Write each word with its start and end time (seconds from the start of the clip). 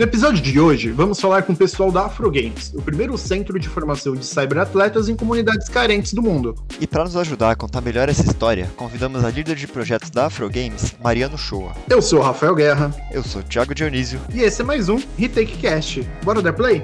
No 0.00 0.04
episódio 0.04 0.42
de 0.42 0.58
hoje, 0.58 0.90
vamos 0.90 1.20
falar 1.20 1.42
com 1.42 1.52
o 1.52 1.56
pessoal 1.56 1.92
da 1.92 2.06
Afro 2.06 2.30
Games, 2.30 2.72
o 2.74 2.80
primeiro 2.80 3.18
centro 3.18 3.58
de 3.58 3.68
formação 3.68 4.16
de 4.16 4.24
cyberatletas 4.24 5.10
em 5.10 5.14
comunidades 5.14 5.68
carentes 5.68 6.14
do 6.14 6.22
mundo. 6.22 6.54
E 6.80 6.86
para 6.86 7.04
nos 7.04 7.18
ajudar 7.18 7.50
a 7.50 7.54
contar 7.54 7.82
melhor 7.82 8.08
essa 8.08 8.22
história, 8.22 8.70
convidamos 8.76 9.22
a 9.22 9.28
líder 9.28 9.56
de 9.56 9.66
projetos 9.66 10.08
da 10.08 10.24
Afro 10.24 10.48
Games, 10.48 10.94
Mariano 11.04 11.36
Shoa. 11.36 11.74
Eu 11.86 12.00
sou 12.00 12.20
o 12.20 12.22
Rafael 12.22 12.54
Guerra. 12.54 12.94
Eu 13.12 13.22
sou 13.22 13.42
o 13.42 13.44
Thiago 13.44 13.74
Dionísio. 13.74 14.18
E 14.32 14.40
esse 14.40 14.62
é 14.62 14.64
mais 14.64 14.88
um 14.88 14.98
Retake 15.18 15.58
Cast. 15.58 16.08
Bora 16.24 16.40
dar 16.40 16.54
play? 16.54 16.82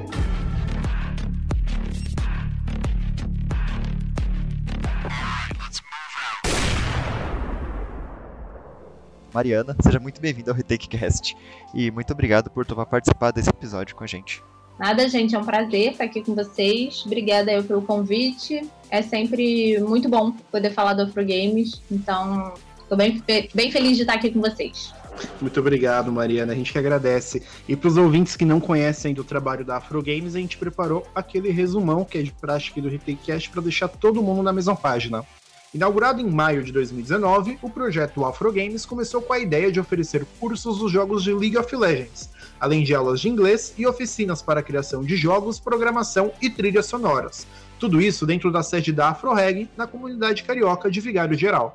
Mariana, 9.36 9.76
seja 9.82 10.00
muito 10.00 10.18
bem-vinda 10.18 10.50
ao 10.50 10.56
RetakeCast 10.56 11.36
e 11.74 11.90
muito 11.90 12.10
obrigado 12.10 12.48
por 12.48 12.64
tomar 12.64 12.86
participar 12.86 13.32
desse 13.32 13.50
episódio 13.50 13.94
com 13.94 14.02
a 14.02 14.06
gente. 14.06 14.42
Nada, 14.78 15.06
gente, 15.10 15.34
é 15.34 15.38
um 15.38 15.44
prazer 15.44 15.92
estar 15.92 16.04
aqui 16.04 16.22
com 16.22 16.34
vocês. 16.34 17.02
Obrigada 17.04 17.52
eu 17.52 17.62
pelo 17.62 17.82
convite. 17.82 18.66
É 18.90 19.02
sempre 19.02 19.78
muito 19.80 20.08
bom 20.08 20.32
poder 20.50 20.70
falar 20.70 20.94
do 20.94 21.02
Afro 21.02 21.22
Games, 21.22 21.82
então 21.90 22.54
estou 22.80 22.96
bem, 22.96 23.22
bem 23.54 23.70
feliz 23.70 23.98
de 23.98 24.04
estar 24.04 24.14
aqui 24.14 24.30
com 24.30 24.40
vocês. 24.40 24.94
Muito 25.38 25.60
obrigado, 25.60 26.10
Mariana. 26.10 26.54
A 26.54 26.56
gente 26.56 26.72
que 26.72 26.78
agradece. 26.78 27.42
E 27.68 27.76
para 27.76 27.88
os 27.88 27.98
ouvintes 27.98 28.36
que 28.36 28.44
não 28.46 28.58
conhecem 28.58 29.12
do 29.12 29.22
trabalho 29.22 29.66
da 29.66 29.76
Afro 29.76 30.02
Games, 30.02 30.34
a 30.34 30.38
gente 30.38 30.56
preparou 30.56 31.06
aquele 31.14 31.50
resumão 31.50 32.06
que 32.06 32.16
é 32.16 32.22
de 32.22 32.32
prática 32.32 32.80
do 32.80 32.88
RetakeCast 32.88 33.50
para 33.50 33.60
deixar 33.60 33.88
todo 33.88 34.22
mundo 34.22 34.42
na 34.42 34.52
mesma 34.52 34.74
página. 34.74 35.26
Inaugurado 35.76 36.22
em 36.22 36.30
maio 36.30 36.64
de 36.64 36.72
2019, 36.72 37.58
o 37.60 37.68
projeto 37.68 38.24
Afro 38.24 38.50
Games 38.50 38.86
começou 38.86 39.20
com 39.20 39.34
a 39.34 39.38
ideia 39.38 39.70
de 39.70 39.78
oferecer 39.78 40.24
cursos 40.40 40.78
dos 40.78 40.90
jogos 40.90 41.22
de 41.22 41.34
League 41.34 41.58
of 41.58 41.76
Legends, 41.76 42.30
além 42.58 42.82
de 42.82 42.94
aulas 42.94 43.20
de 43.20 43.28
inglês 43.28 43.74
e 43.76 43.86
oficinas 43.86 44.40
para 44.40 44.60
a 44.60 44.62
criação 44.62 45.02
de 45.02 45.18
jogos, 45.18 45.60
programação 45.60 46.32
e 46.40 46.48
trilhas 46.48 46.86
sonoras. 46.86 47.46
Tudo 47.78 48.00
isso 48.00 48.24
dentro 48.24 48.50
da 48.50 48.62
sede 48.62 48.90
da 48.90 49.10
AfroReg, 49.10 49.68
na 49.76 49.86
comunidade 49.86 50.44
carioca 50.44 50.90
de 50.90 50.98
Vigário 50.98 51.36
Geral. 51.36 51.74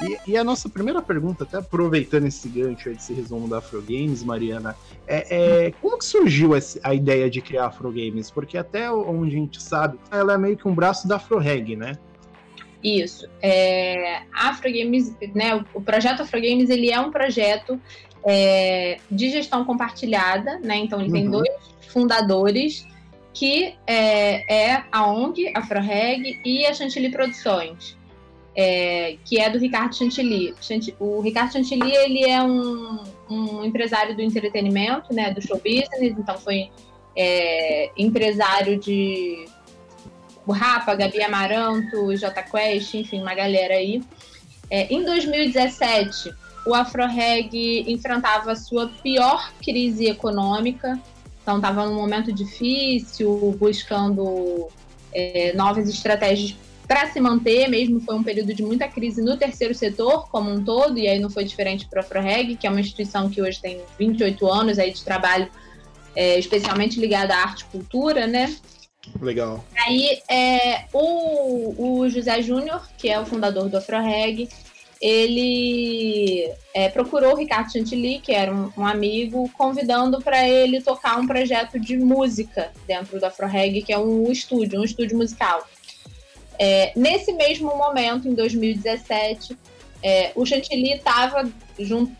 E, 0.00 0.30
e, 0.30 0.36
a 0.36 0.44
nossa 0.44 0.68
primeira 0.68 1.02
pergunta, 1.02 1.42
até 1.42 1.56
aproveitando 1.56 2.26
esse 2.26 2.48
gancho, 2.48 2.88
esse 2.88 3.12
resumo 3.12 3.48
da 3.48 3.58
Afro 3.58 3.82
Games, 3.82 4.22
Mariana, 4.22 4.76
é, 5.08 5.66
é, 5.66 5.70
como 5.82 5.98
que 5.98 6.04
surgiu 6.04 6.52
a 6.84 6.94
ideia 6.94 7.28
de 7.28 7.40
criar 7.40 7.64
a 7.64 7.66
Afro 7.66 7.90
Games? 7.90 8.30
Porque 8.30 8.56
até 8.56 8.88
onde 8.92 9.34
a 9.34 9.38
gente 9.40 9.60
sabe, 9.60 9.98
ela 10.08 10.34
é 10.34 10.38
meio 10.38 10.56
que 10.56 10.68
um 10.68 10.74
braço 10.74 11.08
da 11.08 11.16
AfroReg, 11.16 11.74
né? 11.74 11.98
Isso. 12.82 13.28
É, 13.42 14.22
Afro 14.32 14.72
Games, 14.72 15.14
né, 15.34 15.54
o, 15.54 15.64
o 15.74 15.80
projeto 15.80 16.22
Afro 16.22 16.40
Games, 16.40 16.70
ele 16.70 16.90
é 16.90 17.00
um 17.00 17.10
projeto 17.10 17.80
é, 18.24 18.98
de 19.10 19.30
gestão 19.30 19.64
compartilhada, 19.64 20.58
né? 20.60 20.76
Então 20.76 21.00
ele 21.00 21.08
uhum. 21.08 21.14
tem 21.14 21.30
dois 21.30 21.48
fundadores, 21.88 22.86
que 23.32 23.74
é, 23.86 24.72
é 24.72 24.84
a 24.90 25.06
ONG, 25.06 25.52
a 25.54 25.60
AfroReg 25.60 26.40
e 26.44 26.66
a 26.66 26.74
Chantilly 26.74 27.10
Produções, 27.10 27.96
é, 28.56 29.16
que 29.24 29.40
é 29.40 29.48
do 29.48 29.58
Ricardo 29.58 29.94
Chantilly. 29.94 30.54
O 30.98 31.20
Ricardo 31.20 31.52
Chantilly, 31.52 31.92
ele 31.92 32.24
é 32.24 32.42
um, 32.42 33.02
um 33.30 33.64
empresário 33.64 34.14
do 34.14 34.22
entretenimento, 34.22 35.12
né? 35.12 35.32
Do 35.32 35.40
show 35.40 35.56
business, 35.56 36.16
então 36.18 36.36
foi 36.38 36.70
é, 37.16 37.90
empresário 37.96 38.78
de 38.78 39.46
o 40.48 40.52
Rapa, 40.52 40.94
Gabi 40.94 41.22
Amaranto, 41.22 42.16
J 42.16 42.42
Quest, 42.42 42.94
enfim, 42.94 43.20
uma 43.20 43.34
galera 43.34 43.74
aí. 43.74 44.02
É, 44.70 44.92
em 44.92 45.04
2017, 45.04 46.32
o 46.64 46.74
AfroReg 46.74 47.84
enfrentava 47.86 48.52
a 48.52 48.56
sua 48.56 48.88
pior 49.02 49.52
crise 49.62 50.06
econômica, 50.06 50.98
então 51.42 51.56
estava 51.56 51.84
num 51.84 51.94
momento 51.94 52.32
difícil, 52.32 53.54
buscando 53.60 54.68
é, 55.12 55.52
novas 55.54 55.86
estratégias 55.86 56.56
para 56.86 57.06
se 57.10 57.20
manter, 57.20 57.68
mesmo 57.68 58.00
foi 58.00 58.14
um 58.14 58.22
período 58.22 58.54
de 58.54 58.62
muita 58.62 58.88
crise 58.88 59.20
no 59.20 59.36
terceiro 59.36 59.74
setor 59.74 60.30
como 60.30 60.50
um 60.50 60.64
todo, 60.64 60.98
e 60.98 61.06
aí 61.06 61.18
não 61.18 61.28
foi 61.28 61.44
diferente 61.44 61.86
para 61.86 61.98
o 61.98 62.00
AfroReg, 62.00 62.56
que 62.56 62.66
é 62.66 62.70
uma 62.70 62.80
instituição 62.80 63.28
que 63.28 63.42
hoje 63.42 63.60
tem 63.60 63.82
28 63.98 64.46
anos 64.50 64.78
aí 64.78 64.94
de 64.94 65.04
trabalho, 65.04 65.50
é, 66.16 66.38
especialmente 66.38 66.98
ligada 66.98 67.34
à 67.34 67.42
arte 67.42 67.60
e 67.60 67.64
cultura, 67.66 68.26
né? 68.26 68.56
Legal. 69.20 69.64
Aí, 69.76 70.20
é, 70.30 70.84
o, 70.92 72.00
o 72.00 72.08
José 72.08 72.40
Júnior, 72.42 72.86
que 72.96 73.08
é 73.08 73.18
o 73.18 73.26
fundador 73.26 73.68
do 73.68 73.76
AfroReg, 73.76 74.48
ele 75.00 76.52
é, 76.74 76.88
procurou 76.88 77.34
o 77.34 77.36
Ricardo 77.36 77.72
Chantilly, 77.72 78.20
que 78.20 78.32
era 78.32 78.52
um, 78.52 78.72
um 78.76 78.84
amigo, 78.84 79.48
convidando 79.56 80.20
para 80.20 80.48
ele 80.48 80.80
tocar 80.80 81.18
um 81.18 81.26
projeto 81.26 81.78
de 81.78 81.96
música 81.96 82.72
dentro 82.86 83.18
do 83.18 83.24
AfroReg, 83.24 83.82
que 83.82 83.92
é 83.92 83.98
um 83.98 84.30
estúdio, 84.30 84.80
um 84.80 84.84
estúdio 84.84 85.16
musical. 85.16 85.66
É, 86.58 86.92
nesse 86.96 87.32
mesmo 87.32 87.76
momento, 87.76 88.26
em 88.26 88.34
2017, 88.34 89.56
é, 90.02 90.32
o 90.34 90.46
Chantilly 90.46 90.92
estava 90.92 91.50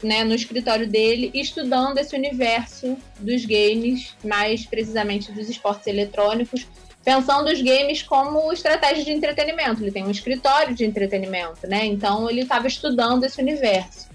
né, 0.03 0.25
no 0.25 0.35
escritório 0.35 0.89
dele 0.89 1.31
estudando 1.33 1.99
esse 1.99 2.15
universo 2.17 2.97
dos 3.19 3.45
games, 3.45 4.17
mais 4.25 4.67
precisamente 4.67 5.31
dos 5.33 5.49
esportes 5.49 5.87
eletrônicos, 5.87 6.67
pensando 7.05 7.51
os 7.51 7.63
games 7.63 8.03
como 8.03 8.53
estratégia 8.53 9.05
de 9.05 9.13
entretenimento. 9.13 9.83
Ele 9.83 9.93
tem 9.93 10.05
um 10.05 10.11
escritório 10.11 10.75
de 10.75 10.85
entretenimento, 10.85 11.67
né? 11.67 11.87
Então 11.87 12.29
ele 12.29 12.43
estava 12.43 12.67
estudando 12.67 13.25
esse 13.25 13.41
universo. 13.41 14.09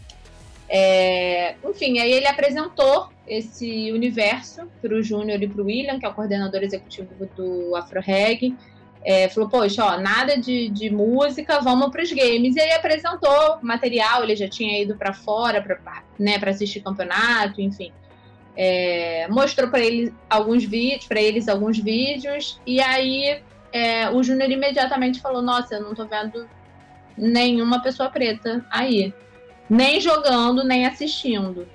É, 0.68 1.56
enfim, 1.64 2.00
aí 2.00 2.12
ele 2.12 2.28
apresentou 2.28 3.10
esse 3.28 3.92
universo 3.92 4.68
para 4.82 4.94
o 4.94 5.02
Júnior 5.02 5.42
e 5.42 5.48
para 5.48 5.62
o 5.62 5.66
William, 5.66 6.00
que 6.00 6.06
é 6.06 6.10
o 6.10 6.14
coordenador 6.14 6.62
executivo 6.64 7.10
do 7.36 7.76
AfroReg. 7.76 8.56
É, 9.06 9.28
falou, 9.28 9.50
poxa, 9.50 9.84
ó, 9.84 9.98
nada 9.98 10.38
de, 10.38 10.70
de 10.70 10.90
música, 10.90 11.60
vamos 11.60 11.90
para 11.92 12.02
os 12.02 12.12
games. 12.12 12.56
E 12.56 12.62
aí 12.62 12.72
apresentou 12.72 13.60
material, 13.62 14.24
ele 14.24 14.36
já 14.36 14.48
tinha 14.48 14.82
ido 14.82 14.96
para 14.96 15.14
fora 15.14 15.62
para 15.62 16.04
né, 16.18 16.40
assistir 16.48 16.82
campeonato, 16.82 17.60
enfim. 17.60 17.92
É, 18.56 19.28
mostrou 19.30 19.70
para 19.70 19.82
eles 19.82 20.14
alguns 20.30 20.64
vídeos, 20.64 21.06
para 21.06 21.22
eles 21.22 21.50
alguns 21.50 21.78
vídeos, 21.80 22.62
e 22.66 22.80
aí 22.80 23.42
é, 23.74 24.10
o 24.12 24.24
Júnior 24.24 24.52
imediatamente 24.52 25.20
falou: 25.20 25.42
Nossa, 25.42 25.76
eu 25.76 25.82
não 25.82 25.96
tô 25.96 26.06
vendo 26.06 26.48
nenhuma 27.18 27.82
pessoa 27.82 28.10
preta 28.10 28.64
aí, 28.70 29.14
nem 29.70 30.00
jogando, 30.00 30.64
nem 30.64 30.86
assistindo. 30.86 31.68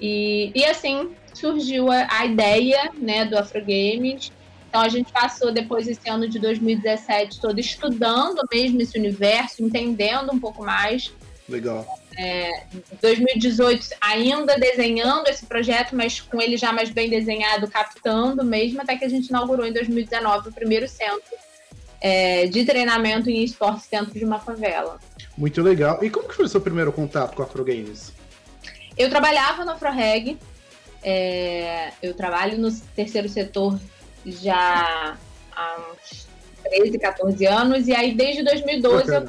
E, 0.00 0.52
e 0.54 0.64
assim 0.64 1.14
surgiu 1.32 1.90
a, 1.90 2.06
a 2.08 2.24
ideia 2.24 2.90
né, 2.96 3.24
do 3.24 3.36
Afro 3.36 3.60
Games. 3.60 4.32
Então 4.74 4.82
a 4.82 4.88
gente 4.88 5.12
passou 5.12 5.52
depois 5.52 5.86
esse 5.86 6.08
ano 6.10 6.28
de 6.28 6.40
2017 6.40 7.40
todo 7.40 7.60
estudando 7.60 8.42
mesmo 8.52 8.82
esse 8.82 8.98
universo, 8.98 9.62
entendendo 9.62 10.32
um 10.32 10.40
pouco 10.40 10.64
mais. 10.64 11.12
Legal 11.48 11.86
é, 12.16 12.64
2018 13.00 13.88
ainda 14.00 14.56
desenhando 14.58 15.28
esse 15.28 15.46
projeto, 15.46 15.94
mas 15.94 16.20
com 16.20 16.40
ele 16.40 16.56
já 16.56 16.72
mais 16.72 16.90
bem 16.90 17.08
desenhado, 17.08 17.68
captando 17.68 18.44
mesmo, 18.44 18.80
até 18.80 18.96
que 18.96 19.04
a 19.04 19.08
gente 19.08 19.28
inaugurou 19.28 19.66
em 19.66 19.72
2019 19.72 20.48
o 20.48 20.52
primeiro 20.52 20.88
centro 20.88 21.36
é, 22.00 22.46
de 22.46 22.64
treinamento 22.64 23.30
em 23.30 23.42
esportes 23.42 23.88
dentro 23.88 24.18
de 24.18 24.24
uma 24.24 24.38
favela. 24.38 24.98
Muito 25.36 25.60
legal. 25.62 26.02
E 26.02 26.10
como 26.10 26.28
que 26.28 26.34
foi 26.34 26.44
o 26.44 26.48
seu 26.48 26.60
primeiro 26.60 26.92
contato 26.92 27.34
com 27.34 27.42
a 27.42 27.44
Afro 27.44 27.64
Games? 27.64 28.12
Eu 28.96 29.10
trabalhava 29.10 29.64
no 29.64 29.72
AfroReg, 29.72 30.38
é, 31.02 31.92
eu 32.00 32.14
trabalho 32.14 32.58
no 32.58 32.70
terceiro 32.94 33.28
setor 33.28 33.78
já 34.26 35.16
há 35.54 35.76
uns 35.92 36.26
13, 36.62 36.98
14 36.98 37.46
anos, 37.46 37.88
e 37.88 37.94
aí 37.94 38.14
desde 38.14 38.42
2012 38.42 39.14
eu, 39.14 39.28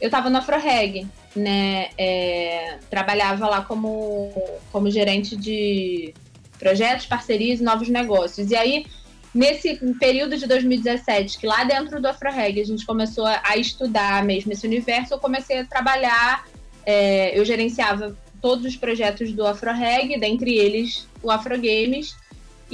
eu 0.00 0.10
tava 0.10 0.28
no 0.28 0.38
AfroReg 0.38 1.06
né, 1.34 1.88
é, 1.98 2.78
trabalhava 2.88 3.48
lá 3.48 3.62
como, 3.62 4.32
como 4.70 4.90
gerente 4.90 5.36
de 5.36 6.14
projetos, 6.58 7.06
parcerias 7.06 7.60
e 7.60 7.64
novos 7.64 7.88
negócios. 7.88 8.50
E 8.50 8.56
aí, 8.56 8.86
nesse 9.34 9.76
período 9.98 10.36
de 10.36 10.46
2017, 10.46 11.38
que 11.38 11.46
lá 11.46 11.64
dentro 11.64 12.00
do 12.00 12.06
AfroReg 12.06 12.60
a 12.60 12.64
gente 12.64 12.86
começou 12.86 13.26
a 13.26 13.56
estudar 13.56 14.24
mesmo 14.24 14.52
esse 14.52 14.66
universo, 14.66 15.14
eu 15.14 15.18
comecei 15.18 15.60
a 15.60 15.64
trabalhar, 15.64 16.46
é, 16.86 17.38
eu 17.38 17.44
gerenciava 17.44 18.16
todos 18.40 18.64
os 18.64 18.76
projetos 18.76 19.32
do 19.32 19.46
AfroReg, 19.46 20.18
dentre 20.18 20.54
eles 20.56 21.08
o 21.22 21.30
AfroGames, 21.30 22.16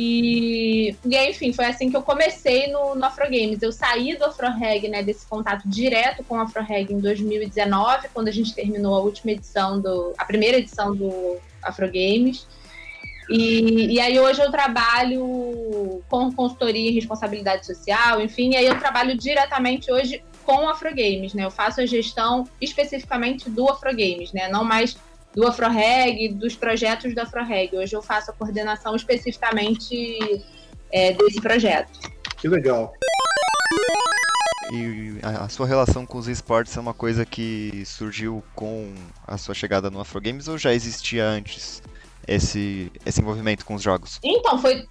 e, 0.03 0.97
e 1.05 1.15
aí, 1.15 1.31
enfim, 1.31 1.53
foi 1.53 1.67
assim 1.67 1.91
que 1.91 1.97
eu 1.97 2.01
comecei 2.01 2.69
no, 2.73 2.95
no 2.95 3.05
Afro 3.05 3.25
Games. 3.25 3.61
Eu 3.61 3.71
saí 3.71 4.17
do 4.17 4.25
AfroReg, 4.25 4.89
né, 4.89 5.03
desse 5.03 5.27
contato 5.27 5.69
direto 5.69 6.25
com 6.25 6.37
o 6.37 6.41
AfroReg 6.41 6.91
em 6.91 6.99
2019, 6.99 8.09
quando 8.15 8.29
a 8.29 8.31
gente 8.31 8.55
terminou 8.55 8.95
a 8.95 9.01
última 9.01 9.33
edição 9.33 9.79
do. 9.79 10.15
a 10.17 10.25
primeira 10.25 10.57
edição 10.57 10.97
do 10.97 11.37
Afro 11.63 11.87
Games. 11.87 12.47
E, 13.29 13.95
e 13.95 14.01
aí 14.01 14.19
hoje 14.19 14.41
eu 14.41 14.51
trabalho 14.51 16.03
com 16.09 16.33
consultoria 16.33 16.91
e 16.91 16.95
responsabilidade 16.95 17.67
social, 17.67 18.23
enfim, 18.23 18.53
e 18.53 18.57
aí 18.57 18.67
eu 18.67 18.79
trabalho 18.79 19.17
diretamente 19.17 19.93
hoje 19.93 20.25
com 20.47 20.65
o 20.65 20.69
Afro 20.69 20.89
Games, 20.89 21.35
né? 21.35 21.45
Eu 21.45 21.51
faço 21.51 21.83
a 21.83 21.87
gestão 21.87 22.49
especificamente 22.59 23.51
do 23.51 23.69
Afro 23.69 23.91
Games, 23.91 24.33
né? 24.33 24.49
Não 24.49 24.65
mais 24.65 24.97
do 25.35 25.47
AfroReg, 25.47 26.29
dos 26.35 26.57
projetos 26.57 27.15
do 27.15 27.21
AfroReg. 27.21 27.77
Hoje 27.77 27.95
eu 27.95 28.03
faço 28.03 28.31
a 28.31 28.35
coordenação 28.35 28.95
especificamente 28.97 30.45
é, 30.91 31.13
desse 31.13 31.41
projeto. 31.41 31.99
Que 32.37 32.49
legal. 32.49 32.93
E 34.73 35.19
a 35.23 35.49
sua 35.49 35.67
relação 35.67 36.07
com 36.07 36.19
os 36.19 36.29
esportes 36.29 36.77
é 36.77 36.81
uma 36.81 36.95
coisa 36.95 37.27
que 37.27 37.83
surgiu 37.85 38.43
com 38.55 38.93
a 39.27 39.37
sua 39.37 39.55
chegada 39.55 39.91
no 39.91 40.01
Afro 40.01 40.21
Games 40.21 40.47
ou 40.47 40.57
já 40.57 40.73
existia 40.73 41.25
antes 41.27 41.83
esse, 42.27 42.93
esse 43.05 43.21
envolvimento 43.21 43.65
com 43.65 43.75
os 43.75 43.83
jogos? 43.83 44.21
Então, 44.23 44.59
foi 44.59 44.87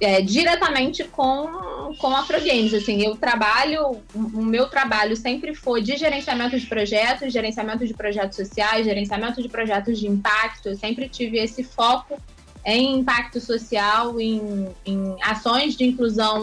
é, 0.00 0.20
diretamente 0.20 1.04
com, 1.04 1.94
com 1.98 2.08
a 2.08 2.20
Afro 2.20 2.38
Games. 2.38 2.74
Assim, 2.74 3.02
eu 3.02 3.16
trabalho, 3.16 4.02
o 4.14 4.42
meu 4.42 4.68
trabalho 4.68 5.16
sempre 5.16 5.54
foi 5.54 5.82
de 5.82 5.96
gerenciamento 5.96 6.58
de 6.58 6.66
projetos, 6.66 7.32
gerenciamento 7.32 7.86
de 7.86 7.94
projetos 7.94 8.36
sociais, 8.36 8.84
gerenciamento 8.84 9.42
de 9.42 9.48
projetos 9.48 9.98
de 9.98 10.06
impacto. 10.06 10.68
Eu 10.68 10.76
sempre 10.76 11.08
tive 11.08 11.38
esse 11.38 11.62
foco 11.64 12.20
em 12.64 12.98
impacto 12.98 13.40
social, 13.40 14.20
em, 14.20 14.68
em 14.84 15.16
ações 15.22 15.76
de 15.76 15.84
inclusão 15.84 16.42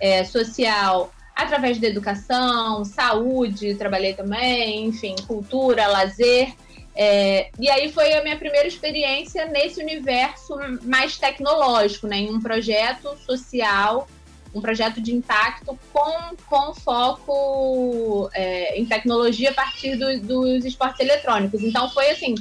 é, 0.00 0.22
social 0.24 1.12
através 1.34 1.78
da 1.78 1.88
educação, 1.88 2.84
saúde, 2.84 3.74
trabalhei 3.74 4.12
também, 4.14 4.86
enfim, 4.86 5.16
cultura, 5.26 5.86
lazer. 5.88 6.52
É, 6.94 7.50
e 7.58 7.70
aí 7.70 7.90
foi 7.90 8.12
a 8.12 8.22
minha 8.22 8.36
primeira 8.36 8.68
experiência 8.68 9.46
nesse 9.46 9.80
universo 9.80 10.54
mais 10.82 11.16
tecnológico, 11.16 12.06
né, 12.06 12.18
em 12.18 12.30
um 12.30 12.40
projeto 12.40 13.16
social, 13.24 14.06
um 14.54 14.60
projeto 14.60 15.00
de 15.00 15.14
impacto 15.14 15.78
com, 15.92 16.36
com 16.46 16.74
foco 16.74 18.30
é, 18.34 18.78
em 18.78 18.84
tecnologia 18.84 19.50
a 19.50 19.54
partir 19.54 19.96
do, 19.96 20.20
dos 20.20 20.64
esportes 20.64 21.00
eletrônicos. 21.00 21.62
Então 21.62 21.88
foi 21.90 22.10
assim 22.10 22.34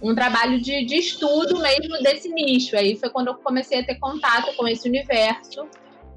um 0.00 0.14
trabalho 0.14 0.60
de, 0.60 0.84
de 0.86 0.94
estudo 0.94 1.60
mesmo 1.60 2.02
desse 2.02 2.28
nicho. 2.28 2.76
Aí 2.76 2.96
foi 2.96 3.10
quando 3.10 3.28
eu 3.28 3.34
comecei 3.34 3.80
a 3.80 3.84
ter 3.84 3.96
contato 3.96 4.54
com 4.56 4.66
esse 4.66 4.88
universo. 4.88 5.66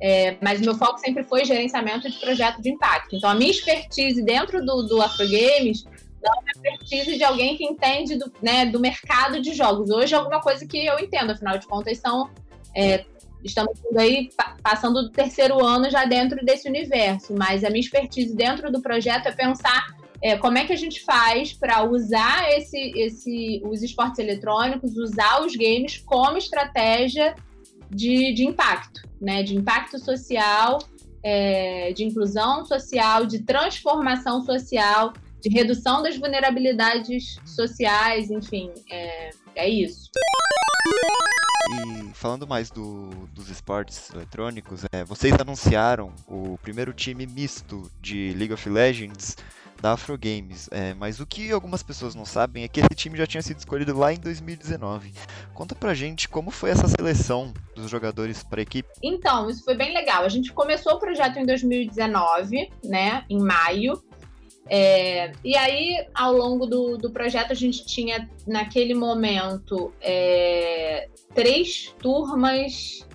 É, 0.04 0.36
mas 0.42 0.60
meu 0.60 0.74
foco 0.76 1.00
sempre 1.00 1.24
foi 1.24 1.46
gerenciamento 1.46 2.10
de 2.10 2.18
projeto 2.18 2.60
de 2.60 2.72
impacto. 2.72 3.16
Então, 3.16 3.30
a 3.30 3.36
minha 3.36 3.52
expertise 3.52 4.24
dentro 4.24 4.66
do, 4.66 4.82
do 4.84 5.00
Afro 5.00 5.28
Games 5.30 5.86
não 6.23 6.33
é 6.47 6.51
expertise 6.51 7.18
de 7.18 7.23
alguém 7.23 7.57
que 7.57 7.65
entende 7.65 8.15
do, 8.15 8.31
né, 8.41 8.65
do 8.65 8.79
mercado 8.79 9.41
de 9.41 9.53
jogos. 9.53 9.89
Hoje 9.89 10.13
é 10.13 10.18
alguma 10.18 10.41
coisa 10.41 10.65
que 10.65 10.85
eu 10.85 11.00
entendo, 11.00 11.31
afinal 11.31 11.57
de 11.57 11.68
contas, 11.68 11.97
são. 11.97 12.29
É, 12.75 13.06
estamos 13.44 13.73
aí 13.97 14.29
passando 14.62 15.01
do 15.01 15.09
terceiro 15.09 15.63
ano 15.65 15.89
já 15.89 16.06
dentro 16.06 16.45
desse 16.45 16.69
universo, 16.69 17.33
mas 17.33 17.63
a 17.63 17.69
minha 17.69 17.81
expertise 17.81 18.35
dentro 18.35 18.71
do 18.71 18.81
projeto 18.81 19.27
é 19.27 19.31
pensar 19.31 19.88
é, 20.21 20.38
como 20.38 20.57
é 20.57 20.65
que 20.65 20.73
a 20.73 20.77
gente 20.77 21.03
faz 21.03 21.51
para 21.51 21.83
usar 21.83 22.50
esse, 22.51 22.77
esse, 22.95 23.62
os 23.65 23.81
esportes 23.81 24.19
eletrônicos, 24.19 24.95
usar 24.95 25.41
os 25.44 25.56
games 25.56 25.97
como 25.97 26.38
estratégia 26.38 27.35
de, 27.89 28.33
de 28.33 28.45
impacto, 28.45 29.01
né? 29.19 29.41
De 29.41 29.56
impacto 29.56 29.97
social, 29.97 30.77
é, 31.23 31.91
de 31.94 32.03
inclusão 32.03 32.65
social, 32.65 33.25
de 33.25 33.39
transformação 33.39 34.44
social, 34.44 35.13
de 35.42 35.50
redução 35.50 36.02
das 36.04 36.18
vulnerabilidades 36.18 37.40
sociais, 37.46 38.30
enfim, 38.30 38.72
é, 38.90 39.30
é 39.56 39.70
isso. 39.70 40.10
E 41.74 42.14
falando 42.14 42.48
mais 42.48 42.70
do, 42.70 43.10
dos 43.34 43.50
esportes 43.50 44.10
eletrônicos, 44.14 44.84
é, 44.92 45.04
vocês 45.04 45.34
anunciaram 45.40 46.14
o 46.28 46.58
primeiro 46.62 46.94
time 46.94 47.26
misto 47.26 47.90
de 48.02 48.34
League 48.38 48.54
of 48.54 48.70
Legends 48.70 49.38
da 49.82 49.94
Afro 49.94 50.18
Games. 50.18 50.70
É, 50.72 50.94
mas 50.94 51.20
o 51.20 51.26
que 51.26 51.52
algumas 51.52 51.82
pessoas 51.82 52.14
não 52.14 52.26
sabem 52.26 52.64
é 52.64 52.68
que 52.68 52.80
esse 52.80 52.96
time 52.96 53.18
já 53.18 53.26
tinha 53.26 53.42
sido 53.42 53.58
escolhido 53.58 53.98
lá 53.98 54.14
em 54.14 54.20
2019. 54.20 55.12
Conta 55.54 55.74
pra 55.74 55.94
gente 55.94 56.30
como 56.30 56.52
foi 56.52 56.70
essa 56.70 56.88
seleção 56.88 57.54
dos 57.76 57.90
jogadores 57.90 58.44
para 58.44 58.62
a 58.62 58.64
equipe. 58.64 58.88
Então, 59.02 59.50
isso 59.50 59.64
foi 59.64 59.76
bem 59.76 59.94
legal. 59.94 60.24
A 60.24 60.30
gente 60.30 60.54
começou 60.54 60.94
o 60.94 61.00
projeto 61.00 61.38
em 61.38 61.46
2019, 61.46 62.72
né, 62.84 63.26
em 63.30 63.40
maio. 63.40 64.02
É, 64.73 65.33
e 65.44 65.57
aí, 65.57 66.07
ao 66.15 66.31
longo 66.31 66.65
do, 66.65 66.97
do 66.97 67.12
projeto, 67.12 67.51
a 67.51 67.53
gente 67.53 67.85
tinha, 67.85 68.29
naquele 68.47 68.94
momento, 68.94 69.94
é, 70.00 71.09
três 71.35 71.94
turmas 72.00 73.06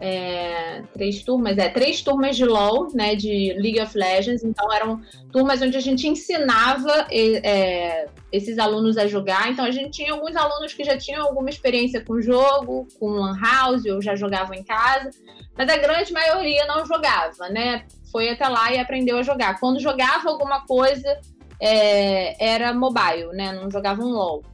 é, 0.00 0.82
três 0.92 1.22
turmas, 1.22 1.58
é, 1.58 1.68
três 1.68 2.02
turmas 2.02 2.36
de 2.36 2.44
LoL, 2.44 2.88
né, 2.94 3.14
de 3.14 3.52
League 3.54 3.80
of 3.80 3.96
Legends, 3.96 4.44
então 4.44 4.72
eram 4.72 5.00
turmas 5.32 5.60
onde 5.60 5.76
a 5.76 5.80
gente 5.80 6.06
ensinava 6.06 7.06
é, 7.10 8.06
esses 8.30 8.58
alunos 8.58 8.96
a 8.96 9.06
jogar, 9.06 9.50
então 9.50 9.64
a 9.64 9.70
gente 9.70 9.90
tinha 9.90 10.12
alguns 10.12 10.36
alunos 10.36 10.72
que 10.72 10.84
já 10.84 10.96
tinham 10.96 11.26
alguma 11.26 11.50
experiência 11.50 12.04
com 12.04 12.14
o 12.14 12.22
jogo, 12.22 12.86
com 12.98 13.08
Lan 13.08 13.36
House, 13.40 13.84
ou 13.86 14.00
já 14.00 14.14
jogavam 14.14 14.54
em 14.54 14.62
casa, 14.62 15.10
mas 15.56 15.68
a 15.68 15.76
grande 15.76 16.12
maioria 16.12 16.64
não 16.66 16.86
jogava, 16.86 17.48
né, 17.48 17.84
foi 18.12 18.28
até 18.28 18.48
lá 18.48 18.72
e 18.72 18.78
aprendeu 18.78 19.18
a 19.18 19.22
jogar. 19.22 19.58
Quando 19.58 19.80
jogava 19.80 20.30
alguma 20.30 20.64
coisa, 20.64 21.18
é, 21.60 22.42
era 22.42 22.72
mobile, 22.72 23.32
né, 23.32 23.52
não 23.52 23.68
jogava 23.68 24.00
um 24.00 24.10
LoL. 24.10 24.44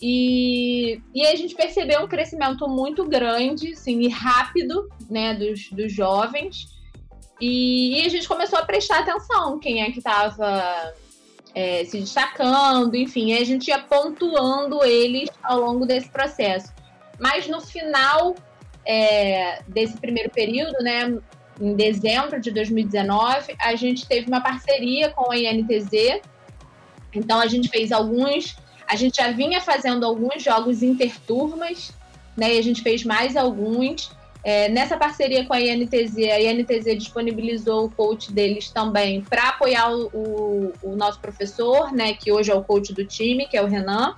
E, 0.00 1.00
e 1.14 1.26
a 1.26 1.34
gente 1.34 1.54
percebeu 1.54 2.02
um 2.02 2.08
crescimento 2.08 2.68
muito 2.68 3.04
grande 3.04 3.72
assim, 3.72 4.00
e 4.00 4.08
rápido 4.08 4.88
né, 5.08 5.34
dos, 5.34 5.70
dos 5.70 5.92
jovens. 5.92 6.68
E, 7.40 8.00
e 8.00 8.06
a 8.06 8.08
gente 8.08 8.28
começou 8.28 8.58
a 8.58 8.64
prestar 8.64 9.00
atenção 9.00 9.58
quem 9.58 9.82
é 9.82 9.90
que 9.90 9.98
estava 9.98 10.94
é, 11.54 11.84
se 11.84 11.98
destacando, 11.98 12.94
enfim, 12.94 13.32
a 13.34 13.44
gente 13.44 13.68
ia 13.68 13.78
pontuando 13.78 14.84
eles 14.84 15.30
ao 15.42 15.58
longo 15.60 15.86
desse 15.86 16.08
processo. 16.08 16.72
Mas 17.18 17.48
no 17.48 17.60
final 17.60 18.34
é, 18.84 19.62
desse 19.66 19.96
primeiro 19.96 20.30
período, 20.30 20.82
né, 20.82 21.18
em 21.60 21.74
dezembro 21.74 22.40
de 22.40 22.50
2019, 22.50 23.56
a 23.58 23.74
gente 23.74 24.06
teve 24.06 24.28
uma 24.28 24.42
parceria 24.42 25.10
com 25.10 25.32
a 25.32 25.36
INTZ. 25.36 26.20
Então 27.14 27.40
a 27.40 27.46
gente 27.46 27.68
fez 27.68 27.90
alguns 27.90 28.56
a 28.88 28.96
gente 28.96 29.16
já 29.16 29.30
vinha 29.30 29.60
fazendo 29.60 30.04
alguns 30.04 30.42
jogos 30.42 30.82
interturmas, 30.82 31.92
né? 32.36 32.54
E 32.54 32.58
a 32.58 32.62
gente 32.62 32.82
fez 32.82 33.04
mais 33.04 33.36
alguns. 33.36 34.10
É, 34.44 34.68
nessa 34.68 34.96
parceria 34.96 35.44
com 35.44 35.52
a 35.52 35.60
INTZ, 35.60 36.18
a 36.18 36.40
INTZ 36.40 36.96
disponibilizou 36.96 37.86
o 37.86 37.90
coach 37.90 38.32
deles 38.32 38.70
também 38.70 39.20
para 39.22 39.48
apoiar 39.48 39.90
o, 39.90 40.06
o, 40.14 40.72
o, 40.82 40.96
nosso 40.96 41.18
professor, 41.18 41.92
né? 41.92 42.14
Que 42.14 42.30
hoje 42.30 42.52
é 42.52 42.54
o 42.54 42.62
coach 42.62 42.92
do 42.92 43.04
time, 43.04 43.46
que 43.46 43.56
é 43.56 43.62
o 43.62 43.66
Renan. 43.66 44.14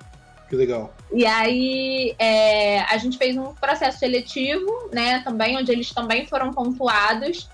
Que 0.49 0.57
legal. 0.57 0.95
E 1.13 1.25
aí 1.25 2.15
é, 2.19 2.81
a 2.81 2.99
gente 2.99 3.17
fez 3.17 3.37
um 3.39 3.55
processo 3.55 3.99
seletivo, 3.99 4.91
né? 4.93 5.23
Também, 5.23 5.57
onde 5.57 5.73
eles 5.73 5.91
também 5.93 6.27
foram 6.27 6.53
pontuados. 6.53 7.49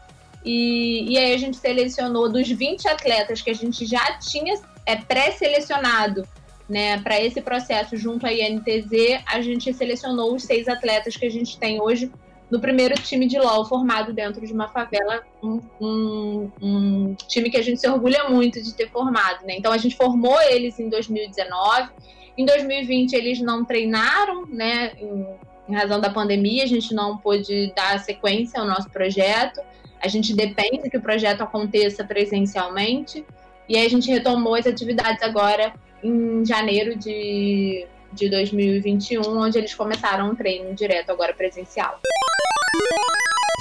E, 0.45 1.13
e 1.13 1.17
aí 1.17 1.33
a 1.33 1.39
gente 1.39 1.57
selecionou 1.57 2.29
dos 2.29 2.49
20 2.49 2.89
atletas 2.89 3.41
que 3.41 3.51
a 3.51 3.55
gente 3.55 3.87
já 3.87 4.19
tinha 4.19 4.61
é, 4.85 4.97
pré-selecionado 4.97 6.27
né, 6.69 6.99
para 7.01 7.21
esse 7.21 7.41
processo 7.41 7.97
junto 7.97 8.27
à 8.27 8.33
INTZ, 8.33 9.23
a 9.27 9.41
gente 9.41 9.73
selecionou 9.73 10.35
os 10.35 10.45
seis 10.45 10.69
atletas 10.69 11.17
que 11.17 11.27
a 11.27 11.31
gente 11.31 11.59
tem 11.59 11.81
hoje 11.81 12.11
no 12.51 12.61
primeiro 12.61 12.95
time 12.95 13.27
de 13.27 13.39
LOL 13.39 13.65
formado 13.65 14.13
dentro 14.13 14.47
de 14.47 14.53
uma 14.53 14.69
favela, 14.69 15.23
um, 15.43 15.61
um, 15.81 16.51
um, 16.63 17.17
time 17.27 17.51
que 17.51 17.57
a 17.57 17.63
gente 17.63 17.81
se 17.81 17.89
orgulha 17.89 18.29
muito 18.29 18.63
de 18.63 18.73
ter 18.75 18.89
formado. 18.91 19.45
Né? 19.45 19.57
Então 19.57 19.73
a 19.73 19.79
gente 19.79 19.97
formou 19.97 20.41
eles 20.43 20.79
em 20.79 20.89
2019. 20.89 21.91
Em 22.37 22.45
2020 22.45 23.13
eles 23.15 23.41
não 23.41 23.65
treinaram, 23.65 24.47
né? 24.47 24.93
Em, 24.99 25.27
em 25.69 25.75
razão 25.75 26.01
da 26.01 26.11
pandemia, 26.11 26.65
a 26.65 26.67
gente 26.67 26.95
não 26.95 27.17
pôde 27.17 27.73
dar 27.75 27.99
sequência 27.99 28.61
ao 28.61 28.67
nosso 28.67 28.91
projeto. 28.91 29.61
A 30.01 30.09
gente 30.09 30.35
depende 30.35 30.91
que 30.91 30.97
o 30.97 31.01
projeto 31.01 31.41
aconteça 31.41 32.05
presencialmente. 32.05 33.25
E 33.69 33.79
a 33.79 33.89
gente 33.89 34.11
retomou 34.11 34.55
as 34.55 34.67
atividades 34.67 35.23
agora 35.23 35.73
em 36.05 36.45
janeiro 36.45 36.97
de, 36.97 37.87
de 38.13 38.29
2021, 38.29 39.23
onde 39.23 39.59
eles 39.59 39.75
começaram 39.75 40.31
um 40.31 40.35
treino 40.35 40.75
direto 40.75 41.11
agora 41.11 41.33
presencial. 41.33 41.99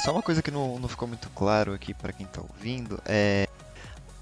Só 0.03 0.12
uma 0.12 0.21
coisa 0.21 0.41
que 0.41 0.51
não, 0.51 0.77
não 0.77 0.89
ficou 0.89 1.07
muito 1.07 1.29
claro 1.29 1.73
aqui 1.73 1.93
para 1.93 2.12
quem 2.12 2.25
está 2.25 2.41
ouvindo 2.41 3.01
é, 3.05 3.47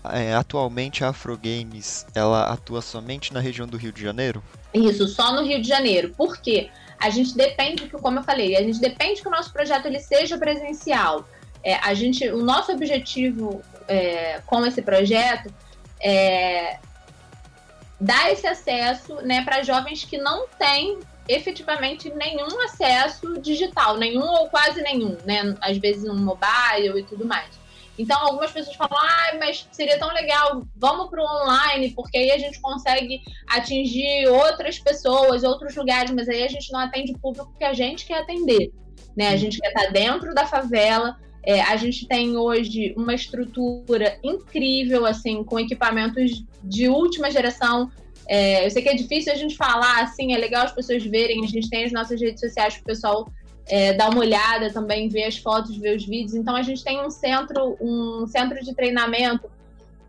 é, 0.03 0.33
atualmente 0.35 1.03
a 1.03 1.09
Afro 1.09 1.35
Games 1.35 2.05
ela 2.13 2.51
atua 2.53 2.81
somente 2.81 3.33
na 3.33 3.39
região 3.39 3.67
do 3.67 3.77
Rio 3.77 3.91
de 3.91 4.01
Janeiro? 4.01 4.43
Isso, 4.71 5.07
só 5.07 5.33
no 5.33 5.43
Rio 5.43 5.59
de 5.59 5.67
Janeiro. 5.67 6.13
Por 6.15 6.37
quê? 6.37 6.69
A 6.99 7.09
gente 7.09 7.35
depende 7.35 7.87
que, 7.87 7.97
como 7.97 8.19
eu 8.19 8.23
falei, 8.23 8.55
a 8.55 8.61
gente 8.61 8.79
depende 8.79 9.21
que 9.21 9.27
o 9.27 9.31
nosso 9.31 9.51
projeto 9.51 9.87
ele 9.87 9.99
seja 9.99 10.37
presencial. 10.37 11.27
É, 11.63 11.75
a 11.75 11.95
gente, 11.95 12.29
o 12.29 12.43
nosso 12.43 12.71
objetivo 12.71 13.61
é, 13.87 14.39
com 14.45 14.63
esse 14.65 14.83
projeto 14.83 15.51
é 15.99 16.77
dar 18.01 18.31
esse 18.31 18.47
acesso 18.47 19.15
né, 19.21 19.45
para 19.45 19.61
jovens 19.61 20.03
que 20.03 20.17
não 20.17 20.47
têm 20.47 20.99
efetivamente 21.29 22.09
nenhum 22.09 22.59
acesso 22.63 23.39
digital, 23.39 23.97
nenhum 23.97 24.25
ou 24.25 24.49
quase 24.49 24.81
nenhum, 24.81 25.15
né? 25.23 25.55
Às 25.61 25.77
vezes 25.77 26.09
um 26.09 26.17
mobile 26.17 26.99
e 26.99 27.03
tudo 27.03 27.25
mais. 27.25 27.61
Então, 27.97 28.19
algumas 28.19 28.51
pessoas 28.51 28.75
falam, 28.75 28.97
ah, 28.97 29.37
mas 29.39 29.67
seria 29.71 29.99
tão 29.99 30.11
legal, 30.13 30.65
vamos 30.75 31.09
para 31.09 31.21
o 31.21 31.25
online, 31.25 31.91
porque 31.91 32.17
aí 32.17 32.31
a 32.31 32.37
gente 32.39 32.59
consegue 32.59 33.21
atingir 33.47 34.27
outras 34.27 34.79
pessoas, 34.79 35.43
outros 35.43 35.75
lugares, 35.75 36.09
mas 36.09 36.27
aí 36.27 36.43
a 36.43 36.47
gente 36.47 36.71
não 36.71 36.79
atende 36.79 37.13
o 37.13 37.19
público 37.19 37.53
que 37.55 37.63
a 37.63 37.73
gente 37.73 38.05
quer 38.05 38.21
atender. 38.21 38.71
Né? 39.15 39.27
A 39.27 39.37
gente 39.37 39.59
quer 39.59 39.67
estar 39.67 39.91
dentro 39.91 40.33
da 40.33 40.47
favela, 40.47 41.15
é, 41.43 41.61
a 41.61 41.75
gente 41.75 42.07
tem 42.07 42.37
hoje 42.37 42.93
uma 42.95 43.13
estrutura 43.13 44.17
incrível, 44.23 45.05
assim, 45.05 45.43
com 45.43 45.59
equipamentos 45.59 46.43
de 46.63 46.87
última 46.87 47.31
geração. 47.31 47.91
É, 48.27 48.65
eu 48.65 48.69
sei 48.69 48.81
que 48.81 48.89
é 48.89 48.93
difícil 48.93 49.33
a 49.33 49.35
gente 49.35 49.55
falar, 49.55 50.03
assim, 50.03 50.33
é 50.33 50.37
legal 50.37 50.63
as 50.63 50.71
pessoas 50.71 51.03
verem, 51.03 51.43
a 51.43 51.47
gente 51.47 51.69
tem 51.69 51.85
as 51.85 51.91
nossas 51.91 52.21
redes 52.21 52.39
sociais 52.39 52.75
para 52.75 52.81
o 52.81 52.85
pessoal 52.85 53.31
é, 53.67 53.93
dar 53.93 54.09
uma 54.09 54.19
olhada 54.19 54.71
também, 54.71 55.09
ver 55.09 55.23
as 55.23 55.37
fotos, 55.37 55.75
ver 55.77 55.95
os 55.95 56.05
vídeos. 56.05 56.35
Então 56.35 56.55
a 56.55 56.61
gente 56.61 56.83
tem 56.83 57.03
um 57.03 57.09
centro, 57.09 57.75
um 57.81 58.27
centro 58.27 58.63
de 58.63 58.75
treinamento 58.75 59.49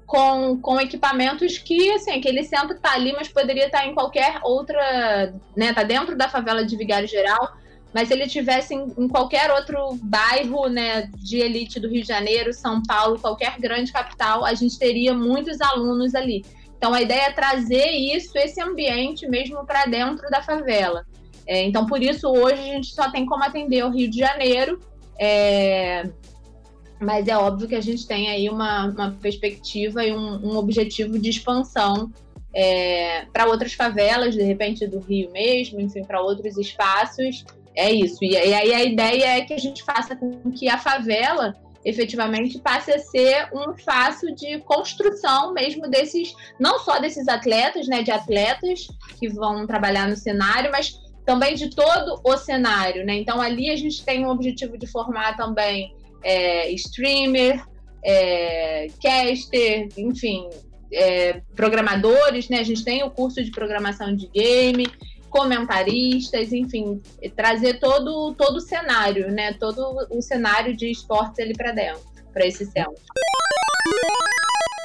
com, 0.07 0.59
com 0.61 0.79
equipamentos 0.79 1.57
que, 1.57 1.91
assim, 1.93 2.11
aquele 2.11 2.45
centro 2.45 2.77
está 2.77 2.93
ali, 2.93 3.13
mas 3.13 3.29
poderia 3.29 3.67
estar 3.67 3.81
tá 3.81 3.87
em 3.87 3.95
qualquer 3.95 4.41
outra, 4.43 5.33
né? 5.57 5.73
Tá 5.73 5.83
dentro 5.83 6.15
da 6.15 6.29
favela 6.29 6.65
de 6.65 6.77
Vigário 6.77 7.09
Geral, 7.09 7.57
mas 7.93 8.09
se 8.09 8.15
ele 8.15 8.27
tivesse 8.27 8.75
em, 8.75 8.93
em, 8.97 9.09
qualquer 9.09 9.51
outro 9.51 9.99
bairro, 10.03 10.69
né, 10.69 11.11
de 11.19 11.39
elite 11.39 11.79
do 11.79 11.89
Rio 11.89 12.03
de 12.03 12.09
Janeiro, 12.09 12.53
São 12.53 12.83
Paulo, 12.83 13.19
qualquer 13.19 13.59
grande 13.59 13.93
capital, 13.93 14.45
a 14.45 14.55
gente 14.55 14.79
teria 14.79 15.13
muitos 15.13 15.61
alunos 15.61 16.15
ali. 16.15 16.45
Então 16.77 16.95
a 16.95 17.03
ideia 17.03 17.29
é 17.29 17.33
trazer 17.33 17.91
isso, 17.91 18.37
esse 18.37 18.61
ambiente 18.61 19.29
mesmo 19.29 19.65
para 19.65 19.85
dentro 19.85 20.29
da 20.31 20.43
favela. 20.43 21.05
É, 21.47 21.63
então, 21.65 21.87
por 21.87 22.03
isso, 22.03 22.29
hoje 22.29 22.61
a 22.61 22.75
gente 22.75 22.95
só 22.95 23.11
tem 23.11 23.27
como 23.27 23.45
atender 23.45 23.85
o 23.85 23.91
Rio 23.91 24.11
de 24.11 24.19
Janeiro. 24.19 24.81
É, 25.19 26.05
mas 27.01 27.29
é 27.29 27.37
óbvio 27.37 27.69
que 27.69 27.75
a 27.75 27.81
gente 27.81 28.07
tem 28.07 28.29
aí 28.29 28.49
uma, 28.49 28.87
uma 28.87 29.11
perspectiva 29.13 30.05
e 30.05 30.13
um, 30.13 30.53
um 30.53 30.57
objetivo 30.57 31.19
de 31.19 31.31
expansão 31.31 32.11
é, 32.55 33.27
para 33.33 33.47
outras 33.47 33.73
favelas, 33.73 34.35
de 34.35 34.43
repente 34.43 34.87
do 34.87 35.01
Rio 35.01 35.31
mesmo, 35.33 35.81
enfim, 35.81 36.05
para 36.05 36.21
outros 36.21 36.57
espaços. 36.57 37.45
É 37.75 37.91
isso. 37.91 38.19
E, 38.23 38.37
aí 38.37 38.75
a 38.75 38.85
ideia 38.85 39.39
é 39.39 39.41
que 39.43 39.55
a 39.55 39.59
gente 39.59 39.83
faça 39.83 40.15
com 40.15 40.51
que 40.51 40.69
a 40.69 40.79
favela 40.79 41.57
efetivamente 41.85 42.59
passe 42.61 42.93
a 42.93 42.99
ser 42.99 43.49
um 43.53 43.73
espaço 43.73 44.33
de 44.35 44.59
construção 44.61 45.53
mesmo 45.53 45.89
desses, 45.89 46.35
não 46.59 46.79
só 46.79 47.01
desses 47.01 47.27
atletas, 47.27 47.89
né, 47.89 48.03
de 48.03 48.11
atletas 48.11 48.87
que 49.19 49.29
vão 49.29 49.67
trabalhar 49.67 50.09
no 50.09 50.17
cenário, 50.17 50.71
mas 50.71 51.01
também 51.25 51.55
de 51.55 51.71
todo 51.71 52.21
o 52.25 52.37
cenário, 52.37 53.05
né? 53.05 53.15
Então 53.17 53.41
ali 53.41 53.71
a 53.71 53.77
gente 53.77 54.05
tem 54.05 54.25
o 54.25 54.31
objetivo 54.31 54.77
de 54.77 54.87
formar 54.87 55.37
também 55.37 55.95
é, 56.23 56.71
streamer, 56.73 57.65
é, 58.05 58.89
caster, 59.01 59.89
enfim, 59.97 60.49
é, 60.93 61.41
programadores, 61.55 62.49
né? 62.49 62.59
A 62.59 62.65
gente 62.65 62.85
tem 62.85 63.03
o 63.05 63.11
curso 63.11 63.43
de 63.43 63.51
programação 63.51 64.15
de 64.15 64.29
game, 64.29 64.87
comentaristas, 65.33 66.53
enfim, 66.53 67.01
trazer 67.35 67.81
todo 67.81 68.35
todo 68.35 68.57
o 68.57 68.61
cenário, 68.61 69.33
né? 69.33 69.55
Todo 69.55 70.07
o 70.11 70.21
cenário 70.21 70.77
de 70.77 70.91
esportes 70.91 71.41
ali 71.41 71.55
para 71.55 71.73
dentro, 71.73 72.03
para 72.33 72.47
esse 72.47 72.67
centro. 72.67 73.03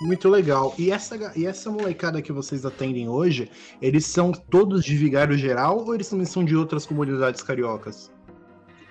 Muito 0.02 0.30
legal. 0.30 0.74
E 0.78 0.90
essa, 0.90 1.34
e 1.36 1.46
essa 1.46 1.70
molecada 1.70 2.22
que 2.22 2.32
vocês 2.32 2.66
atendem 2.66 3.10
hoje, 3.10 3.52
eles 3.82 4.06
são 4.06 4.32
todos 4.32 4.86
de 4.86 4.96
Vigário 4.96 5.38
Geral 5.38 5.84
ou 5.86 5.94
eles 5.94 6.08
também 6.08 6.26
são 6.26 6.46
de 6.46 6.56
outras 6.56 6.86
comunidades 6.86 7.42
cariocas? 7.42 8.10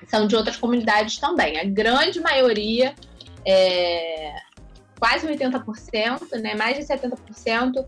São 0.09 0.27
de 0.27 0.37
outras 0.37 0.57
comunidades 0.57 1.17
também. 1.19 1.59
A 1.59 1.65
grande 1.65 2.21
maioria, 2.21 2.95
é, 3.47 4.35
quase 4.99 5.27
80%, 5.27 6.41
né, 6.43 6.55
mais 6.55 6.77
de 6.77 6.85
70%, 6.85 7.87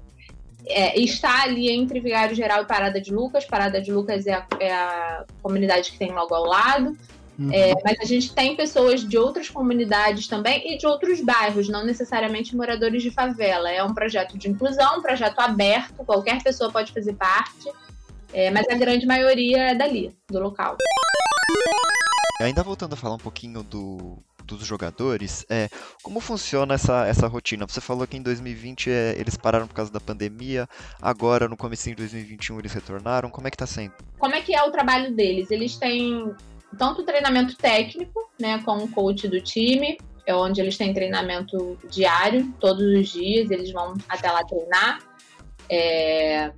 é, 0.69 0.99
está 0.99 1.43
ali 1.43 1.71
entre 1.71 2.01
Vigário 2.01 2.35
Geral 2.35 2.63
e 2.63 2.67
Parada 2.67 3.01
de 3.01 3.13
Lucas. 3.13 3.45
Parada 3.45 3.81
de 3.81 3.93
Lucas 3.93 4.27
é 4.27 4.35
a, 4.35 4.47
é 4.61 4.73
a 4.73 5.25
comunidade 5.43 5.93
que 5.93 5.99
tem 5.99 6.13
logo 6.13 6.35
ao 6.35 6.45
lado. 6.45 6.97
Uhum. 7.39 7.51
É, 7.53 7.73
mas 7.85 8.01
a 8.01 8.05
gente 8.05 8.35
tem 8.35 8.57
pessoas 8.57 9.07
de 9.07 9.17
outras 9.17 9.49
comunidades 9.49 10.27
também 10.27 10.75
e 10.75 10.77
de 10.77 10.87
outros 10.87 11.21
bairros, 11.21 11.69
não 11.69 11.87
necessariamente 11.87 12.57
moradores 12.57 13.03
de 13.03 13.13
favela. 13.13 13.71
É 13.71 13.83
um 13.83 13.95
projeto 13.95 14.37
de 14.37 14.49
inclusão, 14.49 14.99
um 14.99 15.03
projeto 15.03 15.39
aberto, 15.39 16.05
qualquer 16.05 16.43
pessoa 16.43 16.71
pode 16.73 16.93
fazer 16.93 17.15
parte, 17.15 17.71
é, 18.33 18.51
mas 18.51 18.69
a 18.69 18.75
grande 18.75 19.07
maioria 19.07 19.71
é 19.71 19.75
dali, 19.75 20.13
do 20.29 20.41
local. 20.41 20.77
Ainda 22.41 22.63
voltando 22.65 22.95
a 22.95 22.97
falar 22.97 23.15
um 23.15 23.19
pouquinho 23.19 23.63
do, 23.63 24.19
dos 24.57 24.67
jogadores, 24.67 25.45
é, 25.49 25.69
como 26.03 26.21
funciona 26.21 26.75
essa, 26.75 27.07
essa 27.07 27.27
rotina? 27.27 27.67
Você 27.67 27.81
falou 27.81 28.07
que 28.07 28.17
em 28.17 28.23
2020 28.23 28.91
é, 28.91 29.15
eles 29.19 29.37
pararam 29.37 29.67
por 29.67 29.75
causa 29.75 29.93
da 29.93 30.01
pandemia, 30.01 30.69
agora 31.01 31.49
no 31.49 31.57
começo 31.57 31.89
de 31.89 31.95
2021 31.95 32.59
eles 32.59 32.73
retornaram, 32.73 33.31
como 33.31 33.47
é 33.47 33.51
que 33.51 33.57
tá 33.57 33.67
sendo? 33.67 33.93
Como 34.19 34.35
é 34.35 34.41
que 34.41 34.55
é 34.55 34.63
o 34.63 34.71
trabalho 34.71 35.15
deles? 35.15 35.51
Eles 35.51 35.77
têm 35.77 36.33
tanto 36.77 37.05
treinamento 37.05 37.57
técnico, 37.57 38.31
né, 38.41 38.63
com 38.65 38.77
o 38.79 38.89
coach 38.91 39.27
do 39.29 39.41
time, 39.41 39.97
é 40.29 40.35
onde 40.35 40.61
eles 40.61 40.77
têm 40.77 40.93
treinamento 40.93 41.79
diário, 41.89 42.53
todos 42.61 42.85
os 42.85 43.09
dias, 43.09 43.51
eles 43.51 43.73
vão 43.73 43.95
até 44.07 44.31
lá 44.31 44.45
treinar. 44.45 44.99
É... 45.71 46.53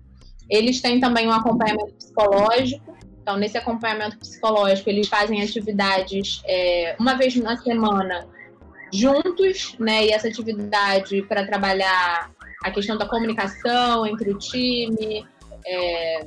Eles 0.49 0.81
têm 0.81 0.99
também 0.99 1.29
um 1.29 1.33
acompanhamento 1.33 1.95
psicológico. 1.95 2.97
Então, 3.23 3.37
nesse 3.37 3.59
acompanhamento 3.59 4.19
psicológico, 4.19 4.89
eles 4.89 5.09
fazem 5.09 5.43
atividades 5.43 6.43
é, 6.47 6.97
uma 6.99 7.15
vez 7.15 7.37
na 7.37 7.57
semana 7.57 8.27
juntos, 8.93 9.77
né? 9.79 10.07
E 10.07 10.13
essa 10.13 10.29
atividade 10.29 11.23
para 11.23 11.47
trabalhar 11.47 12.31
a 12.65 12.71
questão 12.71 12.97
da 12.97 13.07
comunicação 13.07 14.07
entre 14.07 14.31
o 14.31 14.39
time, 14.39 15.25
é, 15.67 16.27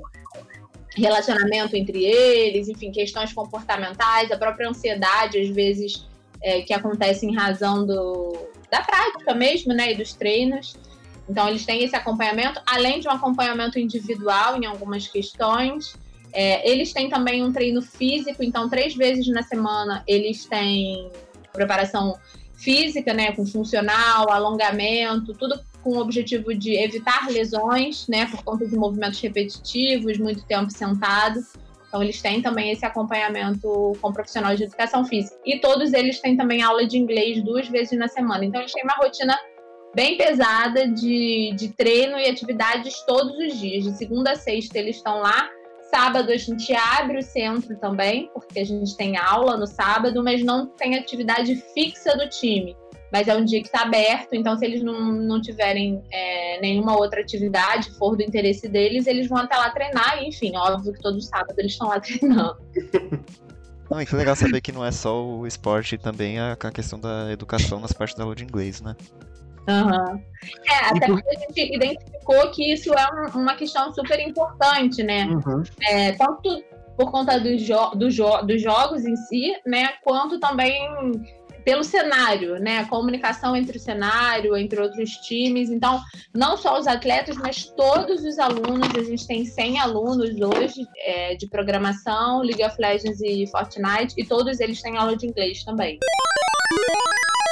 relacionamento 0.95 1.75
entre 1.75 2.03
eles, 2.05 2.67
enfim, 2.67 2.91
questões 2.91 3.33
comportamentais, 3.33 4.31
a 4.31 4.37
própria 4.37 4.69
ansiedade, 4.69 5.39
às 5.39 5.49
vezes, 5.49 6.07
é, 6.41 6.61
que 6.61 6.73
acontece 6.73 7.25
em 7.25 7.35
razão 7.35 7.85
do, 7.85 8.47
da 8.71 8.81
prática 8.81 9.33
mesmo, 9.33 9.73
né, 9.73 9.91
e 9.91 9.95
dos 9.95 10.13
treinos. 10.13 10.75
Então, 11.27 11.47
eles 11.47 11.65
têm 11.65 11.83
esse 11.83 11.95
acompanhamento, 11.95 12.61
além 12.65 12.99
de 12.99 13.07
um 13.07 13.11
acompanhamento 13.11 13.79
individual 13.79 14.57
em 14.57 14.65
algumas 14.65 15.07
questões. 15.07 15.95
É, 16.33 16.69
eles 16.69 16.91
têm 16.91 17.09
também 17.09 17.43
um 17.43 17.53
treino 17.53 17.81
físico, 17.81 18.43
então, 18.43 18.69
três 18.69 18.95
vezes 18.95 19.27
na 19.27 19.43
semana, 19.43 20.03
eles 20.07 20.45
têm 20.45 21.09
preparação 21.51 22.17
física, 22.55 23.13
né, 23.13 23.31
com 23.33 23.45
funcional, 23.45 24.31
alongamento, 24.31 25.33
tudo 25.33 25.59
com 25.83 25.91
o 25.91 25.99
objetivo 25.99 26.55
de 26.55 26.75
evitar 26.75 27.27
lesões, 27.29 28.07
né, 28.07 28.25
por 28.25 28.43
conta 28.43 28.65
de 28.65 28.75
movimentos 28.75 29.19
repetitivos, 29.19 30.17
muito 30.17 30.43
tempo 30.45 30.71
sentado. 30.71 31.39
Então, 31.87 32.01
eles 32.01 32.19
têm 32.21 32.41
também 32.41 32.71
esse 32.71 32.83
acompanhamento 32.83 33.93
com 34.01 34.11
profissionais 34.11 34.57
de 34.57 34.63
educação 34.63 35.05
física. 35.05 35.37
E 35.45 35.59
todos 35.59 35.93
eles 35.93 36.19
têm 36.19 36.35
também 36.35 36.63
aula 36.63 36.87
de 36.87 36.97
inglês 36.97 37.43
duas 37.43 37.67
vezes 37.67 37.99
na 37.99 38.07
semana. 38.07 38.43
Então, 38.43 38.61
eles 38.61 38.71
têm 38.71 38.83
uma 38.83 38.95
rotina 38.95 39.37
bem 39.93 40.17
pesada 40.17 40.87
de, 40.87 41.53
de 41.55 41.69
treino 41.69 42.17
e 42.17 42.27
atividades 42.27 42.99
todos 43.05 43.37
os 43.37 43.59
dias. 43.59 43.83
De 43.83 43.95
segunda 43.95 44.31
a 44.31 44.35
sexta, 44.35 44.79
eles 44.79 44.95
estão 44.95 45.19
lá. 45.19 45.47
Sábado, 45.93 46.31
a 46.31 46.37
gente 46.37 46.73
abre 46.73 47.19
o 47.19 47.21
centro 47.21 47.77
também, 47.77 48.29
porque 48.33 48.59
a 48.59 48.65
gente 48.65 48.97
tem 48.97 49.15
aula 49.15 49.55
no 49.57 49.67
sábado, 49.67 50.23
mas 50.23 50.43
não 50.43 50.65
tem 50.65 50.97
atividade 50.97 51.55
fixa 51.73 52.17
do 52.17 52.27
time 52.27 52.75
mas 53.13 53.27
é 53.27 53.35
um 53.35 53.45
dia 53.45 53.61
que 53.61 53.67
está 53.67 53.83
aberto, 53.83 54.33
então 54.33 54.57
se 54.57 54.65
eles 54.65 54.81
não, 54.81 54.99
não 54.99 55.39
tiverem 55.39 56.03
é, 56.11 56.59
nenhuma 56.59 56.97
outra 56.97 57.21
atividade, 57.21 57.91
for 57.91 58.17
do 58.17 58.23
interesse 58.23 58.67
deles, 58.67 59.05
eles 59.05 59.27
vão 59.27 59.37
até 59.37 59.55
lá 59.55 59.69
treinar, 59.69 60.23
enfim, 60.23 60.55
óbvio 60.55 60.91
que 60.93 60.99
todos 60.99 61.25
os 61.25 61.29
sábados 61.29 61.55
eles 61.59 61.73
estão 61.73 61.89
lá 61.89 61.99
treinando. 62.01 62.57
Não, 63.87 64.01
e 64.01 64.05
legal 64.13 64.35
saber 64.35 64.61
que 64.61 64.71
não 64.71 64.83
é 64.83 64.91
só 64.91 65.23
o 65.23 65.45
esporte, 65.45 65.95
também 65.95 66.39
a, 66.39 66.53
a 66.53 66.71
questão 66.71 66.99
da 66.99 67.31
educação 67.31 67.79
nas 67.79 67.93
partes 67.93 68.17
da 68.17 68.23
aula 68.23 68.35
de 68.35 68.43
inglês, 68.43 68.81
né? 68.81 68.95
Uhum. 69.67 70.21
É, 70.65 70.85
até 70.89 71.07
porque 71.07 71.29
a 71.29 71.39
gente 71.39 71.75
identificou 71.75 72.51
que 72.51 72.73
isso 72.73 72.93
é 72.93 73.07
um, 73.13 73.41
uma 73.41 73.55
questão 73.55 73.93
super 73.93 74.19
importante, 74.19 75.01
né? 75.03 75.25
Uhum. 75.25 75.63
É, 75.87 76.11
tanto 76.13 76.63
por 76.97 77.11
conta 77.11 77.39
do 77.39 77.57
jo 77.57 77.91
do 77.95 78.11
jo 78.11 78.41
dos 78.41 78.61
jogos 78.61 79.05
em 79.05 79.15
si, 79.15 79.55
né? 79.65 79.93
Quanto 80.03 80.39
também 80.39 80.85
pelo 81.63 81.83
cenário, 81.83 82.59
né? 82.59 82.79
A 82.79 82.87
comunicação 82.87 83.55
entre 83.55 83.77
o 83.77 83.79
cenário, 83.79 84.55
entre 84.55 84.81
outros 84.81 85.11
times. 85.11 85.69
Então, 85.69 86.01
não 86.33 86.57
só 86.57 86.77
os 86.77 86.87
atletas, 86.87 87.37
mas 87.37 87.65
todos 87.65 88.23
os 88.23 88.37
alunos. 88.37 88.89
A 88.95 89.03
gente 89.03 89.25
tem 89.25 89.45
100 89.45 89.79
alunos 89.79 90.29
hoje 90.41 90.85
é, 91.05 91.35
de 91.35 91.47
programação, 91.47 92.41
League 92.41 92.63
of 92.63 92.75
Legends 92.79 93.21
e 93.21 93.47
Fortnite, 93.47 94.13
e 94.17 94.25
todos 94.25 94.59
eles 94.59 94.81
têm 94.81 94.97
aula 94.97 95.15
de 95.15 95.25
inglês 95.25 95.63
também. 95.63 95.99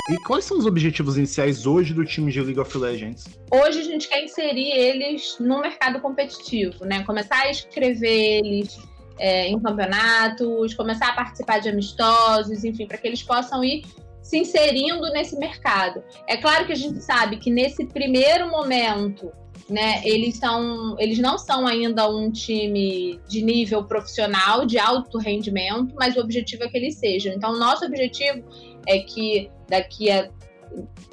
E 0.10 0.18
quais 0.18 0.46
são 0.46 0.58
os 0.58 0.66
objetivos 0.66 1.18
iniciais 1.18 1.66
hoje 1.66 1.94
do 1.94 2.04
time 2.04 2.32
de 2.32 2.42
League 2.42 2.60
of 2.60 2.76
Legends? 2.78 3.26
Hoje 3.52 3.82
a 3.82 3.84
gente 3.84 4.08
quer 4.08 4.24
inserir 4.24 4.72
eles 4.72 5.38
no 5.40 5.62
mercado 5.62 6.00
competitivo, 6.00 6.86
né? 6.86 7.04
Começar 7.04 7.42
a 7.44 7.52
escrever 7.52 8.40
eles 8.40 8.80
é, 9.20 9.48
em 9.48 9.60
campeonatos, 9.60 10.74
começar 10.74 11.10
a 11.10 11.14
participar 11.14 11.60
de 11.60 11.70
amistosos, 11.70 12.64
enfim, 12.64 12.88
para 12.88 12.98
que 12.98 13.08
eles 13.08 13.22
possam 13.22 13.64
ir 13.64 13.84
se 14.22 14.38
inserindo 14.38 15.02
nesse 15.12 15.38
mercado. 15.38 16.04
É 16.28 16.38
claro 16.38 16.66
que 16.66 16.72
a 16.72 16.76
gente 16.76 17.02
sabe 17.02 17.38
que 17.38 17.52
nesse 17.52 17.86
primeiro 17.86 18.50
momento, 18.50 19.32
né, 19.70 20.02
eles 20.04 20.38
são, 20.38 20.96
eles 21.00 21.20
não 21.20 21.38
são 21.38 21.68
ainda 21.68 22.10
um 22.10 22.32
time 22.32 23.20
de 23.28 23.44
nível 23.44 23.84
profissional, 23.84 24.66
de 24.66 24.80
alto 24.80 25.18
rendimento, 25.18 25.94
mas 25.96 26.16
o 26.16 26.20
objetivo 26.20 26.64
é 26.64 26.70
que 26.70 26.78
eles 26.78 26.96
sejam. 26.96 27.34
Então, 27.34 27.58
nosso 27.58 27.86
objetivo 27.86 28.44
é 28.88 29.00
que 29.00 29.50
daqui 29.68 30.10
a 30.12 30.30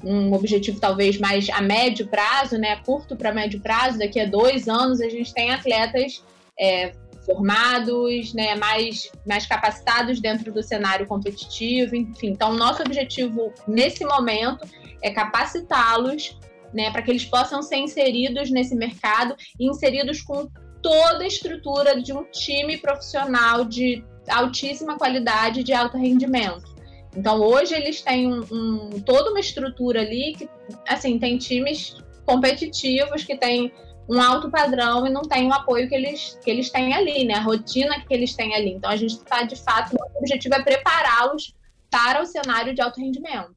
um 0.05 0.33
objetivo 0.33 0.79
talvez 0.79 1.19
mais 1.19 1.49
a 1.51 1.61
médio 1.61 2.07
prazo, 2.07 2.57
né, 2.57 2.77
curto 2.85 3.17
para 3.17 3.33
médio 3.33 3.61
prazo, 3.61 3.99
daqui 3.99 4.21
a 4.21 4.27
dois 4.27 4.69
anos 4.69 5.01
a 5.01 5.09
gente 5.09 5.35
tem 5.35 5.51
atletas 5.51 6.23
é, 6.59 6.93
formados, 7.27 8.33
né, 8.33 8.55
mais, 8.55 9.11
mais 9.27 9.47
capacitados 9.47 10.21
dentro 10.21 10.53
do 10.53 10.63
cenário 10.63 11.07
competitivo, 11.07 11.95
enfim. 11.95 12.29
Então, 12.29 12.55
nosso 12.55 12.83
objetivo 12.83 13.53
nesse 13.67 14.05
momento 14.05 14.67
é 15.03 15.11
capacitá-los 15.11 16.39
né, 16.73 16.91
para 16.91 17.03
que 17.03 17.11
eles 17.11 17.25
possam 17.25 17.63
ser 17.63 17.77
inseridos 17.77 18.51
nesse 18.51 18.75
mercado 18.75 19.35
e 19.59 19.67
inseridos 19.67 20.23
com 20.23 20.49
toda 20.83 21.25
a 21.25 21.27
estrutura 21.27 22.01
de 22.01 22.13
um 22.13 22.25
time 22.25 22.79
profissional 22.79 23.65
de 23.65 24.05
altíssima 24.29 24.97
qualidade 24.97 25.63
de 25.63 25.73
alto 25.73 25.97
rendimento. 25.97 26.78
Então 27.17 27.41
hoje 27.41 27.75
eles 27.75 28.01
têm 28.03 28.33
um, 28.33 28.45
um, 28.51 29.01
toda 29.01 29.31
uma 29.31 29.41
estrutura 29.41 30.01
ali 30.01 30.35
que 30.37 30.49
assim 30.87 31.19
tem 31.19 31.39
times 31.39 31.97
competitivos 32.25 33.25
que 33.25 33.37
têm 33.37 33.73
um 34.09 34.21
alto 34.21 34.51
padrão 34.51 35.07
e 35.07 35.11
não 35.11 35.23
tem 35.23 35.47
o 35.47 35.53
apoio 35.53 35.89
que 35.89 35.95
eles, 35.95 36.39
que 36.43 36.51
eles 36.51 36.71
têm 36.71 36.95
ali, 36.95 37.25
né? 37.25 37.35
A 37.35 37.41
rotina 37.41 38.01
que 38.01 38.13
eles 38.13 38.35
têm 38.35 38.55
ali. 38.55 38.73
Então 38.73 38.91
a 38.91 38.97
gente 38.97 39.17
está, 39.17 39.43
de 39.43 39.57
fato, 39.57 39.95
o 39.95 40.19
objetivo 40.19 40.55
é 40.55 40.63
prepará-los 40.63 41.55
para 41.91 42.23
o 42.23 42.27
cenário 42.27 42.75
de 42.75 42.81
alto 42.81 43.01
rendimento. 43.01 43.55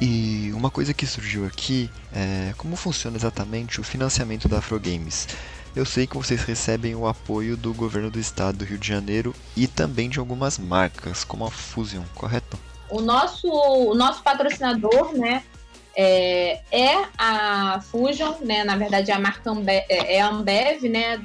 E 0.00 0.50
uma 0.54 0.70
coisa 0.70 0.92
que 0.94 1.06
surgiu 1.06 1.46
aqui 1.46 1.90
é 2.12 2.54
como 2.56 2.74
funciona 2.74 3.16
exatamente 3.16 3.80
o 3.80 3.84
financiamento 3.84 4.48
da 4.48 4.58
Afro 4.58 4.80
Games. 4.80 5.28
Eu 5.74 5.84
sei 5.84 6.06
que 6.06 6.16
vocês 6.16 6.44
recebem 6.44 6.94
o 6.94 7.06
apoio 7.06 7.56
do 7.56 7.74
governo 7.74 8.10
do 8.10 8.18
estado 8.18 8.58
do 8.58 8.64
Rio 8.64 8.78
de 8.78 8.86
Janeiro 8.86 9.34
e 9.56 9.66
também 9.66 10.08
de 10.08 10.20
algumas 10.20 10.56
marcas, 10.56 11.24
como 11.24 11.44
a 11.44 11.50
Fusion, 11.50 12.04
correto? 12.14 12.58
O 12.88 13.00
nosso, 13.00 13.48
o 13.48 13.94
nosso 13.94 14.22
patrocinador, 14.22 15.12
né, 15.16 15.42
é, 15.96 16.60
é 16.70 17.04
a 17.18 17.80
Fusion, 17.80 18.36
né? 18.40 18.62
Na 18.64 18.76
verdade, 18.76 19.10
a 19.10 19.18
marca 19.18 19.50
Ambev, 19.50 19.84
é, 19.88 20.16
é 20.16 20.20
a 20.20 20.28
Ambev, 20.28 20.82
né? 20.88 21.20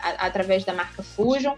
A, 0.00 0.26
através 0.26 0.64
da 0.64 0.72
marca 0.72 1.02
Fusion. 1.02 1.54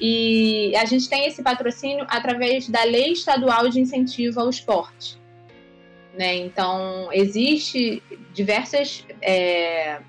E 0.00 0.74
a 0.76 0.84
gente 0.84 1.08
tem 1.08 1.26
esse 1.26 1.42
patrocínio 1.42 2.06
através 2.08 2.68
da 2.68 2.84
Lei 2.84 3.12
Estadual 3.12 3.68
de 3.68 3.80
Incentivo 3.80 4.40
ao 4.40 4.48
Esporte. 4.48 5.18
Né? 6.14 6.36
Então, 6.36 7.08
existe 7.12 8.02
diversas, 8.32 9.04
é, 9.20 10.00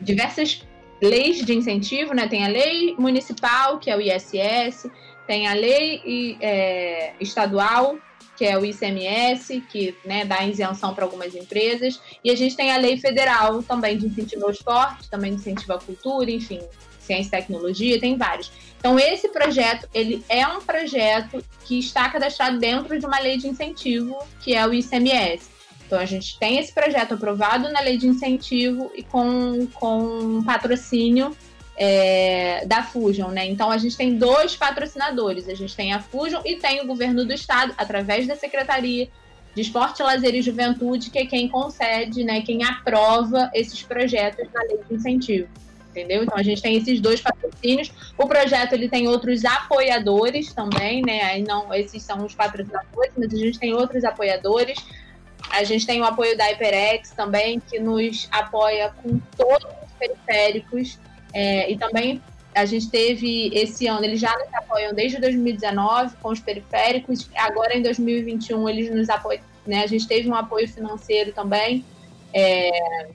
diversas 0.00 0.62
leis 1.02 1.44
de 1.44 1.54
incentivo, 1.54 2.14
né? 2.14 2.28
Tem 2.28 2.44
a 2.44 2.48
lei 2.48 2.94
municipal, 2.98 3.78
que 3.78 3.90
é 3.90 3.96
o 3.96 4.00
ISS, 4.00 4.90
tem 5.26 5.46
a 5.46 5.54
lei 5.54 6.36
é, 6.40 7.12
estadual, 7.20 7.98
que 8.36 8.44
é 8.46 8.56
o 8.56 8.64
ICMS, 8.64 9.60
que 9.70 9.94
né, 10.02 10.24
dá 10.24 10.42
isenção 10.46 10.94
para 10.94 11.04
algumas 11.04 11.34
empresas, 11.34 12.00
e 12.24 12.30
a 12.30 12.34
gente 12.34 12.56
tem 12.56 12.72
a 12.72 12.78
lei 12.78 12.96
federal 12.96 13.62
também 13.62 13.98
de 13.98 14.06
incentivo 14.06 14.46
ao 14.46 14.50
esporte, 14.50 15.10
também 15.10 15.34
de 15.34 15.40
incentivo 15.40 15.74
à 15.74 15.78
cultura, 15.78 16.30
enfim, 16.30 16.58
ciência 16.98 17.28
e 17.28 17.30
tecnologia, 17.30 18.00
tem 18.00 18.16
vários. 18.16 18.50
Então, 18.78 18.98
esse 18.98 19.28
projeto, 19.28 19.86
ele 19.92 20.24
é 20.26 20.46
um 20.46 20.62
projeto 20.62 21.44
que 21.66 21.78
está 21.78 22.08
cadastrado 22.08 22.58
dentro 22.58 22.98
de 22.98 23.04
uma 23.04 23.18
lei 23.20 23.36
de 23.36 23.46
incentivo, 23.46 24.18
que 24.40 24.54
é 24.54 24.66
o 24.66 24.72
ICMS. 24.72 25.49
Então, 25.90 25.98
a 25.98 26.04
gente 26.04 26.38
tem 26.38 26.60
esse 26.60 26.72
projeto 26.72 27.14
aprovado 27.14 27.68
na 27.72 27.80
lei 27.80 27.98
de 27.98 28.06
incentivo 28.06 28.92
e 28.94 29.02
com, 29.02 29.66
com 29.74 30.40
patrocínio 30.44 31.36
é, 31.76 32.64
da 32.64 32.84
Fusion, 32.84 33.30
né? 33.30 33.44
Então 33.48 33.72
a 33.72 33.76
gente 33.76 33.96
tem 33.96 34.16
dois 34.16 34.54
patrocinadores, 34.54 35.48
a 35.48 35.54
gente 35.54 35.74
tem 35.74 35.92
a 35.92 35.98
Fusion 35.98 36.42
e 36.44 36.54
tem 36.54 36.80
o 36.80 36.86
governo 36.86 37.24
do 37.24 37.32
estado 37.32 37.74
através 37.76 38.24
da 38.24 38.36
Secretaria 38.36 39.08
de 39.52 39.62
Esporte, 39.62 40.00
Lazer 40.00 40.32
e 40.32 40.42
Juventude, 40.42 41.10
que 41.10 41.18
é 41.18 41.26
quem 41.26 41.48
concede, 41.48 42.22
né, 42.22 42.40
quem 42.42 42.62
aprova 42.62 43.50
esses 43.52 43.82
projetos 43.82 44.46
na 44.54 44.62
lei 44.62 44.78
de 44.88 44.94
incentivo. 44.94 45.48
Entendeu? 45.90 46.22
Então 46.22 46.38
a 46.38 46.42
gente 46.44 46.62
tem 46.62 46.76
esses 46.76 47.00
dois 47.00 47.20
patrocínios. 47.20 47.90
O 48.16 48.28
projeto 48.28 48.74
ele 48.74 48.88
tem 48.88 49.08
outros 49.08 49.44
apoiadores 49.44 50.54
também, 50.54 51.02
né? 51.02 51.22
Aí 51.22 51.42
não, 51.42 51.74
esses 51.74 52.00
são 52.04 52.24
os 52.24 52.32
patrocinadores, 52.32 53.12
mas 53.18 53.34
a 53.34 53.36
gente 53.36 53.58
tem 53.58 53.74
outros 53.74 54.04
apoiadores. 54.04 54.78
A 55.50 55.64
gente 55.64 55.86
tem 55.86 56.00
o 56.00 56.04
apoio 56.04 56.36
da 56.36 56.44
HyperX 56.44 57.10
também, 57.10 57.60
que 57.60 57.78
nos 57.78 58.28
apoia 58.30 58.92
com 59.02 59.20
todos 59.36 59.68
os 59.82 59.92
periféricos 59.98 60.98
é, 61.32 61.70
e 61.70 61.76
também 61.76 62.22
a 62.54 62.64
gente 62.64 62.90
teve 62.90 63.50
esse 63.54 63.86
ano, 63.86 64.04
eles 64.04 64.20
já 64.20 64.36
nos 64.36 64.52
apoiam 64.54 64.92
desde 64.92 65.20
2019 65.20 66.16
com 66.16 66.30
os 66.30 66.40
periféricos, 66.40 67.30
agora 67.36 67.76
em 67.76 67.82
2021 67.82 68.68
eles 68.68 68.94
nos 68.94 69.08
apoiam, 69.08 69.42
né? 69.66 69.82
A 69.82 69.86
gente 69.86 70.06
teve 70.06 70.28
um 70.28 70.34
apoio 70.34 70.68
financeiro 70.68 71.32
também, 71.32 71.84
é, 72.34 73.08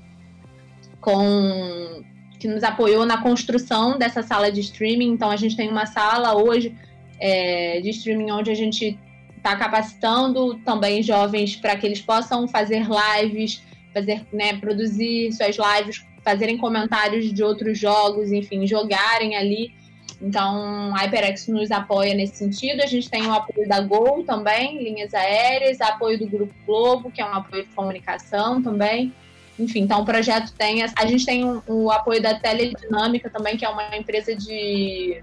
com 1.02 2.04
que 2.40 2.48
nos 2.48 2.64
apoiou 2.64 3.06
na 3.06 3.22
construção 3.22 3.98
dessa 3.98 4.22
sala 4.22 4.52
de 4.52 4.62
streaming. 4.62 5.12
Então 5.12 5.30
a 5.32 5.36
gente 5.36 5.56
tem 5.56 5.70
uma 5.70 5.86
sala 5.86 6.36
hoje 6.36 6.76
é, 7.20 7.82
de 7.82 7.90
streaming 7.90 8.32
onde 8.32 8.52
a 8.52 8.56
gente 8.56 8.98
está 9.46 9.56
capacitando 9.56 10.56
também 10.66 11.04
jovens 11.04 11.56
para 11.56 11.76
que 11.76 11.86
eles 11.86 12.02
possam 12.02 12.48
fazer 12.48 12.84
lives, 12.84 13.62
fazer, 13.94 14.26
né, 14.34 14.58
produzir 14.58 15.32
suas 15.32 15.56
lives 15.56 16.04
fazerem 16.24 16.58
comentários 16.58 17.32
de 17.32 17.44
outros 17.44 17.78
jogos, 17.78 18.32
enfim, 18.32 18.66
jogarem 18.66 19.36
ali. 19.36 19.72
Então, 20.20 20.96
a 20.96 21.02
HyperX 21.02 21.48
nos 21.48 21.70
apoia 21.70 22.16
nesse 22.16 22.38
sentido. 22.38 22.82
A 22.82 22.88
gente 22.88 23.08
tem 23.08 23.28
o 23.28 23.34
apoio 23.34 23.68
da 23.68 23.80
Gol 23.82 24.24
também, 24.24 24.84
linhas 24.84 25.14
aéreas, 25.14 25.80
apoio 25.80 26.18
do 26.18 26.26
Grupo 26.26 26.54
Globo, 26.66 27.12
que 27.12 27.22
é 27.22 27.26
um 27.26 27.34
apoio 27.34 27.64
de 27.64 27.70
comunicação 27.76 28.64
também. 28.64 29.14
Enfim, 29.60 29.82
então 29.82 30.02
o 30.02 30.06
projeto 30.06 30.52
tem. 30.54 30.82
A 30.84 31.06
gente 31.06 31.26
tem 31.26 31.46
o, 31.68 31.92
apoio 31.92 32.22
da 32.22 32.34
Teledinâmica 32.34 33.30
também, 33.30 33.56
que 33.56 33.64
é 33.64 33.70
uma 33.70 33.96
empresa 33.96 34.36
de, 34.36 35.22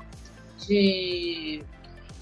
de, 0.66 1.62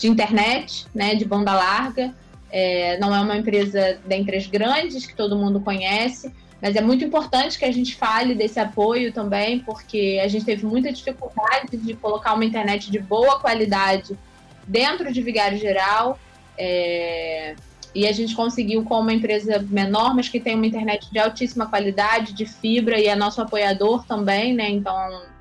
de 0.00 0.08
internet, 0.08 0.86
né, 0.94 1.14
de 1.14 1.24
banda 1.26 1.52
larga. 1.52 2.12
É, 2.50 2.98
não 2.98 3.14
é 3.14 3.20
uma 3.20 3.36
empresa 3.36 4.00
dentre 4.06 4.36
as 4.36 4.46
grandes 4.46 5.06
que 5.06 5.14
todo 5.14 5.36
mundo 5.36 5.60
conhece, 5.60 6.32
mas 6.60 6.74
é 6.74 6.80
muito 6.80 7.04
importante 7.04 7.58
que 7.58 7.64
a 7.64 7.70
gente 7.70 7.94
fale 7.94 8.34
desse 8.34 8.58
apoio 8.58 9.12
também, 9.12 9.60
porque 9.60 10.18
a 10.24 10.26
gente 10.26 10.44
teve 10.44 10.66
muita 10.66 10.90
dificuldade 10.90 11.76
de 11.76 11.94
colocar 11.94 12.34
uma 12.34 12.44
internet 12.44 12.90
de 12.90 12.98
boa 12.98 13.38
qualidade 13.38 14.18
dentro 14.66 15.12
de 15.12 15.22
Vigário 15.22 15.58
Geral. 15.58 16.18
É... 16.58 17.54
E 17.94 18.06
a 18.06 18.12
gente 18.12 18.34
conseguiu 18.36 18.84
com 18.84 19.00
uma 19.00 19.12
empresa 19.12 19.58
menor, 19.68 20.14
mas 20.14 20.28
que 20.28 20.38
tem 20.38 20.54
uma 20.54 20.66
internet 20.66 21.10
de 21.10 21.18
altíssima 21.18 21.66
qualidade, 21.66 22.32
de 22.32 22.46
fibra, 22.46 22.98
e 22.98 23.06
é 23.06 23.16
nosso 23.16 23.42
apoiador 23.42 24.06
também, 24.06 24.54
né? 24.54 24.70
Então 24.70 24.94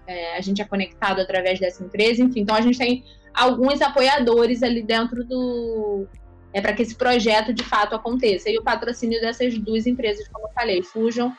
é, 0.08 0.36
a 0.36 0.42
gente 0.42 0.60
é 0.60 0.66
conectado 0.66 1.22
através 1.22 1.60
dessa 1.60 1.84
empresa. 1.84 2.24
Enfim, 2.24 2.42
então 2.42 2.56
a 2.56 2.62
gente 2.62 2.78
tem 2.78 3.04
alguns 3.34 3.82
apoiadores 3.82 4.64
ali 4.64 4.82
dentro 4.82 5.24
do, 5.24 6.08
é 6.54 6.62
para 6.62 6.74
que 6.74 6.82
esse 6.82 6.96
projeto 6.96 7.54
de 7.54 7.64
fato 7.64 7.96
aconteça. 7.96 8.50
E 8.50 8.58
o 8.58 8.64
patrocínio 8.64 9.20
dessas 9.22 9.58
duas 9.58 9.86
empresas, 9.86 10.28
como 10.28 10.48
eu 10.48 10.52
falei, 10.54 10.82
Fusion, 10.82 11.32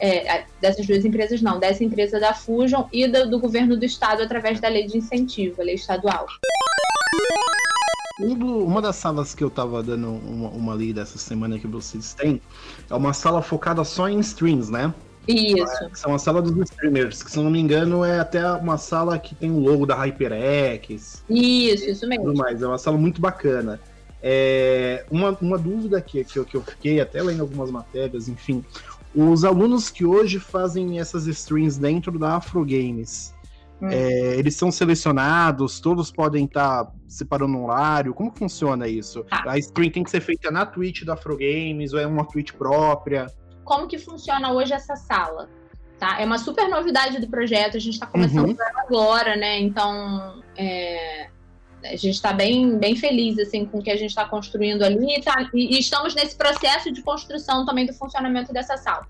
é, 0.00 0.44
dessas 0.60 0.86
duas 0.86 1.04
empresas 1.04 1.42
não, 1.42 1.58
dessa 1.58 1.82
empresa 1.82 2.20
da 2.20 2.32
Fusion 2.34 2.86
e 2.92 3.06
do, 3.08 3.28
do, 3.28 3.38
governo 3.38 3.76
do 3.76 3.84
estado 3.84 4.22
através 4.22 4.60
da 4.60 4.68
lei 4.68 4.86
de 4.86 4.98
incentivo, 4.98 5.60
a 5.60 5.64
lei 5.64 5.74
estadual. 5.74 6.26
Uma 8.20 8.82
das 8.82 8.96
salas 8.96 9.34
que 9.34 9.44
eu 9.44 9.48
estava 9.48 9.82
dando 9.82 10.10
uma, 10.10 10.48
uma 10.50 10.74
lida 10.74 11.02
essa 11.02 11.18
semana 11.18 11.58
que 11.58 11.68
vocês 11.68 12.14
têm 12.14 12.40
é 12.90 12.94
uma 12.94 13.12
sala 13.12 13.40
focada 13.40 13.84
só 13.84 14.08
em 14.08 14.18
streams, 14.18 14.70
né? 14.70 14.92
Isso. 15.28 15.84
É, 15.84 15.90
são 15.92 16.14
a 16.14 16.18
sala 16.18 16.40
dos 16.40 16.56
streamers, 16.70 17.22
que 17.22 17.30
se 17.30 17.38
não 17.38 17.50
me 17.50 17.60
engano 17.60 18.02
é 18.02 18.18
até 18.18 18.50
uma 18.52 18.78
sala 18.78 19.18
que 19.18 19.34
tem 19.34 19.50
o 19.50 19.58
logo 19.58 19.84
da 19.84 19.94
HyperX. 19.94 21.22
Isso, 21.28 21.90
isso 21.90 22.08
mesmo. 22.08 22.24
Tudo 22.24 22.38
mais. 22.38 22.62
É 22.62 22.66
uma 22.66 22.78
sala 22.78 22.96
muito 22.96 23.20
bacana. 23.20 23.78
É, 24.22 25.04
uma, 25.10 25.36
uma 25.40 25.58
dúvida 25.58 26.00
que, 26.00 26.24
que, 26.24 26.38
eu, 26.38 26.44
que 26.46 26.56
eu 26.56 26.62
fiquei, 26.62 26.98
até 26.98 27.22
lendo 27.22 27.42
algumas 27.42 27.70
matérias, 27.70 28.26
enfim, 28.28 28.64
os 29.14 29.44
alunos 29.44 29.90
que 29.90 30.04
hoje 30.04 30.40
fazem 30.40 30.98
essas 30.98 31.26
streams 31.26 31.78
dentro 31.78 32.18
da 32.18 32.36
Afro 32.36 32.64
Games, 32.64 33.34
hum. 33.80 33.88
é, 33.88 34.34
eles 34.36 34.56
são 34.56 34.72
selecionados, 34.72 35.78
todos 35.78 36.10
podem 36.10 36.46
estar 36.46 36.86
tá 36.86 36.92
separando 37.06 37.56
um 37.56 37.64
horário, 37.64 38.14
como 38.14 38.32
funciona 38.34 38.88
isso? 38.88 39.24
Ah. 39.30 39.52
A 39.52 39.58
stream 39.58 39.90
tem 39.90 40.02
que 40.02 40.10
ser 40.10 40.20
feita 40.20 40.50
na 40.50 40.64
Twitch 40.66 41.04
da 41.04 41.12
Afro 41.12 41.36
Games 41.36 41.92
ou 41.92 42.00
é 42.00 42.06
uma 42.06 42.24
Twitch 42.24 42.52
própria? 42.52 43.26
Como 43.68 43.86
que 43.86 43.98
funciona 43.98 44.50
hoje 44.50 44.72
essa 44.72 44.96
sala? 44.96 45.46
Tá? 45.98 46.18
É 46.18 46.24
uma 46.24 46.38
super 46.38 46.70
novidade 46.70 47.20
do 47.20 47.28
projeto, 47.28 47.76
a 47.76 47.80
gente 47.80 47.92
está 47.94 48.06
começando 48.06 48.48
uhum. 48.48 48.56
agora, 48.78 49.36
né? 49.36 49.58
Então, 49.58 50.42
é, 50.56 51.28
a 51.84 51.90
gente 51.90 52.14
está 52.14 52.32
bem, 52.32 52.78
bem 52.78 52.96
feliz 52.96 53.38
assim, 53.38 53.66
com 53.66 53.78
o 53.78 53.82
que 53.82 53.90
a 53.90 53.96
gente 53.96 54.08
está 54.08 54.24
construindo 54.24 54.82
ali 54.82 55.18
e, 55.18 55.20
tá, 55.20 55.50
e, 55.52 55.76
e, 55.76 55.78
estamos 55.78 56.14
nesse 56.14 56.34
processo 56.34 56.90
de 56.90 57.02
construção 57.02 57.66
também 57.66 57.84
do 57.84 57.92
funcionamento 57.92 58.54
dessa 58.54 58.78
sala. 58.78 59.06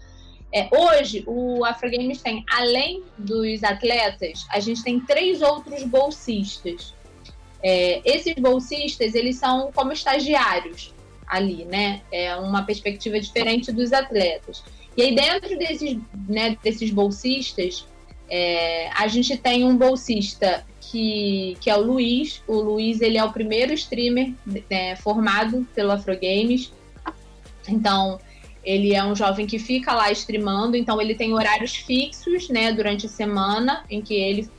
É, 0.52 0.68
hoje, 0.76 1.22
o 1.24 1.64
Afrogames 1.64 2.20
tem, 2.20 2.44
além 2.50 3.04
dos 3.16 3.62
atletas, 3.62 4.44
a 4.50 4.58
gente 4.58 4.82
tem 4.82 4.98
três 4.98 5.40
outros 5.40 5.84
bolsistas. 5.84 6.92
É, 7.62 8.02
esses 8.04 8.34
bolsistas, 8.34 9.14
eles 9.14 9.36
são 9.36 9.70
como 9.72 9.92
estagiários 9.92 10.97
ali, 11.28 11.64
né? 11.64 12.02
É 12.10 12.34
uma 12.36 12.62
perspectiva 12.62 13.20
diferente 13.20 13.70
dos 13.72 13.92
atletas. 13.92 14.62
E 14.96 15.02
aí, 15.02 15.14
dentro 15.14 15.56
desses, 15.58 15.98
né, 16.28 16.56
desses 16.62 16.90
bolsistas, 16.90 17.86
é, 18.28 18.90
a 18.94 19.06
gente 19.06 19.36
tem 19.36 19.64
um 19.64 19.76
bolsista 19.76 20.66
que, 20.80 21.56
que 21.60 21.70
é 21.70 21.76
o 21.76 21.82
Luiz. 21.82 22.42
O 22.46 22.54
Luiz 22.54 23.00
ele 23.00 23.16
é 23.16 23.24
o 23.24 23.32
primeiro 23.32 23.72
streamer 23.74 24.32
é, 24.68 24.96
formado 24.96 25.66
pelo 25.74 25.92
Afrogames. 25.92 26.72
Então, 27.68 28.18
ele 28.64 28.94
é 28.94 29.04
um 29.04 29.14
jovem 29.14 29.46
que 29.46 29.58
fica 29.58 29.94
lá 29.94 30.10
streamando, 30.10 30.76
então 30.76 31.00
ele 31.00 31.14
tem 31.14 31.32
horários 31.32 31.76
fixos, 31.76 32.48
né, 32.48 32.72
durante 32.72 33.06
a 33.06 33.08
semana, 33.08 33.84
em 33.88 34.02
que 34.02 34.14
ele 34.14 34.50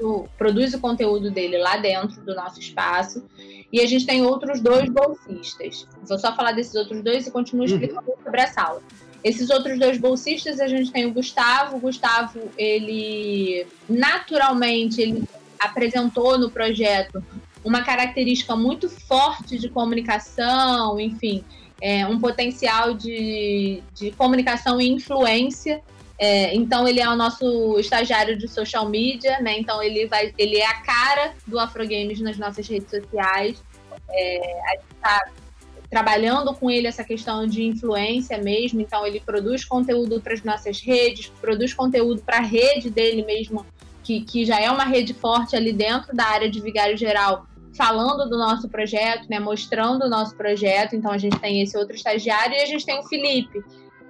o, 0.00 0.28
produz 0.36 0.74
o 0.74 0.80
conteúdo 0.80 1.30
dele 1.30 1.58
lá 1.58 1.76
dentro 1.76 2.22
do 2.22 2.34
nosso 2.34 2.60
espaço. 2.60 3.24
E 3.72 3.80
a 3.80 3.86
gente 3.86 4.04
tem 4.04 4.22
outros 4.22 4.60
dois 4.60 4.88
bolsistas. 4.90 5.88
Vou 6.06 6.18
só 6.18 6.36
falar 6.36 6.52
desses 6.52 6.74
outros 6.74 7.02
dois 7.02 7.26
e 7.26 7.30
continuo 7.30 7.66
uhum. 7.66 7.72
explicando 7.72 8.10
uhum. 8.10 8.22
sobre 8.22 8.40
a 8.40 8.46
sala. 8.48 8.82
Esses 9.24 9.50
outros 9.50 9.78
dois 9.78 9.98
bolsistas, 9.98 10.60
a 10.60 10.66
gente 10.66 10.92
tem 10.92 11.06
o 11.06 11.12
Gustavo. 11.12 11.76
O 11.76 11.80
Gustavo, 11.80 12.38
ele 12.58 13.66
naturalmente 13.88 15.00
ele 15.00 15.24
apresentou 15.58 16.36
no 16.38 16.50
projeto 16.50 17.24
uma 17.64 17.82
característica 17.82 18.56
muito 18.56 18.88
forte 18.88 19.58
de 19.58 19.68
comunicação, 19.68 20.98
enfim, 20.98 21.44
é, 21.80 22.06
um 22.06 22.18
potencial 22.18 22.94
de, 22.94 23.82
de 23.94 24.10
comunicação 24.12 24.80
e 24.80 24.88
influência. 24.88 25.80
É, 26.24 26.54
então 26.54 26.86
ele 26.86 27.00
é 27.00 27.08
o 27.08 27.16
nosso 27.16 27.76
estagiário 27.80 28.38
de 28.38 28.46
social 28.46 28.88
media, 28.88 29.40
né? 29.40 29.58
Então 29.58 29.82
ele 29.82 30.06
vai, 30.06 30.32
ele 30.38 30.56
é 30.56 30.66
a 30.66 30.80
cara 30.80 31.34
do 31.44 31.58
Afrogames 31.58 32.20
nas 32.20 32.38
nossas 32.38 32.68
redes 32.68 32.88
sociais. 32.88 33.60
É, 34.08 34.60
a 34.68 34.70
gente 34.76 34.94
está 34.94 35.20
trabalhando 35.90 36.54
com 36.54 36.70
ele 36.70 36.86
essa 36.86 37.02
questão 37.02 37.44
de 37.44 37.64
influência 37.64 38.38
mesmo. 38.38 38.80
Então, 38.80 39.04
ele 39.04 39.18
produz 39.18 39.64
conteúdo 39.64 40.20
para 40.20 40.32
as 40.34 40.44
nossas 40.44 40.80
redes, 40.80 41.32
produz 41.40 41.74
conteúdo 41.74 42.22
para 42.22 42.36
a 42.36 42.40
rede 42.40 42.88
dele 42.88 43.24
mesmo, 43.24 43.66
que, 44.04 44.20
que 44.20 44.44
já 44.44 44.60
é 44.60 44.70
uma 44.70 44.84
rede 44.84 45.12
forte 45.12 45.56
ali 45.56 45.72
dentro 45.72 46.14
da 46.14 46.24
área 46.24 46.48
de 46.48 46.60
vigário 46.60 46.96
geral, 46.96 47.46
falando 47.76 48.30
do 48.30 48.38
nosso 48.38 48.68
projeto, 48.68 49.28
né, 49.28 49.40
mostrando 49.40 50.04
o 50.04 50.08
nosso 50.08 50.36
projeto. 50.36 50.94
Então, 50.94 51.10
a 51.10 51.18
gente 51.18 51.38
tem 51.40 51.60
esse 51.60 51.76
outro 51.76 51.96
estagiário 51.96 52.54
e 52.54 52.62
a 52.62 52.66
gente 52.66 52.86
tem 52.86 52.98
o 52.98 53.02
Felipe, 53.02 53.62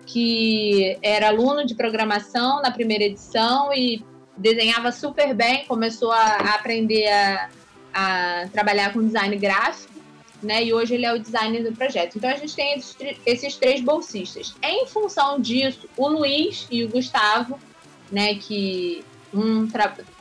que 0.07 0.99
era 1.03 1.29
aluno 1.29 1.65
de 1.65 1.75
programação 1.75 2.61
na 2.63 2.71
primeira 2.71 3.05
edição 3.05 3.73
e 3.73 4.05
desenhava 4.37 4.91
super 4.93 5.35
bem, 5.35 5.65
começou 5.67 6.11
a, 6.13 6.37
aprender 6.55 7.07
a, 7.09 7.51
a 7.93 8.49
trabalhar 8.53 8.93
com 8.93 9.05
design 9.05 9.37
gráfico 9.37 9.93
né? 10.43 10.65
E 10.65 10.75
hoje 10.75 10.95
ele 10.95 11.07
é 11.07 11.13
o 11.13 11.19
designer 11.19 11.63
do 11.63 11.73
projeto. 11.73 12.17
Então 12.17 12.29
a 12.29 12.37
gente 12.37 12.55
tem 12.55 12.75
esses, 12.75 12.97
esses 13.25 13.57
três 13.57 13.81
bolsistas. 13.81 14.55
Em 14.63 14.87
função 14.87 15.41
disso, 15.41 15.89
o 15.97 16.09
Luiz 16.09 16.67
e 16.71 16.85
o 16.85 16.89
Gustavo, 16.89 17.59
né, 18.11 18.35
que 18.35 19.05
um 19.33 19.69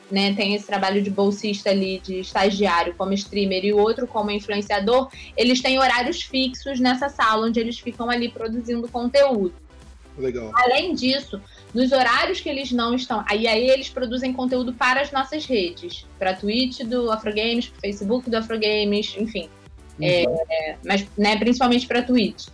né, 0.09 0.33
tem 0.33 0.53
esse 0.53 0.67
trabalho 0.67 1.01
de 1.01 1.09
bolsista 1.09 1.69
ali, 1.69 1.99
de 1.99 2.19
estagiário 2.19 2.93
como 2.97 3.13
streamer 3.13 3.65
e 3.65 3.73
o 3.73 3.77
outro 3.77 4.05
como 4.07 4.29
influenciador, 4.29 5.09
eles 5.35 5.61
têm 5.61 5.79
horários 5.79 6.21
fixos 6.21 6.79
nessa 6.79 7.09
sala 7.09 7.47
onde 7.47 7.59
eles 7.59 7.79
ficam 7.79 8.09
ali 8.09 8.29
produzindo 8.29 8.87
conteúdo. 8.89 9.53
Legal. 10.21 10.51
Além 10.53 10.93
disso, 10.93 11.41
nos 11.73 11.91
horários 11.91 12.39
que 12.39 12.49
eles 12.49 12.71
não 12.71 12.93
estão. 12.93 13.23
Aí, 13.29 13.47
aí 13.47 13.69
eles 13.69 13.89
produzem 13.89 14.31
conteúdo 14.31 14.73
para 14.73 15.01
as 15.01 15.11
nossas 15.11 15.45
redes. 15.45 16.05
Para 16.19 16.33
Twitch 16.33 16.81
do 16.81 17.11
Afrogames, 17.11 17.67
para 17.67 17.81
Facebook 17.81 18.29
do 18.29 18.37
Afrogames, 18.37 19.15
enfim. 19.17 19.49
Uhum. 19.99 20.37
É, 20.49 20.77
mas 20.85 21.05
né, 21.17 21.37
principalmente 21.37 21.87
para 21.87 22.01
Twitch. 22.01 22.47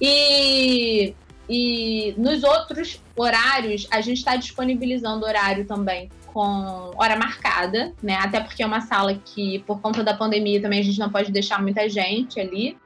E, 0.00 1.14
e 1.48 2.14
nos 2.16 2.42
outros 2.42 3.00
horários, 3.16 3.86
a 3.90 4.00
gente 4.00 4.18
está 4.18 4.36
disponibilizando 4.36 5.24
horário 5.24 5.64
também 5.64 6.10
com 6.36 6.90
hora 6.98 7.16
marcada, 7.16 7.94
né? 8.02 8.16
Até 8.16 8.40
porque 8.40 8.62
é 8.62 8.66
uma 8.66 8.82
sala 8.82 9.14
que, 9.14 9.60
por 9.60 9.80
conta 9.80 10.04
da 10.04 10.12
pandemia, 10.12 10.60
também 10.60 10.80
a 10.80 10.82
gente 10.82 10.98
não 10.98 11.08
pode 11.08 11.32
deixar 11.32 11.62
muita 11.62 11.88
gente 11.88 12.38
ali. 12.38 12.76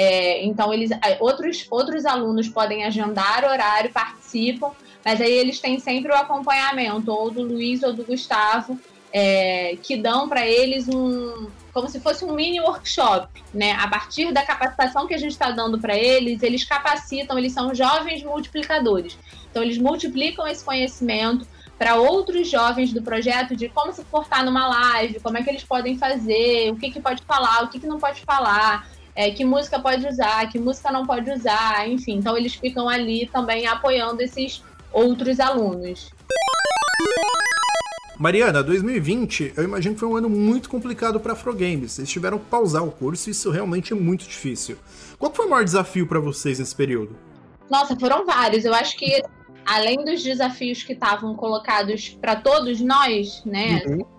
É, 0.00 0.44
então, 0.44 0.72
eles, 0.72 0.90
outros, 1.18 1.66
outros 1.68 2.06
alunos 2.06 2.48
podem 2.48 2.84
agendar 2.84 3.44
horário, 3.44 3.90
participam, 3.90 4.70
mas 5.04 5.20
aí 5.20 5.32
eles 5.32 5.58
têm 5.58 5.80
sempre 5.80 6.12
o 6.12 6.14
acompanhamento, 6.14 7.10
ou 7.10 7.32
do 7.32 7.42
Luiz 7.42 7.82
ou 7.82 7.92
do 7.92 8.04
Gustavo, 8.04 8.78
é, 9.12 9.76
que 9.82 9.96
dão 9.96 10.28
para 10.28 10.46
eles 10.46 10.86
um, 10.88 11.48
como 11.72 11.88
se 11.88 11.98
fosse 11.98 12.24
um 12.24 12.32
mini 12.32 12.60
workshop, 12.60 13.42
né? 13.52 13.72
A 13.72 13.88
partir 13.88 14.32
da 14.32 14.46
capacitação 14.46 15.04
que 15.08 15.14
a 15.14 15.18
gente 15.18 15.32
está 15.32 15.50
dando 15.50 15.80
para 15.80 15.96
eles, 15.96 16.44
eles 16.44 16.62
capacitam, 16.62 17.36
eles 17.36 17.52
são 17.52 17.74
jovens 17.74 18.22
multiplicadores. 18.22 19.18
Então, 19.50 19.64
eles 19.64 19.78
multiplicam 19.78 20.46
esse 20.46 20.64
conhecimento 20.64 21.44
para 21.76 21.96
outros 21.96 22.48
jovens 22.48 22.92
do 22.92 23.02
projeto 23.02 23.56
de 23.56 23.68
como 23.68 23.92
se 23.92 24.04
portar 24.04 24.44
numa 24.44 24.68
live, 24.68 25.18
como 25.18 25.38
é 25.38 25.42
que 25.42 25.50
eles 25.50 25.64
podem 25.64 25.98
fazer, 25.98 26.70
o 26.70 26.76
que, 26.76 26.88
que 26.88 27.00
pode 27.00 27.22
falar, 27.22 27.64
o 27.64 27.68
que, 27.68 27.80
que 27.80 27.86
não 27.86 27.98
pode 27.98 28.20
falar, 28.20 28.86
é, 29.18 29.32
que 29.32 29.44
música 29.44 29.80
pode 29.80 30.06
usar, 30.06 30.48
que 30.48 30.60
música 30.60 30.92
não 30.92 31.04
pode 31.04 31.28
usar, 31.28 31.88
enfim. 31.88 32.18
Então, 32.18 32.36
eles 32.36 32.54
ficam 32.54 32.88
ali 32.88 33.26
também 33.26 33.66
apoiando 33.66 34.22
esses 34.22 34.62
outros 34.92 35.40
alunos. 35.40 36.12
Mariana, 38.16 38.62
2020, 38.62 39.54
eu 39.56 39.64
imagino 39.64 39.96
que 39.96 40.00
foi 40.00 40.08
um 40.08 40.14
ano 40.14 40.30
muito 40.30 40.70
complicado 40.70 41.18
para 41.18 41.32
Afrogames. 41.32 41.98
Eles 41.98 42.08
tiveram 42.08 42.38
que 42.38 42.44
pausar 42.44 42.84
o 42.84 42.92
curso 42.92 43.28
e 43.28 43.32
isso 43.32 43.50
realmente 43.50 43.92
é 43.92 43.96
muito 43.96 44.24
difícil. 44.24 44.78
Qual 45.18 45.34
foi 45.34 45.46
o 45.46 45.50
maior 45.50 45.64
desafio 45.64 46.06
para 46.06 46.20
vocês 46.20 46.60
nesse 46.60 46.76
período? 46.76 47.16
Nossa, 47.68 47.98
foram 47.98 48.24
vários. 48.24 48.64
Eu 48.64 48.72
acho 48.72 48.96
que 48.96 49.20
além 49.66 50.04
dos 50.04 50.22
desafios 50.22 50.84
que 50.84 50.92
estavam 50.92 51.34
colocados 51.34 52.16
para 52.20 52.36
todos 52.36 52.80
nós, 52.80 53.42
né? 53.44 53.82
Uhum. 53.84 54.17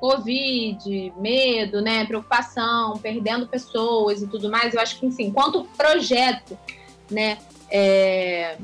Covid, 0.00 1.12
medo, 1.18 1.82
né, 1.82 2.06
preocupação, 2.06 2.96
perdendo 2.96 3.46
pessoas 3.46 4.22
e 4.22 4.26
tudo 4.26 4.50
mais. 4.50 4.72
Eu 4.72 4.80
acho 4.80 4.98
que, 4.98 5.06
enfim, 5.06 5.30
quanto 5.30 5.64
projeto, 5.76 6.58
né, 7.10 7.38
é, 7.70 8.56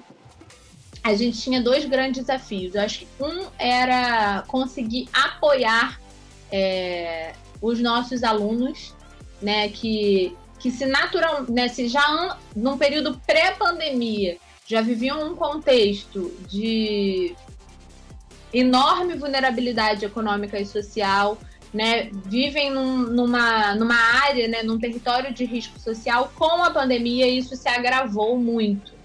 a 1.05 1.15
gente 1.15 1.39
tinha 1.39 1.61
dois 1.61 1.85
grandes 1.85 2.23
desafios. 2.23 2.75
Eu 2.75 2.81
acho 2.81 3.01
que 3.01 3.09
um 3.21 3.47
era 3.59 4.43
conseguir 4.49 5.09
apoiar 5.13 6.01
é, 6.51 7.35
os 7.61 7.81
nossos 7.81 8.25
alunos, 8.25 8.95
né, 9.43 9.69
que, 9.69 10.35
que 10.59 10.71
se 10.71 10.87
natural, 10.87 11.45
né, 11.49 11.69
se 11.69 11.87
já 11.87 12.39
num 12.57 12.79
período 12.79 13.21
pré-pandemia 13.27 14.39
já 14.67 14.81
viviam 14.81 15.31
um 15.31 15.37
contexto 15.37 16.35
de 16.49 17.37
enorme 18.59 19.15
vulnerabilidade 19.15 20.05
econômica 20.05 20.59
e 20.59 20.65
social, 20.65 21.39
né, 21.75 22.11
vivem 22.25 22.71
num, 22.71 22.99
numa, 22.99 23.75
numa 23.75 23.97
área, 23.97 24.49
né, 24.49 24.63
num 24.63 24.79
território 24.79 25.33
de 25.35 25.45
risco 25.45 25.79
social, 25.79 26.33
com 26.35 26.63
a 26.63 26.71
pandemia 26.71 27.27
isso 27.29 27.55
se 27.57 27.69
agravou 27.69 28.39
muito 28.39 28.97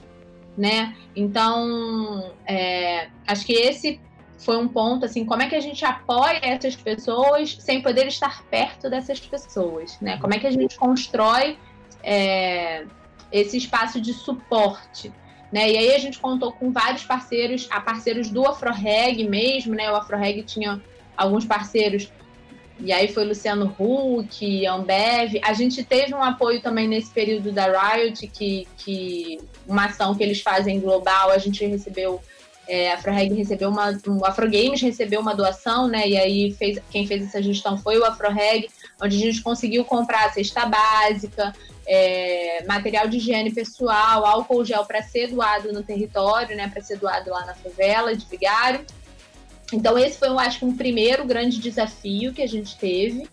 né? 0.58 0.96
Então, 1.16 2.32
é, 2.46 3.10
acho 3.28 3.46
que 3.46 3.54
esse 3.54 4.00
foi 4.38 4.58
um 4.58 4.68
ponto, 4.68 5.06
assim, 5.06 5.26
como 5.26 5.42
é 5.42 5.48
que 5.48 5.56
a 5.56 5.60
gente 5.60 5.86
apoia 5.86 6.40
essas 6.42 6.76
pessoas 6.76 7.58
sem 7.60 7.82
poder 7.82 8.08
estar 8.08 8.44
perto 8.46 8.90
dessas 8.90 9.20
pessoas, 9.20 10.00
né? 10.02 10.18
Como 10.18 10.34
é 10.34 10.40
que 10.40 10.48
a 10.48 10.52
gente 10.52 10.78
constrói 10.78 11.58
é, 12.04 12.86
esse 13.32 13.58
espaço 13.58 14.02
de 14.02 14.14
suporte, 14.14 15.12
né? 15.52 15.70
E 15.70 15.78
aí 15.78 15.96
a 15.96 16.00
gente 16.00 16.20
contou 16.20 16.52
com 16.52 16.72
vários 16.72 17.04
parceiros, 17.04 17.68
a 17.70 17.82
parceiros 17.82 18.30
do 18.30 18.48
AfroReg 18.48 19.28
mesmo, 19.28 19.76
né? 19.76 19.92
O 19.92 19.96
AfroReg 19.96 20.44
tinha 20.44 20.82
alguns 21.18 21.46
parceiros 21.46 22.10
e 22.84 22.92
aí 22.92 23.08
foi 23.08 23.26
Luciano 23.26 23.76
Huck, 23.78 24.66
Ambev. 24.66 25.40
A 25.44 25.54
gente 25.54 25.84
teve 25.84 26.16
um 26.16 26.24
apoio 26.24 26.62
também 26.62 26.88
nesse 26.88 27.12
período 27.12 27.52
da 27.52 27.66
Riot, 27.66 28.28
que, 28.28 28.68
que 28.78 29.40
uma 29.68 29.86
ação 29.86 30.16
que 30.16 30.24
eles 30.24 30.42
fazem 30.42 30.80
global, 30.80 31.30
a 31.30 31.38
gente 31.38 31.64
recebeu, 31.66 32.20
é, 32.71 32.93
a 32.93 32.95
recebeu 32.95 33.67
uma, 33.67 33.99
o 34.07 34.25
AfroGames 34.25 34.81
recebeu 34.81 35.19
uma 35.19 35.36
doação, 35.36 35.89
né? 35.89 36.07
E 36.07 36.17
aí 36.17 36.53
fez, 36.53 36.79
quem 36.89 37.05
fez 37.05 37.21
essa 37.21 37.43
gestão 37.43 37.77
foi 37.77 37.97
o 37.97 38.05
AfroReg, 38.05 38.69
onde 39.01 39.17
a 39.17 39.19
gente 39.19 39.41
conseguiu 39.41 39.84
comprar 39.84 40.34
cesta 40.34 40.65
básica, 40.65 41.51
é, 41.86 42.63
material 42.65 43.10
de 43.10 43.17
higiene 43.17 43.51
pessoal, 43.51 44.25
álcool 44.25 44.63
gel 44.63 44.86
para 44.86 45.03
ser 45.03 45.27
doado 45.27 45.73
no 45.73 45.84
território, 45.84 46.55
né? 46.55 46.69
Para 46.69 46.81
ser 46.81 46.97
doado 46.97 47.29
lá 47.29 47.45
na 47.45 47.53
favela 47.53 48.15
de 48.15 48.25
Vigário. 48.25 48.86
Então, 49.73 49.99
esse 49.99 50.17
foi, 50.17 50.29
eu 50.29 50.39
acho, 50.39 50.65
um 50.65 50.77
primeiro 50.77 51.25
grande 51.25 51.60
desafio 51.60 52.31
que 52.31 52.41
a 52.41 52.47
gente 52.47 52.77
teve. 52.77 53.27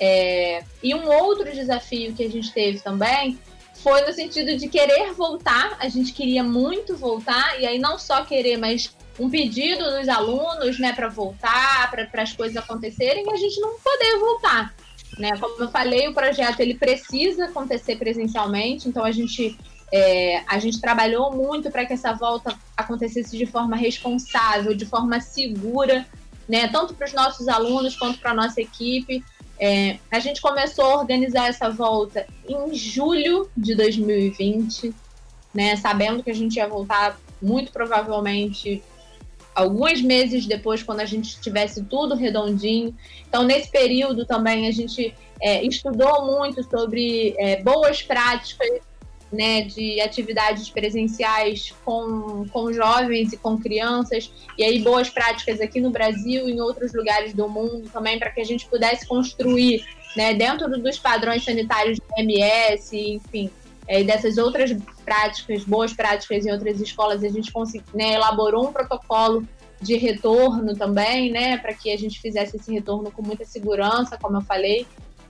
É, 0.00 0.64
e 0.82 0.94
um 0.94 1.06
outro 1.08 1.52
desafio 1.52 2.14
que 2.14 2.24
a 2.24 2.30
gente 2.30 2.50
teve 2.50 2.80
também 2.80 3.38
foi 3.82 4.00
no 4.02 4.12
sentido 4.12 4.56
de 4.56 4.68
querer 4.68 5.12
voltar. 5.12 5.76
A 5.80 5.88
gente 5.88 6.12
queria 6.12 6.42
muito 6.42 6.96
voltar, 6.96 7.60
e 7.60 7.66
aí 7.66 7.78
não 7.78 7.98
só 7.98 8.24
querer, 8.24 8.56
mas 8.56 8.94
um 9.18 9.28
pedido 9.28 9.84
dos 9.98 10.08
alunos 10.08 10.78
né, 10.78 10.92
para 10.92 11.08
voltar, 11.08 11.90
para 11.90 12.22
as 12.22 12.32
coisas 12.32 12.56
acontecerem, 12.56 13.24
e 13.26 13.32
a 13.32 13.36
gente 13.36 13.60
não 13.60 13.78
poder 13.78 14.18
voltar. 14.18 14.74
Né? 15.18 15.30
Como 15.38 15.62
eu 15.62 15.68
falei, 15.68 16.08
o 16.08 16.14
projeto 16.14 16.60
ele 16.60 16.74
precisa 16.74 17.46
acontecer 17.46 17.96
presencialmente, 17.96 18.88
então 18.88 19.04
a 19.04 19.10
gente, 19.10 19.58
é, 19.92 20.42
a 20.46 20.58
gente 20.58 20.80
trabalhou 20.80 21.32
muito 21.32 21.70
para 21.70 21.84
que 21.84 21.92
essa 21.92 22.12
volta 22.12 22.56
acontecesse 22.76 23.36
de 23.36 23.44
forma 23.44 23.76
responsável, 23.76 24.74
de 24.74 24.86
forma 24.86 25.20
segura, 25.20 26.06
né? 26.48 26.68
tanto 26.68 26.94
para 26.94 27.06
os 27.06 27.12
nossos 27.12 27.48
alunos 27.48 27.96
quanto 27.96 28.18
para 28.18 28.30
a 28.30 28.34
nossa 28.34 28.60
equipe. 28.60 29.22
É, 29.64 30.00
a 30.10 30.18
gente 30.18 30.40
começou 30.40 30.84
a 30.84 30.98
organizar 30.98 31.48
essa 31.48 31.70
volta 31.70 32.26
em 32.48 32.74
julho 32.74 33.48
de 33.56 33.76
2020, 33.76 34.92
né? 35.54 35.76
sabendo 35.76 36.20
que 36.20 36.32
a 36.32 36.34
gente 36.34 36.56
ia 36.56 36.66
voltar 36.66 37.16
muito 37.40 37.70
provavelmente 37.70 38.82
alguns 39.54 40.02
meses 40.02 40.46
depois, 40.46 40.82
quando 40.82 40.98
a 40.98 41.04
gente 41.04 41.40
tivesse 41.40 41.84
tudo 41.84 42.16
redondinho. 42.16 42.92
Então, 43.28 43.44
nesse 43.44 43.70
período 43.70 44.26
também, 44.26 44.66
a 44.66 44.72
gente 44.72 45.14
é, 45.40 45.62
estudou 45.62 46.26
muito 46.26 46.68
sobre 46.68 47.36
é, 47.38 47.62
boas 47.62 48.02
práticas 48.02 48.80
né, 49.32 49.62
de 49.62 50.00
atividades 50.00 50.68
presenciais 50.68 51.72
com, 51.84 52.46
com 52.52 52.72
jovens 52.72 53.32
e 53.32 53.36
com 53.36 53.56
crianças, 53.56 54.30
e 54.58 54.62
aí 54.62 54.80
boas 54.80 55.08
práticas 55.08 55.60
aqui 55.60 55.80
no 55.80 55.90
Brasil 55.90 56.48
e 56.48 56.52
em 56.52 56.60
outros 56.60 56.92
lugares 56.92 57.32
do 57.32 57.48
mundo 57.48 57.88
também, 57.90 58.18
para 58.18 58.30
que 58.30 58.40
a 58.40 58.44
gente 58.44 58.66
pudesse 58.66 59.06
construir 59.06 59.84
né, 60.14 60.34
dentro 60.34 60.68
dos 60.68 60.98
padrões 60.98 61.44
sanitários 61.44 61.98
do 61.98 62.04
MS, 62.18 62.94
enfim, 62.94 63.50
é, 63.88 64.04
dessas 64.04 64.36
outras 64.38 64.76
práticas, 65.04 65.64
boas 65.64 65.92
práticas 65.92 66.44
em 66.44 66.52
outras 66.52 66.80
escolas, 66.80 67.24
a 67.24 67.28
gente 67.28 67.50
né, 67.94 68.14
elaborou 68.14 68.68
um 68.68 68.72
protocolo 68.72 69.46
de 69.80 69.96
retorno 69.96 70.76
também, 70.76 71.32
né, 71.32 71.56
para 71.56 71.74
que 71.74 71.90
a 71.90 71.96
gente 71.96 72.20
fizesse 72.20 72.56
esse 72.56 72.72
retorno 72.72 73.10
com 73.10 73.22
muita 73.22 73.44
segurança, 73.44 74.16
como 74.20 74.36
eu 74.36 74.42
falei. 74.42 74.86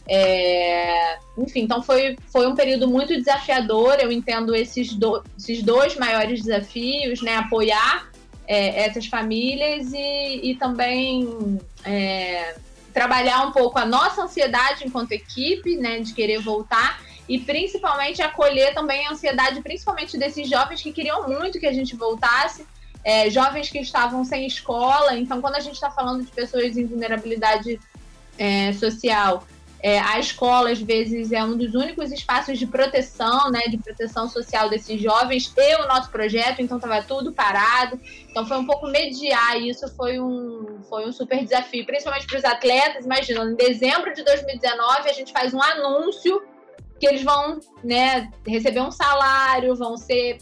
É, 0.08 1.18
enfim, 1.38 1.60
então 1.60 1.82
foi, 1.82 2.16
foi 2.26 2.46
um 2.46 2.54
período 2.54 2.88
muito 2.88 3.16
desafiador. 3.16 3.98
Eu 4.00 4.10
entendo 4.10 4.54
esses, 4.54 4.94
do, 4.94 5.22
esses 5.38 5.62
dois 5.62 5.96
maiores 5.96 6.42
desafios, 6.42 7.22
né, 7.22 7.36
apoiar 7.36 8.10
é, 8.46 8.84
essas 8.84 9.06
famílias 9.06 9.92
e, 9.92 10.50
e 10.50 10.56
também 10.56 11.60
é, 11.84 12.56
trabalhar 12.92 13.46
um 13.46 13.52
pouco 13.52 13.78
a 13.78 13.86
nossa 13.86 14.22
ansiedade 14.22 14.84
enquanto 14.86 15.12
equipe, 15.12 15.76
né, 15.76 16.00
de 16.00 16.12
querer 16.12 16.40
voltar 16.40 17.00
e 17.28 17.38
principalmente 17.38 18.20
acolher 18.20 18.74
também 18.74 19.06
a 19.06 19.12
ansiedade, 19.12 19.62
principalmente 19.62 20.18
desses 20.18 20.48
jovens 20.48 20.82
que 20.82 20.92
queriam 20.92 21.28
muito 21.28 21.58
que 21.58 21.66
a 21.66 21.72
gente 21.72 21.96
voltasse, 21.96 22.66
é, 23.04 23.30
jovens 23.30 23.70
que 23.70 23.78
estavam 23.78 24.24
sem 24.24 24.46
escola. 24.46 25.16
Então, 25.16 25.40
quando 25.40 25.56
a 25.56 25.60
gente 25.60 25.74
está 25.74 25.90
falando 25.90 26.24
de 26.24 26.30
pessoas 26.30 26.76
em 26.76 26.84
vulnerabilidade 26.84 27.80
é, 28.38 28.72
social, 28.74 29.46
é, 29.82 29.98
a 29.98 30.18
escola, 30.20 30.70
às 30.70 30.80
vezes, 30.80 31.32
é 31.32 31.42
um 31.42 31.56
dos 31.56 31.74
únicos 31.74 32.12
espaços 32.12 32.56
de 32.56 32.68
proteção, 32.68 33.50
né, 33.50 33.62
de 33.68 33.76
proteção 33.76 34.28
social 34.28 34.70
desses 34.70 35.00
jovens 35.00 35.52
e 35.56 35.74
o 35.82 35.88
nosso 35.88 36.08
projeto, 36.08 36.62
então 36.62 36.76
estava 36.76 37.02
tudo 37.02 37.32
parado. 37.32 38.00
Então, 38.30 38.46
foi 38.46 38.58
um 38.58 38.64
pouco 38.64 38.86
mediar 38.86 39.60
isso, 39.60 39.88
foi 39.96 40.20
um, 40.20 40.80
foi 40.88 41.08
um 41.08 41.12
super 41.12 41.42
desafio, 41.42 41.84
principalmente 41.84 42.28
para 42.28 42.38
os 42.38 42.44
atletas. 42.44 43.04
Imagina, 43.04 43.42
em 43.42 43.56
dezembro 43.56 44.14
de 44.14 44.22
2019, 44.22 45.10
a 45.10 45.12
gente 45.12 45.32
faz 45.32 45.52
um 45.52 45.60
anúncio 45.60 46.40
que 47.00 47.06
eles 47.08 47.24
vão 47.24 47.58
né, 47.82 48.30
receber 48.46 48.80
um 48.80 48.92
salário, 48.92 49.74
vão 49.74 49.96
ser. 49.96 50.38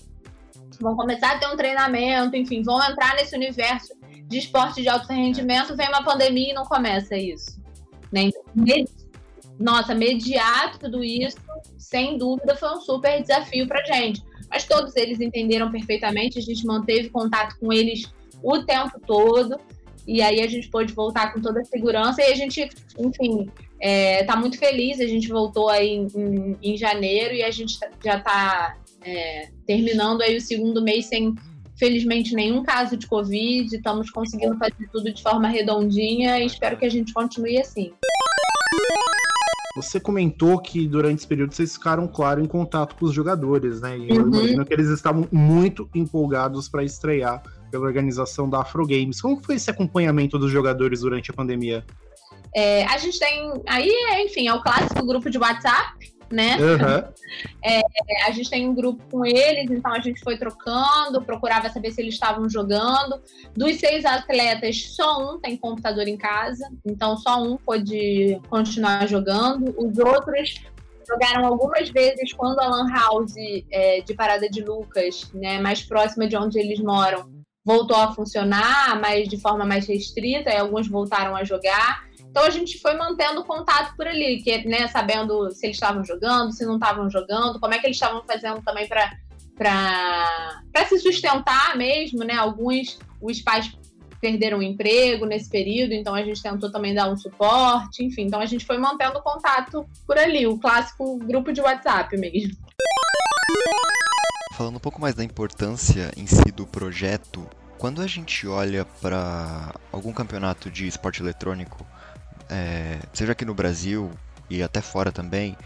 vão 0.79 0.95
começar 0.95 1.37
a 1.37 1.39
ter 1.39 1.47
um 1.47 1.57
treinamento, 1.57 2.37
enfim, 2.37 2.63
vão 2.63 2.79
entrar 2.85 3.15
nesse 3.15 3.35
universo 3.35 3.95
de 4.29 4.37
esporte 4.37 4.83
de 4.83 4.89
alto 4.91 5.11
rendimento, 5.11 5.75
vem 5.75 5.89
uma 5.89 6.05
pandemia 6.05 6.51
e 6.51 6.55
não 6.55 6.67
começa 6.67 7.17
isso. 7.17 7.59
Né? 8.13 8.29
Nossa, 9.61 9.95
mediar 9.95 10.79
tudo 10.79 11.05
isso, 11.05 11.37
sem 11.77 12.17
dúvida, 12.17 12.57
foi 12.57 12.71
um 12.71 12.81
super 12.81 13.21
desafio 13.21 13.69
para 13.69 13.85
gente. 13.85 14.23
Mas 14.49 14.65
todos 14.65 14.97
eles 14.97 15.21
entenderam 15.21 15.71
perfeitamente, 15.71 16.39
a 16.39 16.43
gente 16.43 16.65
manteve 16.65 17.11
contato 17.11 17.57
com 17.61 17.71
eles 17.71 18.11
o 18.43 18.59
tempo 18.65 18.99
todo. 19.07 19.61
E 20.07 20.23
aí 20.23 20.41
a 20.41 20.47
gente 20.47 20.69
pôde 20.71 20.95
voltar 20.95 21.33
com 21.33 21.43
toda 21.43 21.61
a 21.61 21.65
segurança 21.65 22.23
e 22.23 22.33
a 22.33 22.35
gente, 22.35 22.69
enfim, 22.99 23.51
é, 23.79 24.25
tá 24.25 24.35
muito 24.35 24.59
feliz. 24.59 24.99
A 24.99 25.07
gente 25.07 25.29
voltou 25.29 25.69
aí 25.69 25.91
em, 25.91 26.07
em, 26.17 26.57
em 26.63 26.77
janeiro 26.77 27.35
e 27.35 27.43
a 27.43 27.51
gente 27.51 27.79
tá, 27.79 27.91
já 28.03 28.17
está 28.17 28.77
é, 29.05 29.51
terminando 29.67 30.23
aí 30.23 30.39
o 30.39 30.41
segundo 30.41 30.83
mês 30.83 31.05
sem, 31.05 31.35
felizmente, 31.77 32.35
nenhum 32.35 32.63
caso 32.63 32.97
de 32.97 33.07
Covid. 33.07 33.77
Estamos 33.77 34.11
conseguindo 34.11 34.57
fazer 34.57 34.89
tudo 34.91 35.13
de 35.13 35.23
forma 35.23 35.49
redondinha 35.49 36.39
e 36.39 36.47
espero 36.47 36.79
que 36.79 36.87
a 36.87 36.91
gente 36.91 37.13
continue 37.13 37.59
assim. 37.59 37.93
Você 39.77 40.01
comentou 40.01 40.59
que 40.59 40.87
durante 40.87 41.19
esse 41.19 41.27
período 41.27 41.55
vocês 41.55 41.75
ficaram, 41.75 42.09
claro, 42.09 42.43
em 42.43 42.47
contato 42.47 42.97
com 42.97 43.05
os 43.05 43.13
jogadores, 43.13 43.81
né? 43.81 43.97
E 43.97 44.11
eu 44.11 44.23
uhum. 44.23 44.29
imagino 44.29 44.65
que 44.65 44.75
eles 44.75 44.89
estavam 44.89 45.29
muito 45.31 45.89
empolgados 45.95 46.69
para 46.69 46.83
estrear 46.83 47.43
pela 47.71 47.87
organização 47.87 48.51
da 48.51 48.63
Afro 48.63 48.85
Games. 48.85 49.21
Como 49.21 49.41
foi 49.41 49.55
esse 49.55 49.71
acompanhamento 49.71 50.39
dos 50.39 50.51
jogadores 50.51 51.01
durante 51.01 51.31
a 51.31 51.35
pandemia? 51.35 51.85
É, 52.55 52.85
a 52.87 52.99
gente 52.99 53.19
tem. 53.19 53.63
Aí, 53.67 53.93
enfim, 54.25 54.49
é 54.49 54.55
o 54.55 54.61
clássico 54.61 55.07
grupo 55.07 55.31
de 55.31 55.39
WhatsApp, 55.39 56.13
né? 56.31 56.57
Uhum. 56.57 57.11
É, 57.63 57.81
a 58.27 58.33
gente 58.33 58.51
tem 58.51 58.69
um 58.69 58.75
grupo 58.75 59.03
com 59.09 59.25
eles, 59.25 59.71
então 59.71 59.93
a 59.93 60.01
gente 60.01 60.21
foi 60.21 60.37
trocando, 60.37 61.23
procurava 61.23 61.69
saber 61.69 61.93
se 61.93 62.01
eles 62.01 62.15
estavam 62.15 62.51
jogando. 62.51 63.21
Dos 63.55 63.77
seis 63.77 64.05
atletas, 64.05 64.95
só 64.97 65.35
um 65.35 65.39
tem 65.39 65.57
computador 65.57 66.09
em 66.09 66.17
casa, 66.17 66.69
então 66.85 67.17
só 67.17 67.41
um 67.41 67.57
pôde 67.57 68.41
continuar 68.49 69.07
jogando. 69.07 69.75
Os 69.79 69.97
outros 69.99 70.61
jogaram 71.09 71.47
algumas 71.47 71.89
vezes 71.91 72.33
quando 72.33 72.59
a 72.59 72.67
Lan 72.67 72.91
House 72.91 73.35
é, 73.71 74.01
de 74.01 74.15
Parada 74.15 74.49
de 74.49 74.63
Lucas, 74.63 75.31
né, 75.33 75.61
mais 75.61 75.83
próxima 75.83 76.27
de 76.27 76.37
onde 76.37 76.59
eles 76.59 76.81
moram, 76.81 77.31
voltou 77.65 77.97
a 77.97 78.13
funcionar, 78.13 79.01
mas 79.01 79.29
de 79.29 79.37
forma 79.37 79.65
mais 79.65 79.87
restrita, 79.87 80.51
e 80.51 80.57
alguns 80.57 80.89
voltaram 80.89 81.37
a 81.37 81.45
jogar. 81.45 82.10
Então 82.31 82.45
a 82.45 82.51
gente 82.51 82.79
foi 82.79 82.95
mantendo 82.95 83.45
contato 83.45 83.95
por 83.97 84.07
ali, 84.07 84.41
que, 84.41 84.67
né, 84.67 84.87
sabendo 84.87 85.51
se 85.51 85.67
eles 85.67 85.77
estavam 85.77 86.05
jogando, 86.05 86.53
se 86.53 86.65
não 86.65 86.75
estavam 86.75 87.11
jogando, 87.11 87.59
como 87.59 87.75
é 87.75 87.79
que 87.79 87.87
eles 87.87 87.97
estavam 87.97 88.23
fazendo 88.25 88.63
também 88.63 88.87
para 88.89 89.19
para 89.59 90.87
se 90.89 90.99
sustentar 91.01 91.77
mesmo, 91.77 92.25
né? 92.25 92.35
Alguns 92.35 92.99
os 93.21 93.43
pais 93.43 93.71
perderam 94.19 94.59
o 94.59 94.63
emprego 94.63 95.27
nesse 95.27 95.51
período, 95.51 95.93
então 95.93 96.15
a 96.15 96.23
gente 96.23 96.43
tentou 96.43 96.71
também 96.71 96.95
dar 96.95 97.11
um 97.11 97.17
suporte, 97.17 98.03
enfim, 98.03 98.23
então 98.23 98.41
a 98.41 98.47
gente 98.47 98.65
foi 98.65 98.79
mantendo 98.79 99.21
contato 99.23 99.87
por 100.07 100.17
ali, 100.17 100.47
o 100.47 100.59
clássico 100.59 101.19
grupo 101.19 101.53
de 101.53 101.61
WhatsApp 101.61 102.17
mesmo. 102.17 102.57
Falando 104.55 104.77
um 104.77 104.81
pouco 104.81 105.01
mais 105.01 105.15
da 105.15 105.25
importância 105.25 106.11
em 106.17 106.27
si 106.27 106.53
do 106.53 106.67
projeto, 106.67 107.47
quando 107.79 108.03
a 108.03 108.07
gente 108.07 108.47
olha 108.47 108.85
para 109.01 109.75
algum 109.91 110.13
campeonato 110.13 110.71
de 110.71 110.87
esporte 110.87 111.23
eletrônico, 111.23 111.87
é, 112.51 112.99
seja 113.13 113.33
aqui 113.33 113.45
no 113.45 113.55
Brasil 113.55 114.11
e 114.49 114.63
até 114.63 114.81
fora 114.81 115.13
também, 115.13 115.57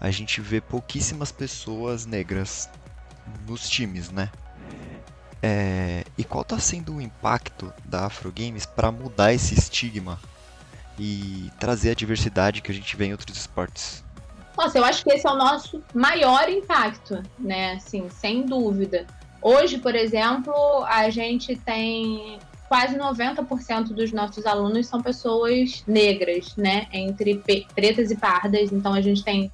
a 0.00 0.10
gente 0.10 0.40
vê 0.40 0.60
pouquíssimas 0.60 1.30
pessoas 1.30 2.06
negras 2.06 2.68
nos 3.46 3.68
times, 3.68 4.10
né? 4.10 4.30
É, 5.42 6.04
e 6.16 6.24
qual 6.24 6.42
está 6.42 6.58
sendo 6.58 6.96
o 6.96 7.00
impacto 7.00 7.72
da 7.84 8.06
Afro 8.06 8.32
Games 8.32 8.64
para 8.64 8.90
mudar 8.90 9.32
esse 9.32 9.54
estigma 9.54 10.18
e 10.98 11.50
trazer 11.58 11.90
a 11.90 11.94
diversidade 11.94 12.62
que 12.62 12.70
a 12.70 12.74
gente 12.74 12.96
vê 12.96 13.06
em 13.06 13.12
outros 13.12 13.36
esportes? 13.36 14.04
Nossa, 14.56 14.78
eu 14.78 14.84
acho 14.84 15.02
que 15.02 15.12
esse 15.12 15.26
é 15.26 15.30
o 15.30 15.36
nosso 15.36 15.82
maior 15.94 16.48
impacto, 16.48 17.22
né? 17.38 17.74
Assim, 17.74 18.08
sem 18.08 18.46
dúvida. 18.46 19.06
Hoje, 19.40 19.78
por 19.78 19.94
exemplo, 19.94 20.54
a 20.84 21.10
gente 21.10 21.56
tem 21.56 22.38
quase 22.72 22.96
90% 22.96 23.88
dos 23.88 24.12
nossos 24.12 24.46
alunos 24.46 24.86
são 24.86 25.02
pessoas 25.02 25.84
negras, 25.86 26.56
né? 26.56 26.86
Entre 26.90 27.34
pretas 27.74 28.10
e 28.10 28.16
pardas. 28.16 28.72
Então 28.72 28.94
a 28.94 29.02
gente 29.02 29.22
tem. 29.22 29.52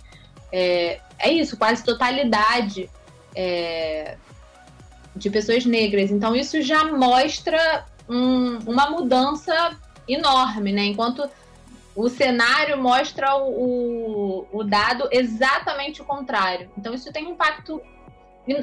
É, 0.52 1.00
é 1.18 1.33
isso, 1.33 1.57
quase 1.57 1.83
totalidade 1.83 2.88
é, 3.35 4.16
de 5.16 5.28
pessoas 5.31 5.66
negras. 5.66 6.12
Então 6.12 6.37
isso 6.37 6.62
já 6.62 6.85
mostra 6.85 7.87
um, 8.09 8.59
uma 8.59 8.88
mudança 8.88 9.76
enorme, 10.07 10.70
né? 10.70 10.85
Enquanto 10.85 11.28
o 11.96 12.09
cenário 12.09 12.81
mostra 12.81 13.35
o, 13.35 14.46
o, 14.52 14.59
o 14.61 14.62
dado 14.62 15.09
exatamente 15.11 16.00
o 16.00 16.04
contrário. 16.04 16.70
Então 16.78 16.94
isso 16.94 17.12
tem 17.12 17.26
um 17.26 17.33
impacto 17.33 17.83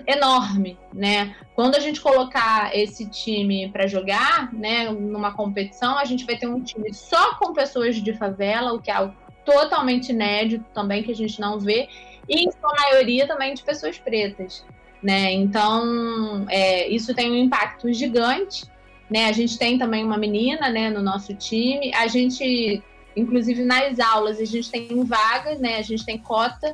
enorme, 0.07 0.77
né? 0.93 1.35
Quando 1.53 1.75
a 1.75 1.79
gente 1.79 2.01
colocar 2.01 2.75
esse 2.75 3.07
time 3.09 3.69
para 3.69 3.87
jogar, 3.87 4.51
né, 4.53 4.89
numa 4.89 5.33
competição, 5.33 5.97
a 5.97 6.05
gente 6.05 6.25
vai 6.25 6.37
ter 6.37 6.47
um 6.47 6.61
time 6.61 6.93
só 6.93 7.35
com 7.35 7.53
pessoas 7.53 7.95
de 7.95 8.13
favela, 8.13 8.73
o 8.73 8.81
que 8.81 8.89
é 8.89 8.95
algo 8.95 9.15
totalmente 9.45 10.09
inédito 10.09 10.65
também 10.73 11.03
que 11.03 11.11
a 11.11 11.15
gente 11.15 11.39
não 11.39 11.59
vê, 11.59 11.87
e 12.27 12.45
em 12.45 12.51
sua 12.51 12.73
maioria 12.75 13.27
também 13.27 13.53
de 13.53 13.63
pessoas 13.63 13.97
pretas, 13.99 14.65
né? 15.01 15.31
Então, 15.31 16.45
é, 16.49 16.89
isso 16.89 17.13
tem 17.13 17.31
um 17.31 17.35
impacto 17.35 17.93
gigante, 17.93 18.65
né? 19.09 19.27
A 19.27 19.31
gente 19.31 19.57
tem 19.57 19.77
também 19.77 20.03
uma 20.03 20.17
menina, 20.17 20.69
né, 20.69 20.89
no 20.89 21.01
nosso 21.01 21.35
time. 21.35 21.93
A 21.93 22.07
gente, 22.07 22.81
inclusive 23.15 23.63
nas 23.63 23.99
aulas, 23.99 24.39
a 24.39 24.45
gente 24.45 24.69
tem 24.71 25.03
vagas, 25.03 25.59
né? 25.59 25.77
A 25.77 25.83
gente 25.83 26.03
tem 26.03 26.17
cota 26.17 26.73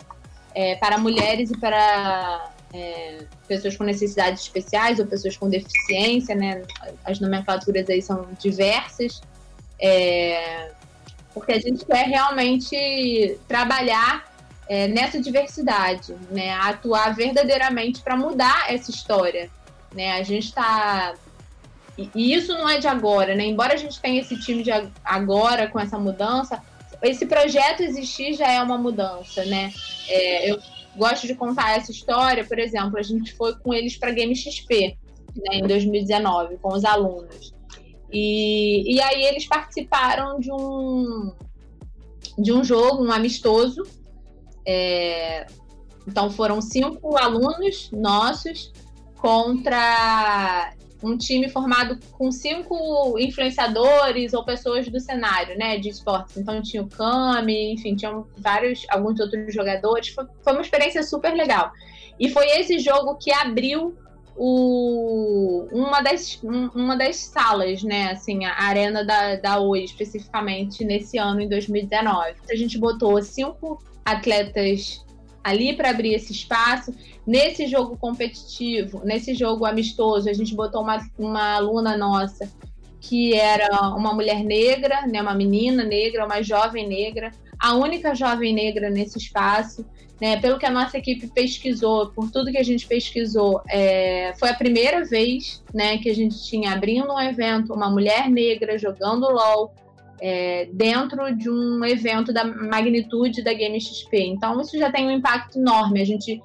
é, 0.56 0.76
para 0.76 0.98
mulheres 0.98 1.52
e 1.52 1.58
para 1.58 2.52
é, 2.74 3.26
pessoas 3.48 3.76
com 3.76 3.84
necessidades 3.84 4.44
especiais 4.44 5.00
ou 5.00 5.06
pessoas 5.06 5.36
com 5.36 5.50
deficiência, 5.50 6.36
né? 6.36 6.64
As 7.04 7.20
nomenclaturas 7.20 7.90
aí 7.90 8.02
são 8.02 8.28
diversas, 8.40 9.22
é, 9.80 10.72
porque 11.34 11.52
a 11.52 11.60
gente 11.60 11.86
quer 11.86 12.06
realmente 12.08 13.38
trabalhar 13.48 14.32
é, 14.70 14.88
nessa 14.88 15.20
diversidade, 15.20 16.16
né? 16.30 16.54
Atuar 16.54 17.14
verdadeiramente 17.14 18.02
para 18.02 18.16
mudar 18.16 18.72
essa 18.72 18.90
história, 18.90 19.50
né? 19.94 20.14
A 20.14 20.24
gente 20.24 20.46
está 20.46 21.14
e 22.16 22.34
isso 22.34 22.54
não 22.54 22.68
é 22.68 22.80
de 22.80 22.88
agora, 22.88 23.36
né? 23.36 23.46
Embora 23.46 23.74
a 23.74 23.78
gente 23.78 24.00
tenha 24.00 24.22
esse 24.22 24.40
time 24.40 24.64
de 24.64 24.72
agora 25.04 25.68
com 25.68 25.80
essa 25.80 26.00
mudança, 26.00 26.62
esse 27.04 27.26
projeto 27.26 27.82
existir 27.82 28.34
já 28.34 28.50
é 28.50 28.62
uma 28.62 28.78
mudança, 28.78 29.44
né? 29.46 29.74
É, 30.08 30.50
eu 30.50 30.60
gosto 30.96 31.28
de 31.28 31.36
contar 31.36 31.78
essa 31.78 31.92
história, 31.92 32.46
por 32.46 32.60
exemplo, 32.60 32.98
a 32.98 33.02
gente 33.02 33.34
foi 33.34 33.56
com 33.58 33.74
eles 33.74 33.98
para 33.98 34.12
Game 34.12 34.36
XP, 34.36 34.98
né, 35.36 35.58
em 35.58 35.68
2019, 35.68 36.58
com 36.58 36.74
os 36.74 36.84
alunos. 36.84 37.54
E, 38.12 38.96
e 38.96 39.02
aí 39.02 39.24
eles 39.24 39.46
participaram 39.46 40.40
de 40.40 40.52
um, 40.52 41.34
de 42.38 42.52
um 42.52 42.64
jogo, 42.64 43.06
um 43.06 43.12
amistoso. 43.12 43.84
É, 44.68 45.48
então 46.08 46.30
foram 46.30 46.62
cinco 46.62 47.18
alunos 47.18 47.90
nossos 47.92 48.72
contra 49.18 50.74
um 51.04 51.18
time 51.18 51.50
formado 51.50 51.98
com 52.12 52.32
cinco 52.32 53.18
influenciadores 53.18 54.34
ou 54.34 54.46
pessoas 54.46 54.88
do 54.88 55.00
cenário, 55.00 55.58
né, 55.58 55.78
de 55.78 55.90
esportes. 55.90 56.38
Então 56.38 56.62
tinha 56.62 56.84
o 56.84 56.88
Kami, 56.88 57.74
enfim, 57.74 57.96
tinham 57.96 58.28
vários, 58.38 58.86
alguns 58.90 59.20
outros 59.20 59.54
jogadores. 59.54 60.10
Foi, 60.10 60.26
foi 60.44 60.54
uma 60.54 60.62
experiência 60.62 61.04
super 61.04 61.34
legal. 61.34 61.72
E 62.20 62.30
foi 62.30 62.46
esse 62.60 62.78
jogo 62.80 63.16
que 63.16 63.32
abriu 63.32 63.96
o, 64.36 65.68
uma, 65.72 66.02
das, 66.02 66.40
um, 66.44 66.68
uma 66.70 66.96
das 66.96 67.18
salas, 67.18 67.84
né, 67.84 68.12
assim, 68.12 68.46
a 68.46 68.64
arena 68.64 69.04
da, 69.04 69.36
da 69.36 69.60
Oi, 69.60 69.84
especificamente 69.84 70.86
nesse 70.86 71.18
ano, 71.18 71.42
em 71.42 71.50
2019. 71.50 72.36
A 72.50 72.56
gente 72.56 72.78
botou 72.78 73.22
cinco 73.22 73.82
atletas 74.06 75.04
ali 75.44 75.76
para 75.76 75.90
abrir 75.90 76.14
esse 76.14 76.32
espaço. 76.32 76.94
Nesse 77.26 77.68
jogo 77.68 77.98
competitivo, 77.98 79.02
nesse 79.06 79.34
jogo 79.36 79.66
amistoso, 79.66 80.30
a 80.30 80.34
gente 80.34 80.56
botou 80.56 80.82
uma, 80.82 81.00
uma 81.18 81.56
aluna 81.56 81.96
nossa 81.96 82.50
que 83.00 83.34
era 83.34 83.96
uma 83.96 84.14
mulher 84.14 84.44
negra, 84.44 85.08
né, 85.08 85.22
uma 85.22 85.34
menina 85.34 85.84
negra, 85.84 86.24
uma 86.24 86.42
jovem 86.44 86.88
negra, 86.88 87.32
a 87.60 87.74
única 87.74 88.14
jovem 88.14 88.54
negra 88.54 88.90
nesse 88.90 89.18
espaço. 89.18 89.86
Né, 90.20 90.40
pelo 90.40 90.60
que 90.60 90.68
a 90.68 90.70
nossa 90.70 91.00
equipe 91.00 91.26
pesquisou, 91.26 92.12
por 92.12 92.30
tudo 92.30 92.52
que 92.52 92.58
a 92.60 92.64
gente 92.64 92.86
pesquisou, 92.86 93.60
é, 93.68 94.32
foi 94.38 94.50
a 94.50 94.54
primeira 94.54 95.04
vez 95.04 95.64
né, 95.74 95.98
que 95.98 96.12
a 96.12 96.14
gente 96.14 96.44
tinha 96.44 96.74
abrindo 96.74 97.12
um 97.12 97.20
evento 97.20 97.74
uma 97.74 97.90
mulher 97.90 98.30
negra 98.30 98.78
jogando 98.78 99.32
LOL, 99.32 99.74
é, 100.22 100.70
dentro 100.72 101.36
de 101.36 101.50
um 101.50 101.84
evento 101.84 102.32
da 102.32 102.46
magnitude 102.46 103.44
da 103.44 103.52
Game 103.52 103.82
XP. 103.82 104.16
Então 104.28 104.62
isso 104.62 104.78
já 104.78 104.92
tem 104.92 105.08
um 105.08 105.12
impacto 105.12 105.58
enorme. 105.58 106.00
A 106.00 106.06
gente 106.06 106.40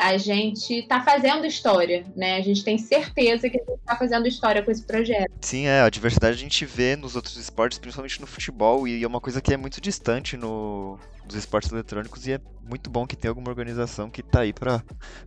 a 0.00 0.16
gente 0.16 0.72
está 0.74 1.02
fazendo 1.02 1.44
história, 1.44 2.06
né? 2.16 2.36
A 2.36 2.40
gente 2.40 2.64
tem 2.64 2.78
certeza 2.78 3.50
que 3.50 3.60
a 3.60 3.64
gente 3.64 3.78
está 3.78 3.96
fazendo 3.96 4.26
história 4.26 4.62
com 4.62 4.70
esse 4.70 4.82
projeto. 4.82 5.30
Sim, 5.42 5.66
é. 5.66 5.82
A 5.82 5.90
diversidade 5.90 6.34
a 6.36 6.38
gente 6.38 6.64
vê 6.64 6.96
nos 6.96 7.16
outros 7.16 7.36
esportes, 7.36 7.78
principalmente 7.78 8.18
no 8.20 8.26
futebol, 8.26 8.88
e 8.88 9.04
é 9.04 9.06
uma 9.06 9.20
coisa 9.20 9.42
que 9.42 9.52
é 9.52 9.58
muito 9.58 9.78
distante 9.80 10.38
no, 10.38 10.98
dos 11.26 11.36
esportes 11.36 11.70
eletrônicos, 11.70 12.26
e 12.26 12.32
é 12.32 12.40
muito 12.66 12.88
bom 12.88 13.06
que 13.06 13.14
tem 13.14 13.28
alguma 13.28 13.50
organização 13.50 14.08
que 14.08 14.22
está 14.22 14.40
aí 14.40 14.54
para 14.54 14.82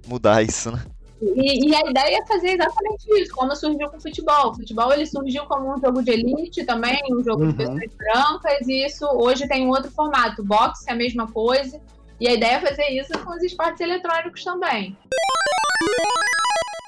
mudar 0.07 0.41
isso, 0.41 0.71
né? 0.71 0.83
E, 1.21 1.69
e, 1.69 1.75
a 1.75 1.89
ideia 1.89 2.17
é 2.17 2.25
fazer 2.25 2.49
exatamente 2.49 3.05
isso, 3.21 3.33
como 3.33 3.55
surgiu 3.55 3.89
com 3.89 3.97
o 3.97 4.01
futebol. 4.01 4.49
O 4.49 4.55
futebol 4.55 4.91
ele 4.91 5.05
surgiu 5.05 5.45
como 5.45 5.73
um 5.73 5.79
jogo 5.79 6.01
de 6.01 6.11
elite 6.11 6.65
também, 6.65 6.99
um 7.11 7.23
jogo 7.23 7.43
uhum. 7.43 7.51
de 7.51 7.57
pessoas 7.57 7.91
brancas, 7.95 8.67
e 8.67 8.85
isso 8.85 9.05
hoje 9.05 9.47
tem 9.47 9.65
um 9.65 9.69
outro 9.69 9.89
formato. 9.91 10.41
O 10.41 10.45
boxe 10.45 10.83
é 10.89 10.91
a 10.91 10.95
mesma 10.95 11.31
coisa, 11.31 11.79
e 12.23 12.27
a 12.29 12.33
ideia 12.33 12.53
é 12.53 12.61
fazer 12.61 12.87
isso 12.89 13.11
com 13.19 13.35
os 13.35 13.43
esportes 13.43 13.81
eletrônicos 13.81 14.45
também. 14.45 14.95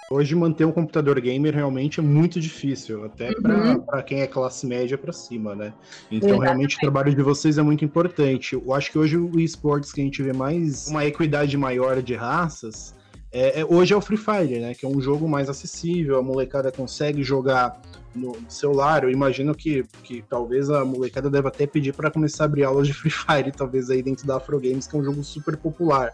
Hoje 0.09 0.33
manter 0.33 0.63
um 0.63 0.71
computador 0.71 1.19
gamer 1.19 1.53
realmente 1.53 1.99
é 1.99 2.03
muito 2.03 2.39
difícil, 2.39 3.03
até 3.03 3.31
uhum. 3.31 3.81
para 3.81 4.01
quem 4.01 4.21
é 4.21 4.27
classe 4.27 4.65
média 4.65 4.97
para 4.97 5.11
cima, 5.11 5.53
né? 5.53 5.73
Então 6.09 6.29
Exatamente. 6.29 6.43
realmente 6.45 6.77
o 6.77 6.79
trabalho 6.79 7.13
de 7.13 7.21
vocês 7.21 7.57
é 7.57 7.61
muito 7.61 7.83
importante. 7.83 8.55
Eu 8.55 8.73
acho 8.73 8.89
que 8.89 8.97
hoje 8.97 9.17
o 9.17 9.37
esportes 9.37 9.91
que 9.91 9.99
a 9.99 10.03
gente 10.05 10.23
vê 10.23 10.31
mais 10.31 10.87
uma 10.87 11.03
equidade 11.03 11.57
maior 11.57 12.01
de 12.01 12.15
raças 12.15 12.95
é, 13.29 13.59
é, 13.59 13.65
hoje 13.65 13.93
é 13.93 13.97
o 13.97 13.99
Free 13.99 14.15
Fire, 14.15 14.59
né? 14.61 14.73
Que 14.73 14.85
é 14.85 14.89
um 14.89 15.01
jogo 15.01 15.27
mais 15.27 15.49
acessível, 15.49 16.17
a 16.17 16.21
molecada 16.21 16.71
consegue 16.71 17.21
jogar 17.21 17.81
no 18.15 18.35
celular. 18.49 19.03
Eu 19.03 19.11
imagino 19.11 19.53
que, 19.53 19.83
que 20.03 20.21
talvez 20.23 20.69
a 20.69 20.85
molecada 20.85 21.29
deva 21.29 21.49
até 21.49 21.67
pedir 21.67 21.93
para 21.93 22.09
começar 22.09 22.43
a 22.43 22.45
abrir 22.45 22.63
aulas 22.63 22.87
de 22.87 22.93
Free 22.93 23.11
Fire, 23.11 23.51
talvez 23.55 23.89
aí 23.89 24.01
dentro 24.01 24.25
da 24.25 24.37
Afro 24.37 24.59
Games, 24.59 24.87
que 24.87 24.95
é 24.95 24.99
um 24.99 25.03
jogo 25.03 25.23
super 25.23 25.57
popular. 25.57 26.11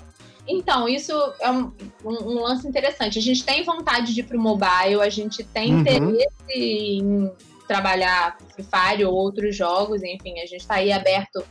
Então, 0.47 0.89
isso 0.89 1.13
é 1.39 1.51
um, 1.51 1.71
um, 2.03 2.13
um 2.13 2.41
lance 2.41 2.67
interessante. 2.67 3.19
A 3.19 3.21
gente 3.21 3.45
tem 3.45 3.63
vontade 3.63 4.13
de 4.13 4.21
ir 4.21 4.23
pro 4.23 4.39
mobile, 4.39 5.01
a 5.01 5.09
gente 5.09 5.43
tem 5.43 5.73
uhum. 5.73 5.81
interesse 5.81 6.27
em 6.49 7.31
trabalhar 7.67 8.37
Free 8.53 8.65
Fire 8.65 9.05
ou 9.05 9.13
outros 9.13 9.55
jogos, 9.55 10.03
enfim, 10.03 10.39
a 10.39 10.45
gente 10.45 10.57
está 10.61 10.75
aí 10.75 10.91
aberto 10.91 11.43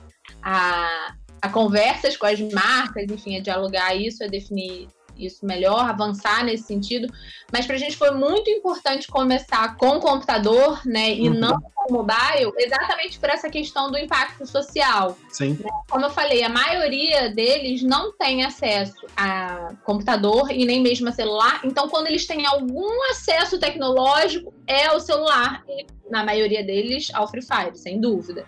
a, 0.42 1.14
a 1.40 1.48
conversas 1.48 2.16
com 2.16 2.26
as 2.26 2.38
marcas, 2.40 3.04
enfim, 3.10 3.36
a 3.36 3.40
dialogar 3.40 3.94
isso, 3.94 4.22
a 4.22 4.26
definir 4.26 4.88
isso 5.26 5.44
melhor, 5.44 5.88
avançar 5.88 6.44
nesse 6.44 6.64
sentido. 6.64 7.12
Mas 7.52 7.66
para 7.66 7.76
a 7.76 7.78
gente 7.78 7.96
foi 7.96 8.10
muito 8.12 8.48
importante 8.50 9.08
começar 9.08 9.76
com 9.76 9.96
o 9.96 10.00
computador, 10.00 10.80
né, 10.86 11.12
e 11.12 11.28
uhum. 11.28 11.34
não 11.34 11.60
com 11.60 11.92
o 11.92 11.96
mobile, 11.98 12.52
exatamente 12.56 13.18
por 13.18 13.28
essa 13.28 13.48
questão 13.48 13.90
do 13.90 13.98
impacto 13.98 14.46
social. 14.46 15.16
Sim. 15.28 15.58
Né? 15.60 15.70
Como 15.88 16.04
eu 16.04 16.10
falei, 16.10 16.42
a 16.42 16.48
maioria 16.48 17.30
deles 17.30 17.82
não 17.82 18.12
tem 18.12 18.44
acesso 18.44 19.06
a 19.16 19.74
computador 19.84 20.50
e 20.50 20.64
nem 20.64 20.80
mesmo 20.80 21.08
a 21.08 21.12
celular. 21.12 21.60
Então, 21.64 21.88
quando 21.88 22.06
eles 22.06 22.26
têm 22.26 22.46
algum 22.46 23.10
acesso 23.10 23.58
tecnológico, 23.58 24.52
é 24.66 24.90
o 24.92 25.00
celular. 25.00 25.62
E, 25.68 25.86
na 26.10 26.24
maioria 26.24 26.64
deles, 26.64 27.08
ao 27.14 27.28
Free 27.28 27.42
Fire, 27.42 27.76
sem 27.76 28.00
dúvida. 28.00 28.44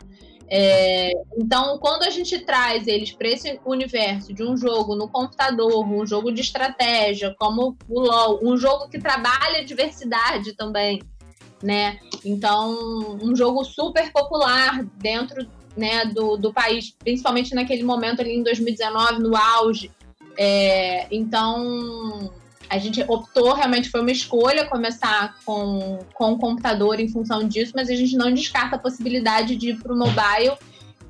É, 0.54 1.10
então, 1.34 1.78
quando 1.78 2.02
a 2.02 2.10
gente 2.10 2.38
traz 2.40 2.86
eles 2.86 3.10
para 3.10 3.26
esse 3.26 3.58
universo 3.64 4.34
de 4.34 4.42
um 4.42 4.54
jogo 4.54 4.94
no 4.94 5.08
computador, 5.08 5.82
um 5.82 6.06
jogo 6.06 6.30
de 6.30 6.42
estratégia, 6.42 7.34
como 7.38 7.74
o 7.88 8.00
LoL, 8.00 8.38
um 8.42 8.54
jogo 8.54 8.86
que 8.86 8.98
trabalha 8.98 9.64
diversidade 9.64 10.52
também, 10.52 11.00
né? 11.62 11.98
Então, 12.22 13.16
um 13.22 13.34
jogo 13.34 13.64
super 13.64 14.12
popular 14.12 14.84
dentro 14.98 15.48
né, 15.74 16.04
do, 16.04 16.36
do 16.36 16.52
país, 16.52 16.94
principalmente 16.98 17.54
naquele 17.54 17.82
momento 17.82 18.20
ali 18.20 18.34
em 18.34 18.42
2019, 18.42 19.22
no 19.22 19.34
auge. 19.34 19.90
É, 20.36 21.06
então, 21.10 22.30
a 22.72 22.78
gente 22.78 23.04
optou, 23.06 23.52
realmente 23.52 23.90
foi 23.90 24.00
uma 24.00 24.10
escolha 24.10 24.64
começar 24.64 25.36
com, 25.44 25.98
com 26.14 26.32
o 26.32 26.38
computador 26.38 26.98
em 26.98 27.06
função 27.06 27.46
disso, 27.46 27.74
mas 27.76 27.90
a 27.90 27.94
gente 27.94 28.16
não 28.16 28.32
descarta 28.32 28.76
a 28.76 28.78
possibilidade 28.78 29.56
de 29.56 29.72
ir 29.72 29.78
para 29.78 29.92
o 29.92 29.96
mobile 29.96 30.56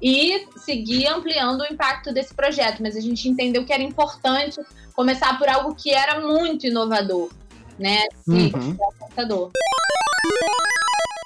e 0.03 0.45
seguir 0.57 1.07
ampliando 1.07 1.61
o 1.61 1.73
impacto 1.73 2.13
desse 2.13 2.35
projeto. 2.35 2.83
Mas 2.83 2.97
a 2.97 3.01
gente 3.01 3.29
entendeu 3.29 3.65
que 3.65 3.73
era 3.73 3.81
importante 3.81 4.61
começar 4.93 5.39
por 5.39 5.49
algo 5.49 5.73
que 5.77 5.93
era 5.93 6.21
muito 6.21 6.67
inovador, 6.67 7.31
né? 7.79 8.09
Uhum. 8.27 8.73
o 8.73 8.93
computador. 8.99 9.53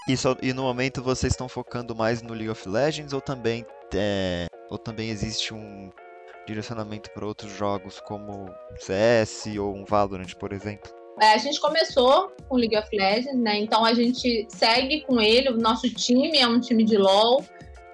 E, 0.07 0.17
só, 0.19 0.37
e 0.43 0.53
no 0.53 0.65
momento 0.65 1.03
vocês 1.03 1.33
estão 1.33 1.49
focando 1.49 1.97
mais 1.97 2.21
no 2.21 2.35
League 2.35 2.51
of 2.51 2.69
Legends 2.69 3.15
ou 3.15 3.23
também, 3.23 3.65
é, 3.95 4.49
ou 4.69 4.77
também 4.77 5.09
existe 5.09 5.55
um 5.55 5.91
direcionamento 6.47 7.11
para 7.11 7.27
outros 7.27 7.53
jogos 7.53 8.01
como 8.01 8.51
CS 8.79 9.47
ou 9.59 9.75
um 9.75 9.85
Valorant, 9.85 10.35
por 10.35 10.53
exemplo? 10.53 10.91
É, 11.21 11.33
a 11.33 11.39
gente 11.39 11.59
começou 11.61 12.31
com 12.49 12.57
League 12.57 12.77
of 12.77 12.89
Legends, 12.95 13.39
né? 13.39 13.59
Então 13.59 13.85
a 13.85 13.95
gente 13.95 14.47
segue 14.51 15.01
com 15.03 15.21
ele. 15.21 15.49
O 15.49 15.57
nosso 15.57 15.89
time 15.89 16.39
é 16.39 16.47
um 16.47 16.61
time 16.61 16.85
de 16.85 16.97
LoL. 16.97 17.45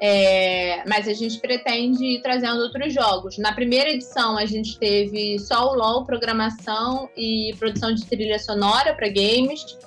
É, 0.05 0.83
mas 0.89 1.07
a 1.07 1.13
gente 1.13 1.39
pretende 1.39 2.05
ir 2.05 2.23
trazendo 2.23 2.61
outros 2.61 2.93
jogos. 2.93 3.39
Na 3.39 3.53
primeira 3.53 3.89
edição, 3.89 4.37
a 4.37 4.45
gente 4.45 4.77
teve 4.77 5.39
só 5.39 5.71
o 5.71 5.77
LOL, 5.77 6.05
programação 6.05 7.09
e 7.17 7.55
produção 7.57 7.95
de 7.95 8.05
trilha 8.05 8.41
sonora 8.41 8.95
para 8.95 9.07
games. 9.07 9.79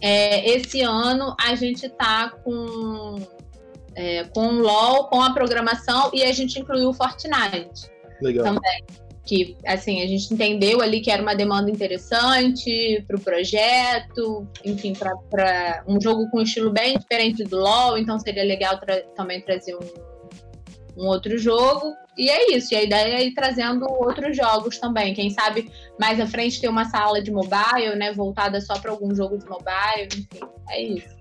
É, 0.00 0.50
esse 0.50 0.82
ano, 0.82 1.36
a 1.40 1.54
gente 1.54 1.86
está 1.86 2.30
com, 2.42 3.20
é, 3.96 4.24
com 4.24 4.46
o 4.46 4.60
LOL, 4.60 5.08
com 5.08 5.20
a 5.22 5.32
programação 5.32 6.10
e 6.12 6.22
a 6.22 6.32
gente 6.32 6.60
incluiu 6.60 6.90
o 6.90 6.94
Fortnite. 6.94 7.90
Legal. 8.20 8.44
Também 8.44 8.84
que 9.26 9.56
assim 9.66 10.00
a 10.02 10.06
gente 10.06 10.32
entendeu 10.32 10.80
ali 10.80 11.00
que 11.00 11.10
era 11.10 11.20
uma 11.20 11.34
demanda 11.34 11.68
interessante 11.68 13.04
para 13.06 13.16
o 13.16 13.20
projeto, 13.20 14.46
enfim, 14.64 14.92
para 14.92 15.82
um 15.86 16.00
jogo 16.00 16.30
com 16.30 16.38
um 16.38 16.42
estilo 16.42 16.70
bem 16.70 16.96
diferente 16.96 17.42
do 17.42 17.56
LoL, 17.56 17.98
então 17.98 18.18
seria 18.20 18.44
legal 18.44 18.78
tra 18.78 19.02
também 19.16 19.40
trazer 19.40 19.74
um, 19.74 21.02
um 21.02 21.06
outro 21.08 21.36
jogo. 21.36 21.92
E 22.16 22.30
é 22.30 22.56
isso, 22.56 22.72
e 22.72 22.76
a 22.76 22.82
ideia 22.82 23.16
é 23.16 23.24
ir 23.24 23.34
trazendo 23.34 23.84
outros 23.90 24.36
jogos 24.36 24.78
também. 24.78 25.12
Quem 25.12 25.28
sabe 25.30 25.70
mais 25.98 26.20
à 26.20 26.26
frente 26.26 26.60
ter 26.60 26.68
uma 26.68 26.84
sala 26.84 27.20
de 27.20 27.32
mobile, 27.32 27.96
né, 27.96 28.12
voltada 28.12 28.60
só 28.60 28.78
para 28.78 28.92
algum 28.92 29.14
jogo 29.14 29.36
de 29.36 29.46
mobile, 29.46 30.06
enfim, 30.06 30.46
é 30.70 30.82
isso. 30.82 31.16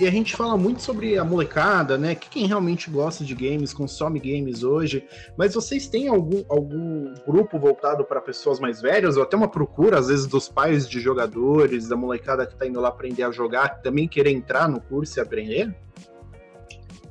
E 0.00 0.06
a 0.06 0.10
gente 0.10 0.34
fala 0.34 0.56
muito 0.56 0.80
sobre 0.80 1.18
a 1.18 1.24
molecada, 1.24 1.98
né? 1.98 2.14
Que 2.14 2.30
quem 2.30 2.46
realmente 2.46 2.88
gosta 2.88 3.22
de 3.22 3.34
games, 3.34 3.74
consome 3.74 4.18
games 4.18 4.62
hoje. 4.62 5.06
Mas 5.36 5.52
vocês 5.52 5.86
têm 5.88 6.08
algum, 6.08 6.42
algum 6.48 7.12
grupo 7.26 7.58
voltado 7.58 8.02
para 8.02 8.18
pessoas 8.18 8.58
mais 8.58 8.80
velhas? 8.80 9.18
Ou 9.18 9.22
até 9.22 9.36
uma 9.36 9.46
procura, 9.48 9.98
às 9.98 10.08
vezes, 10.08 10.26
dos 10.26 10.48
pais 10.48 10.88
de 10.88 10.98
jogadores, 11.00 11.86
da 11.86 11.96
molecada 11.96 12.46
que 12.46 12.56
tá 12.56 12.66
indo 12.66 12.80
lá 12.80 12.88
aprender 12.88 13.24
a 13.24 13.30
jogar, 13.30 13.82
também 13.82 14.08
querer 14.08 14.30
entrar 14.30 14.70
no 14.70 14.80
curso 14.80 15.18
e 15.18 15.20
aprender? 15.20 15.76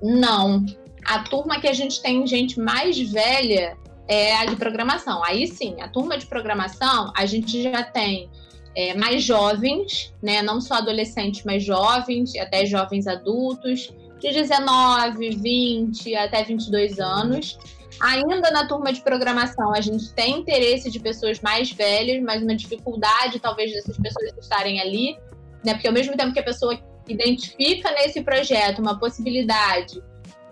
Não. 0.02 0.66
A 1.06 1.20
turma 1.20 1.60
que 1.60 1.68
a 1.68 1.74
gente 1.74 2.02
tem 2.02 2.26
gente 2.26 2.60
mais 2.60 2.98
velha 3.12 3.78
é 4.08 4.36
a 4.36 4.46
de 4.46 4.56
programação. 4.56 5.24
Aí 5.24 5.46
sim, 5.46 5.80
a 5.80 5.88
turma 5.88 6.18
de 6.18 6.26
programação, 6.26 7.14
a 7.16 7.28
gente 7.28 7.62
já 7.62 7.84
tem 7.84 8.32
é, 8.76 8.94
mais 8.94 9.24
jovens, 9.24 10.14
né? 10.22 10.42
Não 10.42 10.62
só 10.62 10.76
adolescentes, 10.76 11.44
mas 11.44 11.64
jovens, 11.64 12.36
até 12.36 12.66
jovens 12.66 13.08
adultos, 13.08 13.94
de 14.20 14.32
19, 14.32 15.30
20 15.36 16.16
até 16.16 16.44
22 16.44 17.00
anos. 17.00 17.58
Ainda 18.00 18.52
na 18.52 18.68
turma 18.68 18.94
de 18.94 19.02
programação, 19.02 19.74
a 19.74 19.82
gente 19.82 20.14
tem 20.14 20.40
interesse 20.40 20.90
de 20.90 21.00
pessoas 21.00 21.42
mais 21.42 21.72
velhas, 21.72 22.22
mas 22.24 22.42
uma 22.42 22.56
dificuldade, 22.56 23.40
talvez, 23.40 23.74
dessas 23.74 23.98
pessoas 23.98 24.32
estarem 24.40 24.80
ali, 24.80 25.18
né? 25.66 25.74
Porque 25.74 25.88
ao 25.88 25.94
mesmo 25.94 26.16
tempo 26.16 26.32
que 26.32 26.40
a 26.40 26.44
pessoa 26.44 26.80
identifica 27.08 27.92
nesse 27.92 28.22
projeto 28.22 28.80
uma 28.80 28.98
possibilidade 28.98 30.02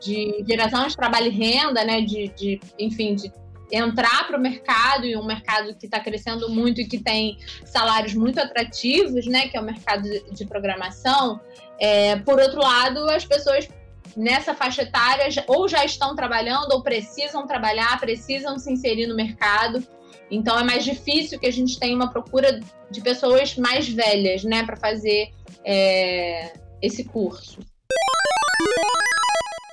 de 0.01 0.43
geração 0.47 0.87
de 0.87 0.95
trabalho 0.95 1.27
e 1.27 1.29
renda, 1.29 1.83
né? 1.83 2.01
De, 2.01 2.27
de 2.29 2.59
enfim, 2.77 3.15
de 3.15 3.31
entrar 3.71 4.27
para 4.27 4.37
o 4.37 4.41
mercado 4.41 5.05
e 5.05 5.15
um 5.17 5.25
mercado 5.25 5.75
que 5.75 5.85
está 5.85 5.99
crescendo 5.99 6.49
muito 6.49 6.81
e 6.81 6.87
que 6.87 6.99
tem 6.99 7.37
salários 7.65 8.13
muito 8.13 8.39
atrativos, 8.39 9.25
né, 9.25 9.47
que 9.47 9.57
é 9.57 9.59
o 9.59 9.63
mercado 9.63 10.07
de 10.31 10.45
programação. 10.45 11.39
É, 11.79 12.15
por 12.17 12.39
outro 12.39 12.59
lado, 12.59 13.09
as 13.09 13.25
pessoas 13.25 13.67
nessa 14.15 14.55
faixa 14.55 14.81
etária 14.81 15.27
ou 15.47 15.67
já 15.67 15.85
estão 15.85 16.15
trabalhando 16.15 16.71
ou 16.71 16.81
precisam 16.81 17.45
trabalhar, 17.45 17.99
precisam 17.99 18.57
se 18.57 18.71
inserir 18.71 19.05
no 19.05 19.15
mercado. 19.15 19.85
Então 20.31 20.57
é 20.57 20.63
mais 20.63 20.83
difícil 20.83 21.39
que 21.39 21.45
a 21.45 21.51
gente 21.51 21.79
tenha 21.79 21.95
uma 21.95 22.09
procura 22.09 22.59
de 22.89 23.01
pessoas 23.01 23.55
mais 23.55 23.87
velhas, 23.87 24.43
né, 24.43 24.63
para 24.65 24.75
fazer 24.75 25.31
é, 25.63 26.53
esse 26.81 27.03
curso. 27.03 27.59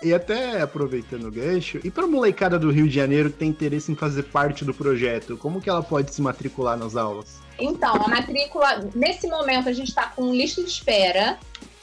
E 0.05 0.13
até 0.13 0.61
aproveitando 0.61 1.29
o 1.29 1.31
gancho, 1.31 1.81
e 1.83 1.91
para 1.91 2.05
a 2.05 2.07
molecada 2.07 2.59
do 2.59 2.71
Rio 2.71 2.87
de 2.87 2.95
Janeiro 2.95 3.31
que 3.31 3.39
tem 3.39 3.49
interesse 3.49 3.91
em 3.91 3.95
fazer 3.95 4.25
parte 4.25 4.63
do 4.63 4.75
projeto, 4.75 5.39
como 5.39 5.63
que 5.63 5.71
ela 5.71 5.83
pode 5.83 6.15
se 6.15 6.21
matricular 6.21 6.77
nas 6.77 6.95
aulas? 6.95 7.41
Então, 7.59 7.95
a 7.95 8.09
matrícula, 8.09 8.87
nesse 8.95 9.27
momento 9.27 9.69
a 9.69 9.73
gente 9.73 9.89
está 9.89 10.07
com 10.09 10.35
lista 10.35 10.63
de 10.63 10.69
espera, 10.69 11.39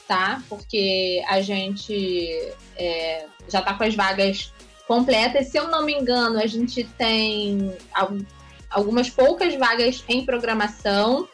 tá? 0.06 0.40
Porque 0.48 1.20
a 1.26 1.40
gente 1.40 2.54
é, 2.76 3.26
já 3.48 3.58
está 3.58 3.74
com 3.74 3.82
as 3.82 3.94
vagas 3.96 4.52
completas. 4.86 5.48
Se 5.48 5.58
eu 5.58 5.66
não 5.68 5.84
me 5.84 5.92
engano, 5.92 6.38
a 6.38 6.46
gente 6.46 6.84
tem 6.84 7.74
algumas 8.70 9.10
poucas 9.10 9.54
vagas 9.56 10.04
em 10.08 10.24
programação 10.24 11.28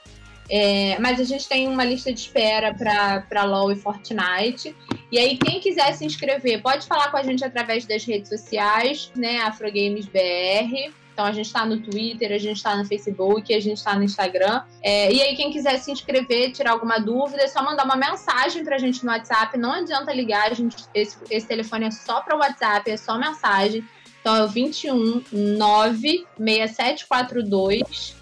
é, 0.51 0.99
mas 0.99 1.21
a 1.21 1.25
gente 1.25 1.47
tem 1.47 1.69
uma 1.69 1.85
lista 1.85 2.13
de 2.13 2.21
espera 2.21 2.75
para 2.75 3.45
LoL 3.45 3.71
e 3.71 3.77
Fortnite. 3.77 4.75
E 5.11 5.19
aí, 5.19 5.39
quem 5.39 5.61
quiser 5.61 5.93
se 5.95 6.05
inscrever, 6.05 6.63
pode 6.63 6.87
falar 6.87 7.11
com 7.11 7.17
a 7.17 7.23
gente 7.23 7.45
através 7.45 7.87
das 7.87 8.05
redes 8.05 8.29
sociais, 8.29 9.11
né? 9.17 9.41
AfroGamesBR. 9.41 10.93
Então 11.19 11.27
a 11.27 11.33
gente 11.33 11.47
está 11.47 11.67
no 11.67 11.81
Twitter, 11.81 12.31
a 12.31 12.39
gente 12.39 12.59
está 12.59 12.77
no 12.77 12.85
Facebook, 12.85 13.53
a 13.53 13.59
gente 13.59 13.79
está 13.79 13.97
no 13.97 14.05
Instagram. 14.05 14.63
É, 14.81 15.13
e 15.13 15.21
aí, 15.21 15.35
quem 15.35 15.51
quiser 15.51 15.77
se 15.79 15.91
inscrever, 15.91 16.53
tirar 16.53 16.71
alguma 16.71 16.99
dúvida, 16.99 17.43
é 17.43 17.49
só 17.49 17.61
mandar 17.61 17.85
uma 17.85 17.97
mensagem 17.97 18.65
para 18.65 18.77
a 18.77 18.79
gente 18.79 19.05
no 19.05 19.11
WhatsApp. 19.11 19.59
Não 19.59 19.73
adianta 19.73 20.13
ligar, 20.13 20.55
gente, 20.55 20.77
esse, 20.95 21.19
esse 21.29 21.45
telefone 21.45 21.87
é 21.87 21.91
só 21.91 22.21
para 22.21 22.37
o 22.37 22.39
WhatsApp, 22.39 22.89
é 22.89 22.97
só 22.97 23.19
mensagem. 23.19 23.85
Então 24.21 24.37
é 24.37 24.45
o 24.45 24.49
21 24.49 25.25
96742 25.33 28.15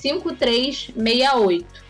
5368. 0.00 1.82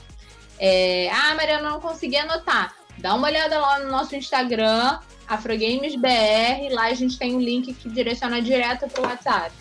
É, 0.59 1.09
ah, 1.11 1.35
Mariana, 1.35 1.71
não 1.71 1.81
consegui 1.81 2.17
anotar. 2.17 2.75
Dá 3.03 3.15
uma 3.15 3.27
olhada 3.27 3.59
lá 3.59 3.81
no 3.81 3.91
nosso 3.91 4.15
Instagram, 4.15 5.01
AfroGamesBR. 5.27 6.73
Lá 6.73 6.85
a 6.85 6.95
gente 6.95 7.19
tem 7.19 7.35
um 7.35 7.41
link 7.41 7.75
que 7.75 7.89
direciona 7.89 8.41
direto 8.41 8.89
para 8.89 9.03
o 9.03 9.05
WhatsApp. 9.05 9.53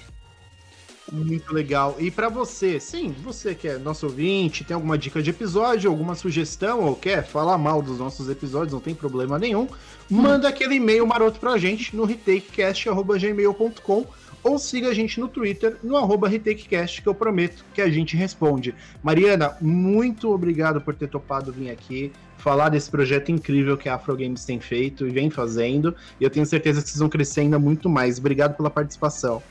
Muito 1.11 1.51
legal. 1.51 1.95
E 1.99 2.11
para 2.11 2.29
você, 2.29 2.79
sim, 2.79 3.15
você 3.23 3.55
que 3.55 3.67
é 3.67 3.79
nosso 3.79 4.05
ouvinte, 4.05 4.63
tem 4.63 4.75
alguma 4.75 4.95
dica 4.95 5.23
de 5.23 5.31
episódio, 5.31 5.89
alguma 5.89 6.13
sugestão 6.13 6.81
ou 6.81 6.95
quer 6.95 7.25
falar 7.25 7.57
mal 7.57 7.81
dos 7.81 7.97
nossos 7.97 8.29
episódios, 8.29 8.73
não 8.73 8.79
tem 8.79 8.93
problema 8.93 9.39
nenhum, 9.39 9.67
manda 10.07 10.47
aquele 10.47 10.75
e-mail 10.75 11.07
maroto 11.07 11.39
pra 11.39 11.57
gente 11.57 11.95
no 11.95 12.05
retakecast.gmail.com 12.05 14.05
ou 14.43 14.57
siga 14.57 14.89
a 14.89 14.93
gente 14.93 15.19
no 15.19 15.27
Twitter, 15.27 15.77
no 15.83 15.97
arroba 15.97 16.27
RetakeCast, 16.27 17.01
que 17.01 17.07
eu 17.07 17.15
prometo 17.15 17.63
que 17.73 17.81
a 17.81 17.89
gente 17.89 18.15
responde. 18.15 18.73
Mariana, 19.03 19.55
muito 19.61 20.31
obrigado 20.33 20.81
por 20.81 20.95
ter 20.95 21.07
topado 21.07 21.51
vir 21.51 21.69
aqui, 21.69 22.11
falar 22.37 22.69
desse 22.69 22.89
projeto 22.89 23.31
incrível 23.31 23.77
que 23.77 23.87
a 23.87 23.95
Afro 23.95 24.15
Games 24.15 24.43
tem 24.43 24.59
feito 24.59 25.07
e 25.07 25.11
vem 25.11 25.29
fazendo, 25.29 25.95
e 26.19 26.23
eu 26.23 26.29
tenho 26.29 26.45
certeza 26.45 26.81
que 26.81 26.89
vocês 26.89 26.99
vão 26.99 27.09
crescer 27.09 27.41
ainda 27.41 27.59
muito 27.59 27.87
mais. 27.87 28.17
Obrigado 28.17 28.55
pela 28.55 28.69
participação. 28.69 29.41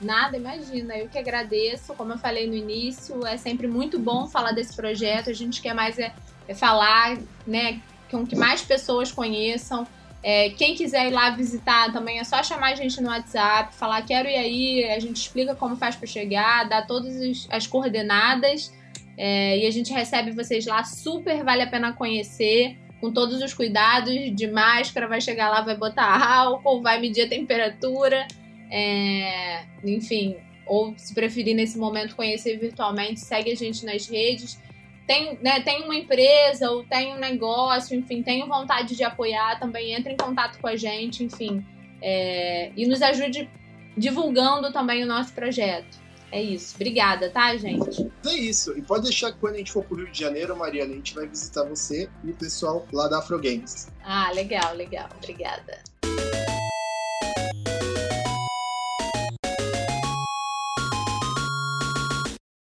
Nada, 0.00 0.36
imagina, 0.36 0.98
eu 0.98 1.08
que 1.08 1.16
agradeço. 1.16 1.94
Como 1.94 2.12
eu 2.12 2.18
falei 2.18 2.48
no 2.48 2.54
início, 2.54 3.24
é 3.24 3.36
sempre 3.36 3.68
muito 3.68 4.00
bom 4.00 4.26
falar 4.26 4.50
desse 4.50 4.74
projeto. 4.74 5.30
A 5.30 5.32
gente 5.32 5.62
quer 5.62 5.74
mais 5.74 5.96
é, 5.96 6.12
é 6.48 6.54
falar, 6.54 7.16
né, 7.46 7.80
com 8.10 8.26
que 8.26 8.34
mais 8.34 8.62
pessoas 8.62 9.12
conheçam. 9.12 9.86
É, 10.22 10.50
quem 10.50 10.74
quiser 10.76 11.08
ir 11.08 11.10
lá 11.10 11.30
visitar 11.30 11.92
também 11.92 12.20
é 12.20 12.24
só 12.24 12.42
chamar 12.42 12.72
a 12.72 12.74
gente 12.76 13.00
no 13.00 13.08
WhatsApp, 13.08 13.74
falar 13.74 14.02
quero 14.02 14.28
ir 14.28 14.36
aí, 14.36 14.84
a 14.84 15.00
gente 15.00 15.16
explica 15.16 15.54
como 15.54 15.76
faz 15.76 15.96
para 15.96 16.06
chegar, 16.06 16.68
dá 16.68 16.80
todas 16.82 17.48
as 17.50 17.66
coordenadas 17.66 18.72
é, 19.18 19.58
e 19.58 19.66
a 19.66 19.70
gente 19.70 19.92
recebe 19.92 20.30
vocês 20.30 20.64
lá, 20.64 20.84
super 20.84 21.42
vale 21.42 21.62
a 21.62 21.66
pena 21.66 21.92
conhecer, 21.92 22.78
com 23.00 23.10
todos 23.10 23.42
os 23.42 23.52
cuidados 23.52 24.14
de 24.36 24.46
máscara, 24.46 25.08
vai 25.08 25.20
chegar 25.20 25.50
lá, 25.50 25.60
vai 25.60 25.76
botar 25.76 26.24
álcool, 26.24 26.80
vai 26.80 27.00
medir 27.00 27.22
a 27.22 27.28
temperatura, 27.28 28.26
é, 28.70 29.64
enfim, 29.84 30.36
ou 30.66 30.94
se 30.96 31.12
preferir 31.12 31.56
nesse 31.56 31.76
momento 31.76 32.14
conhecer 32.14 32.56
virtualmente, 32.58 33.18
segue 33.18 33.50
a 33.50 33.56
gente 33.56 33.84
nas 33.84 34.06
redes 34.06 34.56
tem, 35.06 35.38
né, 35.42 35.60
tem 35.60 35.82
uma 35.82 35.94
empresa 35.94 36.70
ou 36.70 36.84
tem 36.84 37.14
um 37.14 37.18
negócio, 37.18 37.96
enfim, 37.96 38.22
tem 38.22 38.46
vontade 38.46 38.96
de 38.96 39.04
apoiar, 39.04 39.58
também 39.58 39.94
entre 39.94 40.12
em 40.12 40.16
contato 40.16 40.58
com 40.58 40.66
a 40.66 40.76
gente, 40.76 41.24
enfim, 41.24 41.64
é, 42.00 42.70
e 42.76 42.86
nos 42.86 43.02
ajude 43.02 43.48
divulgando 43.96 44.72
também 44.72 45.02
o 45.02 45.06
nosso 45.06 45.32
projeto. 45.32 46.00
É 46.30 46.40
isso. 46.40 46.74
Obrigada, 46.76 47.28
tá, 47.28 47.54
gente? 47.58 48.10
É 48.26 48.34
isso. 48.34 48.76
E 48.76 48.80
pode 48.80 49.04
deixar 49.04 49.32
que 49.32 49.38
quando 49.38 49.56
a 49.56 49.58
gente 49.58 49.70
for 49.70 49.84
pro 49.84 49.96
Rio 49.96 50.10
de 50.10 50.18
Janeiro, 50.18 50.56
Mariana, 50.56 50.92
a 50.92 50.96
gente 50.96 51.14
vai 51.14 51.26
visitar 51.26 51.62
você 51.64 52.08
e 52.24 52.30
o 52.30 52.34
pessoal 52.34 52.86
lá 52.90 53.06
da 53.06 53.18
Afro 53.18 53.38
Games. 53.38 53.88
Ah, 54.02 54.30
legal, 54.32 54.74
legal. 54.74 55.10
Obrigada. 55.18 55.78